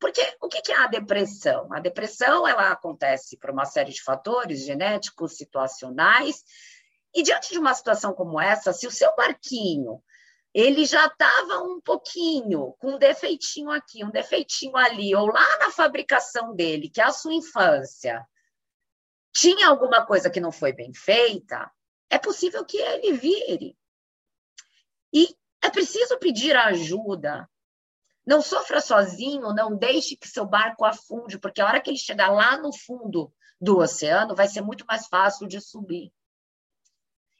Porque 0.00 0.22
o 0.40 0.48
que 0.48 0.70
é 0.70 0.76
a 0.76 0.86
depressão? 0.86 1.72
A 1.72 1.80
depressão 1.80 2.46
ela 2.46 2.70
acontece 2.70 3.36
por 3.36 3.50
uma 3.50 3.64
série 3.64 3.92
de 3.92 4.02
fatores 4.02 4.64
genéticos, 4.64 5.36
situacionais, 5.36 6.44
e 7.14 7.22
diante 7.22 7.50
de 7.50 7.58
uma 7.58 7.74
situação 7.74 8.12
como 8.12 8.40
essa, 8.40 8.72
se 8.72 8.86
o 8.86 8.92
seu 8.92 9.14
barquinho 9.16 10.00
ele 10.54 10.84
já 10.84 11.06
estava 11.06 11.62
um 11.62 11.80
pouquinho 11.80 12.74
com 12.78 12.92
um 12.92 12.98
defeitinho 12.98 13.70
aqui, 13.70 14.04
um 14.04 14.10
defeitinho 14.10 14.76
ali, 14.76 15.14
ou 15.14 15.26
lá 15.26 15.58
na 15.58 15.70
fabricação 15.70 16.54
dele, 16.54 16.88
que 16.88 17.00
é 17.00 17.04
a 17.04 17.12
sua 17.12 17.34
infância, 17.34 18.26
tinha 19.32 19.68
alguma 19.68 20.04
coisa 20.04 20.30
que 20.30 20.40
não 20.40 20.50
foi 20.50 20.72
bem 20.72 20.92
feita, 20.92 21.70
é 22.10 22.18
possível 22.18 22.64
que 22.64 22.78
ele 22.78 23.12
vire. 23.12 23.78
E 25.12 25.36
é 25.62 25.70
preciso 25.70 26.18
pedir 26.18 26.56
ajuda. 26.56 27.48
Não 28.26 28.42
sofra 28.42 28.80
sozinho, 28.80 29.54
não 29.54 29.76
deixe 29.76 30.16
que 30.16 30.28
seu 30.28 30.44
barco 30.44 30.84
afunde, 30.84 31.38
porque 31.38 31.60
a 31.60 31.66
hora 31.66 31.80
que 31.80 31.90
ele 31.90 31.98
chegar 31.98 32.30
lá 32.30 32.58
no 32.58 32.72
fundo 32.72 33.32
do 33.60 33.78
oceano, 33.78 34.34
vai 34.34 34.46
ser 34.46 34.60
muito 34.60 34.84
mais 34.86 35.06
fácil 35.06 35.46
de 35.46 35.60
subir. 35.60 36.12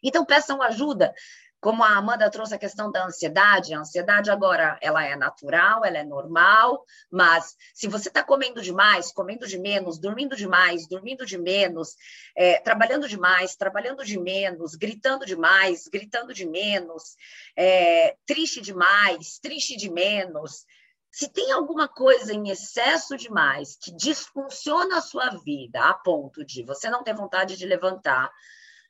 Então, 0.02 0.24
peçam 0.24 0.62
ajuda. 0.62 1.14
Como 1.60 1.82
a 1.82 1.96
Amanda 1.96 2.30
trouxe 2.30 2.54
a 2.54 2.58
questão 2.58 2.90
da 2.90 3.04
ansiedade, 3.04 3.74
a 3.74 3.80
ansiedade 3.80 4.30
agora 4.30 4.78
ela 4.80 5.04
é 5.04 5.16
natural, 5.16 5.84
ela 5.84 5.98
é 5.98 6.04
normal, 6.04 6.84
mas 7.10 7.56
se 7.74 7.88
você 7.88 8.08
está 8.08 8.22
comendo 8.22 8.62
demais, 8.62 9.10
comendo 9.10 9.46
de 9.46 9.58
menos, 9.58 9.98
dormindo 9.98 10.36
demais, 10.36 10.86
dormindo 10.86 11.26
de 11.26 11.36
menos, 11.36 11.96
é, 12.36 12.60
trabalhando 12.60 13.08
demais, 13.08 13.56
trabalhando 13.56 14.04
de 14.04 14.18
menos, 14.18 14.76
gritando 14.76 15.26
demais, 15.26 15.88
gritando 15.88 16.32
de 16.32 16.46
menos, 16.46 17.16
é, 17.56 18.16
triste 18.24 18.60
demais, 18.60 19.40
triste 19.40 19.76
de 19.76 19.90
menos, 19.90 20.64
se 21.10 21.28
tem 21.28 21.50
alguma 21.50 21.88
coisa 21.88 22.32
em 22.32 22.50
excesso 22.50 23.16
demais 23.16 23.76
que 23.76 23.90
disfunciona 23.90 24.98
a 24.98 25.00
sua 25.00 25.30
vida 25.42 25.80
a 25.82 25.94
ponto 25.94 26.44
de 26.44 26.62
você 26.62 26.88
não 26.88 27.02
ter 27.02 27.14
vontade 27.14 27.56
de 27.56 27.66
levantar, 27.66 28.30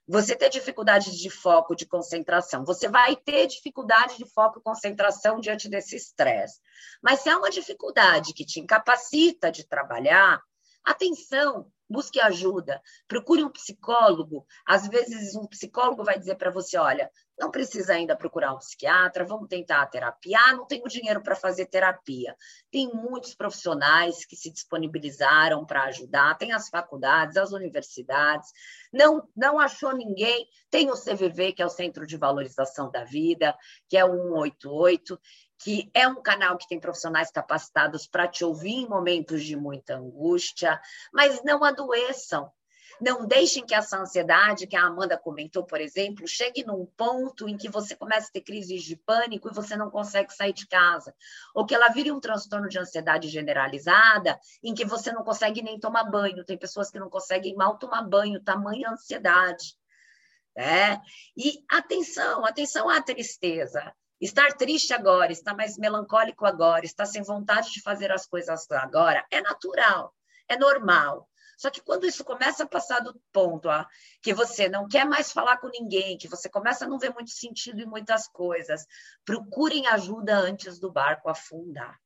você 0.08 0.34
ter 0.34 0.48
dificuldade 0.48 1.16
de 1.16 1.28
foco, 1.28 1.76
de 1.76 1.84
concentração, 1.84 2.64
você 2.64 2.88
vai 2.88 3.14
ter 3.14 3.46
dificuldade 3.46 4.16
de 4.16 4.24
foco 4.24 4.58
e 4.58 4.62
concentração 4.62 5.38
diante 5.38 5.68
desse 5.68 5.96
estresse. 5.96 6.60
Mas 7.02 7.20
se 7.20 7.28
é 7.28 7.36
uma 7.36 7.50
dificuldade 7.50 8.32
que 8.32 8.46
te 8.46 8.58
incapacita 8.58 9.52
de 9.52 9.66
trabalhar, 9.66 10.40
atenção, 10.82 11.70
busque 11.88 12.20
ajuda, 12.20 12.82
procure 13.06 13.42
um 13.42 13.50
psicólogo. 13.50 14.46
Às 14.66 14.86
vezes, 14.88 15.34
um 15.34 15.46
psicólogo 15.46 16.04
vai 16.04 16.18
dizer 16.18 16.36
para 16.36 16.50
você: 16.50 16.76
olha, 16.76 17.10
não 17.38 17.50
precisa 17.50 17.94
ainda 17.94 18.16
procurar 18.16 18.52
um 18.52 18.58
psiquiatra, 18.58 19.24
vamos 19.24 19.48
tentar 19.48 19.82
a 19.82 19.86
terapia. 19.86 20.36
Ah, 20.40 20.54
não 20.54 20.66
tenho 20.66 20.88
dinheiro 20.88 21.22
para 21.22 21.36
fazer 21.36 21.66
terapia. 21.66 22.36
Tem 22.70 22.88
muitos 22.92 23.34
profissionais 23.34 24.24
que 24.24 24.34
se 24.34 24.50
disponibilizaram 24.50 25.64
para 25.64 25.84
ajudar, 25.84 26.36
tem 26.36 26.52
as 26.52 26.68
faculdades, 26.68 27.36
as 27.36 27.52
universidades. 27.52 28.50
Não, 28.92 29.26
não 29.36 29.58
achou 29.58 29.94
ninguém? 29.94 30.48
Tem 30.68 30.90
o 30.90 30.96
CVV, 30.96 31.52
que 31.52 31.62
é 31.62 31.66
o 31.66 31.70
Centro 31.70 32.06
de 32.06 32.16
Valorização 32.16 32.90
da 32.90 33.04
Vida, 33.04 33.56
que 33.88 33.96
é 33.96 34.04
o 34.04 34.34
188 34.34 35.18
que 35.58 35.90
é 35.92 36.06
um 36.06 36.22
canal 36.22 36.56
que 36.56 36.68
tem 36.68 36.78
profissionais 36.78 37.30
capacitados 37.30 38.06
para 38.06 38.28
te 38.28 38.44
ouvir 38.44 38.74
em 38.74 38.88
momentos 38.88 39.44
de 39.44 39.56
muita 39.56 39.96
angústia, 39.96 40.80
mas 41.12 41.42
não 41.42 41.64
adoeçam. 41.64 42.50
Não 43.00 43.26
deixem 43.26 43.64
que 43.64 43.74
essa 43.74 43.96
ansiedade, 43.96 44.66
que 44.66 44.76
a 44.76 44.82
Amanda 44.82 45.16
comentou, 45.16 45.64
por 45.64 45.80
exemplo, 45.80 46.26
chegue 46.26 46.64
num 46.64 46.84
ponto 46.84 47.48
em 47.48 47.56
que 47.56 47.68
você 47.68 47.94
começa 47.94 48.28
a 48.28 48.32
ter 48.32 48.40
crises 48.40 48.82
de 48.82 48.96
pânico 48.96 49.48
e 49.48 49.54
você 49.54 49.76
não 49.76 49.88
consegue 49.88 50.34
sair 50.34 50.52
de 50.52 50.66
casa. 50.66 51.14
Ou 51.54 51.64
que 51.64 51.74
ela 51.74 51.88
vire 51.90 52.10
um 52.10 52.18
transtorno 52.18 52.68
de 52.68 52.78
ansiedade 52.78 53.28
generalizada, 53.28 54.38
em 54.62 54.74
que 54.74 54.84
você 54.84 55.12
não 55.12 55.22
consegue 55.22 55.62
nem 55.62 55.78
tomar 55.78 56.04
banho. 56.04 56.44
Tem 56.44 56.58
pessoas 56.58 56.90
que 56.90 56.98
não 56.98 57.08
conseguem 57.08 57.54
mal 57.54 57.78
tomar 57.78 58.02
banho, 58.02 58.42
tamanha 58.42 58.90
ansiedade. 58.90 59.76
É? 60.56 60.98
E 61.36 61.62
atenção, 61.70 62.44
atenção 62.44 62.88
à 62.88 63.00
tristeza. 63.00 63.94
Estar 64.20 64.52
triste 64.54 64.92
agora, 64.92 65.30
estar 65.30 65.54
mais 65.54 65.78
melancólico 65.78 66.44
agora, 66.44 66.84
estar 66.84 67.06
sem 67.06 67.22
vontade 67.22 67.70
de 67.72 67.80
fazer 67.80 68.10
as 68.10 68.26
coisas 68.26 68.68
agora, 68.70 69.24
é 69.30 69.40
natural, 69.40 70.14
é 70.48 70.56
normal. 70.56 71.28
Só 71.56 71.70
que 71.70 71.80
quando 71.80 72.06
isso 72.06 72.24
começa 72.24 72.62
a 72.62 72.68
passar 72.68 73.00
do 73.00 73.20
ponto 73.32 73.68
ó, 73.68 73.84
que 74.22 74.32
você 74.32 74.68
não 74.68 74.86
quer 74.86 75.04
mais 75.04 75.32
falar 75.32 75.58
com 75.58 75.68
ninguém, 75.68 76.16
que 76.16 76.28
você 76.28 76.48
começa 76.48 76.84
a 76.84 76.88
não 76.88 76.98
ver 76.98 77.12
muito 77.12 77.30
sentido 77.30 77.80
em 77.80 77.86
muitas 77.86 78.28
coisas, 78.28 78.86
procurem 79.24 79.86
ajuda 79.88 80.36
antes 80.36 80.78
do 80.78 80.90
barco 80.92 81.28
afundar. 81.28 81.98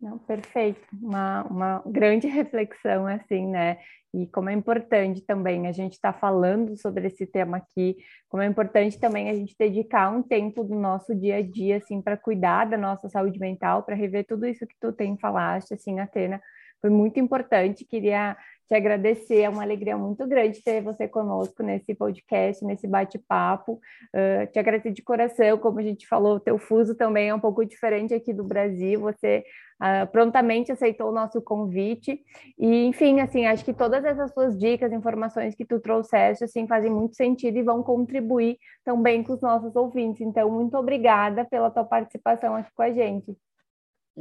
Não, 0.00 0.16
perfeito. 0.18 0.80
Uma, 1.02 1.42
uma 1.44 1.82
grande 1.86 2.26
reflexão, 2.28 3.06
assim, 3.06 3.46
né? 3.46 3.78
E 4.14 4.26
como 4.28 4.48
é 4.48 4.54
importante 4.54 5.20
também 5.20 5.66
a 5.66 5.72
gente 5.72 5.94
estar 5.94 6.12
tá 6.12 6.18
falando 6.18 6.76
sobre 6.76 7.08
esse 7.08 7.26
tema 7.26 7.58
aqui, 7.58 7.96
como 8.28 8.42
é 8.42 8.46
importante 8.46 8.98
também 8.98 9.28
a 9.28 9.34
gente 9.34 9.54
dedicar 9.58 10.10
um 10.10 10.22
tempo 10.22 10.64
do 10.64 10.74
nosso 10.74 11.14
dia 11.14 11.36
a 11.36 11.42
dia, 11.42 11.76
assim, 11.76 12.00
para 12.00 12.16
cuidar 12.16 12.64
da 12.66 12.78
nossa 12.78 13.08
saúde 13.08 13.38
mental, 13.38 13.82
para 13.82 13.94
rever 13.94 14.24
tudo 14.26 14.46
isso 14.46 14.66
que 14.66 14.74
tu 14.80 14.92
tem 14.92 15.18
falaste, 15.18 15.74
assim, 15.74 16.00
Atena, 16.00 16.40
foi 16.80 16.90
muito 16.90 17.18
importante. 17.18 17.84
Queria 17.84 18.36
te 18.68 18.74
agradecer, 18.74 19.40
é 19.40 19.48
uma 19.48 19.62
alegria 19.62 19.96
muito 19.96 20.26
grande 20.26 20.62
ter 20.62 20.82
você 20.82 21.08
conosco 21.08 21.62
nesse 21.62 21.94
podcast, 21.94 22.62
nesse 22.64 22.86
bate-papo. 22.86 23.80
Uh, 24.14 24.46
te 24.52 24.58
agradecer 24.58 24.92
de 24.92 25.02
coração, 25.02 25.56
como 25.56 25.78
a 25.78 25.82
gente 25.82 26.06
falou, 26.06 26.36
o 26.36 26.40
teu 26.40 26.58
fuso 26.58 26.94
também 26.94 27.30
é 27.30 27.34
um 27.34 27.40
pouco 27.40 27.64
diferente 27.64 28.12
aqui 28.12 28.30
do 28.30 28.44
Brasil, 28.44 29.00
você 29.00 29.42
uh, 29.80 30.06
prontamente 30.12 30.70
aceitou 30.70 31.08
o 31.08 31.14
nosso 31.14 31.40
convite. 31.40 32.20
E, 32.58 32.84
enfim, 32.84 33.20
assim, 33.20 33.46
acho 33.46 33.64
que 33.64 33.72
todas 33.72 34.04
essas 34.04 34.30
suas 34.32 34.56
dicas, 34.58 34.92
informações 34.92 35.54
que 35.54 35.64
tu 35.64 35.80
trouxeste, 35.80 36.44
assim, 36.44 36.66
fazem 36.66 36.90
muito 36.90 37.16
sentido 37.16 37.56
e 37.56 37.62
vão 37.62 37.82
contribuir 37.82 38.58
também 38.84 39.22
com 39.22 39.32
os 39.32 39.40
nossos 39.40 39.74
ouvintes. 39.76 40.20
Então, 40.20 40.50
muito 40.50 40.76
obrigada 40.76 41.42
pela 41.42 41.70
tua 41.70 41.84
participação 41.84 42.54
aqui 42.54 42.70
com 42.74 42.82
a 42.82 42.92
gente. 42.92 43.34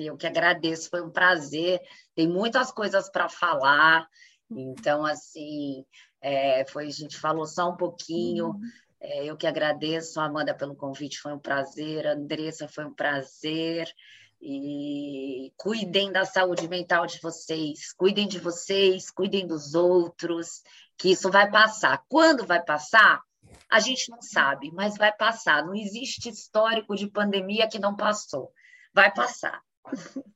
Eu 0.05 0.17
que 0.17 0.27
agradeço, 0.27 0.89
foi 0.89 1.01
um 1.01 1.09
prazer. 1.09 1.81
Tem 2.15 2.27
muitas 2.27 2.71
coisas 2.71 3.09
para 3.09 3.27
falar. 3.27 4.07
Então, 4.49 5.05
assim, 5.05 5.85
é, 6.21 6.65
foi, 6.65 6.87
a 6.87 6.91
gente 6.91 7.17
falou 7.17 7.45
só 7.45 7.69
um 7.69 7.75
pouquinho. 7.75 8.47
Uhum. 8.47 8.61
É, 8.99 9.25
eu 9.25 9.37
que 9.37 9.47
agradeço, 9.47 10.19
Amanda, 10.19 10.53
pelo 10.53 10.75
convite, 10.75 11.19
foi 11.19 11.33
um 11.33 11.39
prazer. 11.39 12.05
Andressa, 12.07 12.67
foi 12.67 12.85
um 12.85 12.93
prazer. 12.93 13.91
E 14.39 15.51
cuidem 15.57 16.11
da 16.11 16.23
saúde 16.23 16.67
mental 16.67 17.07
de 17.07 17.19
vocês, 17.19 17.91
cuidem 17.93 18.27
de 18.27 18.37
vocês, 18.37 19.09
cuidem 19.09 19.47
dos 19.47 19.73
outros, 19.73 20.61
que 20.95 21.09
isso 21.11 21.31
vai 21.31 21.49
passar. 21.49 22.03
Quando 22.07 22.45
vai 22.45 22.63
passar? 22.63 23.21
A 23.69 23.79
gente 23.79 24.09
não 24.11 24.21
sabe, 24.21 24.71
mas 24.71 24.95
vai 24.95 25.11
passar. 25.11 25.65
Não 25.65 25.73
existe 25.73 26.29
histórico 26.29 26.95
de 26.95 27.07
pandemia 27.07 27.67
que 27.67 27.79
não 27.79 27.95
passou. 27.95 28.51
Vai 28.93 29.11
passar. 29.11 29.61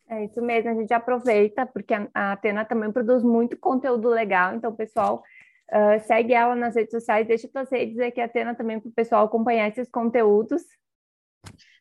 É 0.09 0.25
isso 0.25 0.41
mesmo, 0.41 0.69
a 0.69 0.73
gente 0.73 0.93
aproveita, 0.93 1.65
porque 1.65 1.93
a 1.93 2.33
Atena 2.33 2.65
também 2.65 2.91
produz 2.91 3.23
muito 3.23 3.57
conteúdo 3.57 4.09
legal, 4.09 4.55
então, 4.55 4.75
pessoal, 4.75 5.23
uh, 5.71 5.99
segue 6.05 6.33
ela 6.33 6.55
nas 6.55 6.75
redes 6.75 6.91
sociais, 6.91 7.27
deixa 7.27 7.47
suas 7.47 7.69
redes 7.69 7.99
aqui, 7.99 8.19
Atena, 8.19 8.55
também 8.55 8.79
para 8.79 8.89
o 8.89 8.93
pessoal 8.93 9.25
acompanhar 9.25 9.69
esses 9.69 9.89
conteúdos. 9.89 10.61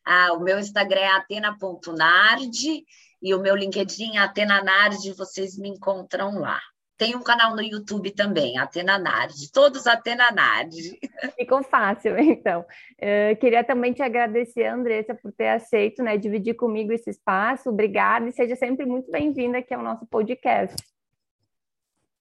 Ah, 0.05 0.33
o 0.33 0.39
meu 0.39 0.59
Instagram 0.59 1.01
é 1.01 1.11
atena.nard 1.11 2.83
e 3.21 3.35
o 3.35 3.39
meu 3.39 3.55
LinkedIn 3.55 4.17
é 4.17 4.19
atenanard, 4.19 4.97
vocês 5.13 5.57
me 5.57 5.69
encontram 5.69 6.39
lá. 6.39 6.59
Tem 7.01 7.15
um 7.15 7.23
canal 7.23 7.55
no 7.55 7.63
YouTube 7.63 8.11
também, 8.11 8.59
Atena 8.59 8.99
Nard, 8.99 9.51
todos 9.51 9.87
Atena 9.87 10.29
Nard. 10.29 10.77
Ficou 11.35 11.63
fácil, 11.63 12.15
então. 12.21 12.63
Eu 12.99 13.35
queria 13.37 13.63
também 13.63 13.91
te 13.91 14.03
agradecer, 14.03 14.67
Andressa, 14.67 15.15
por 15.15 15.31
ter 15.31 15.47
aceito, 15.47 16.03
né, 16.03 16.15
dividir 16.15 16.53
comigo 16.53 16.93
esse 16.93 17.09
espaço. 17.09 17.71
Obrigada 17.71 18.29
e 18.29 18.31
seja 18.31 18.55
sempre 18.55 18.85
muito 18.85 19.09
bem-vinda 19.09 19.57
aqui 19.57 19.73
ao 19.73 19.81
nosso 19.81 20.05
podcast. 20.05 20.75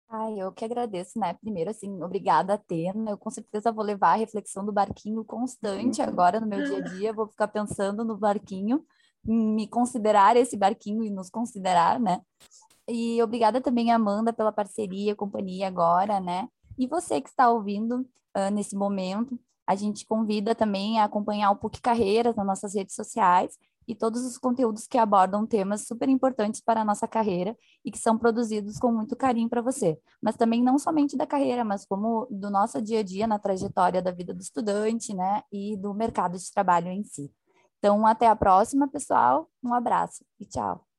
Ai, 0.10 0.40
eu 0.40 0.54
que 0.54 0.64
agradeço, 0.64 1.20
né? 1.20 1.34
Primeiro, 1.42 1.70
assim, 1.70 2.02
obrigada, 2.02 2.54
Atena. 2.54 3.12
Eu 3.12 3.18
com 3.18 3.30
certeza 3.30 3.74
vou 3.74 3.84
levar 3.84 4.14
a 4.14 4.20
reflexão 4.20 4.66
do 4.66 4.72
barquinho 4.72 5.26
constante 5.26 6.02
agora 6.02 6.40
no 6.40 6.48
meu 6.48 6.64
dia 6.64 6.78
a 6.78 6.82
dia. 6.82 7.12
Vou 7.12 7.28
ficar 7.28 7.50
pensando 7.50 8.06
no 8.06 8.16
barquinho, 8.16 8.86
me 9.22 9.68
considerar 9.68 10.38
esse 10.38 10.56
barquinho 10.56 11.04
e 11.04 11.10
nos 11.10 11.30
considerar, 11.30 12.00
né? 12.00 12.22
E 12.92 13.22
obrigada 13.24 13.62
também, 13.62 13.90
Amanda, 13.90 14.34
pela 14.34 14.52
parceria, 14.52 15.16
companhia 15.16 15.68
agora, 15.68 16.20
né? 16.20 16.50
E 16.78 16.86
você 16.86 17.22
que 17.22 17.30
está 17.30 17.50
ouvindo 17.50 18.02
uh, 18.36 18.52
nesse 18.52 18.76
momento, 18.76 19.40
a 19.66 19.76
gente 19.76 20.06
convida 20.06 20.54
também 20.54 21.00
a 21.00 21.06
acompanhar 21.06 21.52
o 21.52 21.56
PUC 21.56 21.80
Carreiras 21.82 22.36
nas 22.36 22.46
nossas 22.46 22.76
redes 22.76 22.94
sociais 22.94 23.58
e 23.88 23.96
todos 23.96 24.26
os 24.26 24.38
conteúdos 24.38 24.88
que 24.88 24.98
abordam 24.98 25.48
temas 25.48 25.88
super 25.88 26.10
importantes 26.10 26.60
para 26.60 26.82
a 26.82 26.86
nossa 26.86 27.08
carreira 27.08 27.58
e 27.84 27.92
que 27.92 27.98
são 27.98 28.18
produzidos 28.18 28.78
com 28.78 28.92
muito 28.92 29.16
carinho 29.16 29.50
para 29.50 29.62
você. 29.62 29.98
Mas 30.22 30.36
também 30.36 30.62
não 30.62 30.78
somente 30.78 31.16
da 31.16 31.26
carreira, 31.26 31.64
mas 31.64 31.86
como 31.86 32.28
do 32.30 32.50
nosso 32.50 32.82
dia 32.82 33.00
a 33.00 33.04
dia 33.04 33.26
na 33.26 33.40
trajetória 33.40 34.02
da 34.02 34.12
vida 34.12 34.34
do 34.34 34.42
estudante, 34.42 35.14
né, 35.14 35.44
e 35.50 35.78
do 35.78 35.94
mercado 35.94 36.38
de 36.38 36.52
trabalho 36.52 36.90
em 36.90 37.04
si. 37.04 37.32
Então, 37.80 38.06
até 38.06 38.28
a 38.28 38.36
próxima, 38.36 38.88
pessoal. 38.88 39.50
Um 39.64 39.74
abraço 39.74 40.26
e 40.40 40.46
tchau. 40.46 40.91